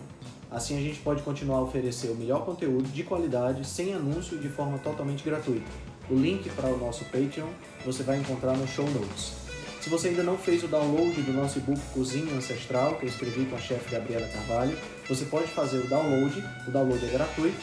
Assim 0.49 0.75
a 0.75 0.81
gente 0.81 0.99
pode 0.99 1.21
continuar 1.21 1.59
a 1.59 1.61
oferecer 1.61 2.09
o 2.09 2.15
melhor 2.15 2.43
conteúdo 2.43 2.89
de 2.89 3.03
qualidade, 3.03 3.67
sem 3.67 3.93
anúncio 3.93 4.37
e 4.37 4.41
de 4.41 4.49
forma 4.49 4.79
totalmente 4.79 5.23
gratuita. 5.23 5.69
O 6.09 6.15
link 6.15 6.49
para 6.51 6.69
o 6.69 6.77
nosso 6.79 7.05
Patreon 7.05 7.49
você 7.85 8.01
vai 8.01 8.17
encontrar 8.17 8.57
no 8.57 8.67
show 8.67 8.89
notes. 8.89 9.46
Se 9.87 9.91
você 9.91 10.09
ainda 10.09 10.21
não 10.21 10.37
fez 10.37 10.65
o 10.65 10.67
download 10.67 11.21
do 11.21 11.31
nosso 11.31 11.59
e-book 11.59 11.79
Cozinha 11.93 12.35
Ancestral, 12.35 12.95
que 12.95 13.05
eu 13.05 13.09
escrevi 13.09 13.45
com 13.45 13.55
a 13.55 13.57
chefe 13.57 13.89
Gabriela 13.89 14.27
Carvalho, 14.27 14.77
você 15.07 15.23
pode 15.23 15.47
fazer 15.47 15.77
o 15.77 15.87
download, 15.87 16.43
o 16.67 16.71
download 16.71 17.05
é 17.05 17.09
gratuito 17.09 17.57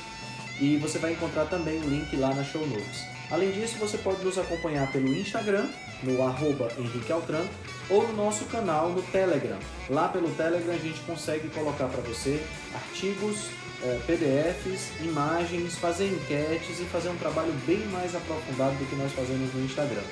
e 0.58 0.78
você 0.78 0.98
vai 0.98 1.12
encontrar 1.12 1.44
também 1.44 1.78
o 1.80 1.86
link 1.86 2.16
lá 2.16 2.32
na 2.34 2.42
show 2.42 2.66
notes. 2.66 3.04
Além 3.30 3.52
disso, 3.52 3.76
você 3.76 3.98
pode 3.98 4.24
nos 4.24 4.38
acompanhar 4.38 4.90
pelo 4.90 5.08
Instagram, 5.08 5.66
no 6.02 6.22
arroba 6.22 6.72
Henrique 6.78 7.12
Altran, 7.12 7.44
ou 7.90 8.08
no 8.08 8.14
nosso 8.14 8.46
canal 8.46 8.88
no 8.88 9.02
Telegram. 9.02 9.58
Lá 9.90 10.08
pelo 10.08 10.30
Telegram 10.30 10.72
a 10.72 10.78
gente 10.78 11.00
consegue 11.00 11.50
colocar 11.50 11.88
para 11.88 12.00
você 12.00 12.42
artigos, 12.74 13.48
é, 13.82 14.00
PDFs, 14.06 14.98
imagens, 15.02 15.76
fazer 15.76 16.06
enquetes 16.06 16.80
e 16.80 16.84
fazer 16.84 17.10
um 17.10 17.16
trabalho 17.16 17.52
bem 17.66 17.84
mais 17.88 18.14
aprofundado 18.14 18.76
do 18.76 18.88
que 18.88 18.96
nós 18.96 19.12
fazemos 19.12 19.52
no 19.52 19.62
Instagram. 19.62 20.04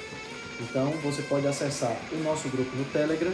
Então 0.60 0.90
você 1.02 1.22
pode 1.22 1.46
acessar 1.46 1.96
o 2.12 2.16
nosso 2.22 2.48
grupo 2.48 2.74
no 2.76 2.84
Telegram 2.86 3.32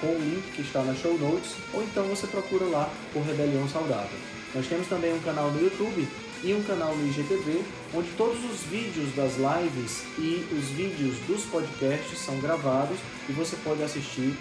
com 0.00 0.06
o 0.08 0.18
link 0.18 0.52
que 0.54 0.62
está 0.62 0.82
na 0.82 0.94
show 0.94 1.16
notes, 1.18 1.54
ou 1.74 1.82
então 1.82 2.04
você 2.04 2.26
procura 2.26 2.64
lá 2.66 2.90
por 3.12 3.22
Rebelião 3.22 3.68
Saudável. 3.68 4.18
Nós 4.54 4.66
temos 4.66 4.88
também 4.88 5.12
um 5.12 5.20
canal 5.20 5.50
no 5.50 5.62
YouTube 5.62 6.08
e 6.42 6.54
um 6.54 6.62
canal 6.62 6.96
no 6.96 7.06
IGTV, 7.06 7.62
onde 7.94 8.08
todos 8.16 8.42
os 8.44 8.62
vídeos 8.62 9.14
das 9.14 9.34
lives 9.36 10.02
e 10.18 10.46
os 10.54 10.64
vídeos 10.70 11.16
dos 11.26 11.44
podcasts 11.44 12.18
são 12.18 12.38
gravados 12.40 12.98
e 13.28 13.32
você 13.32 13.56
pode 13.62 13.82
assistir 13.82 14.34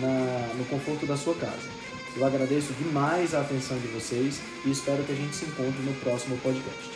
na, 0.00 0.54
no 0.54 0.64
conforto 0.66 1.06
da 1.06 1.16
sua 1.16 1.34
casa. 1.34 1.84
Eu 2.16 2.24
agradeço 2.24 2.72
demais 2.74 3.34
a 3.34 3.40
atenção 3.40 3.78
de 3.78 3.88
vocês 3.88 4.40
e 4.64 4.70
espero 4.70 5.02
que 5.04 5.12
a 5.12 5.16
gente 5.16 5.34
se 5.34 5.46
encontre 5.46 5.82
no 5.82 5.94
próximo 5.94 6.36
podcast. 6.38 6.93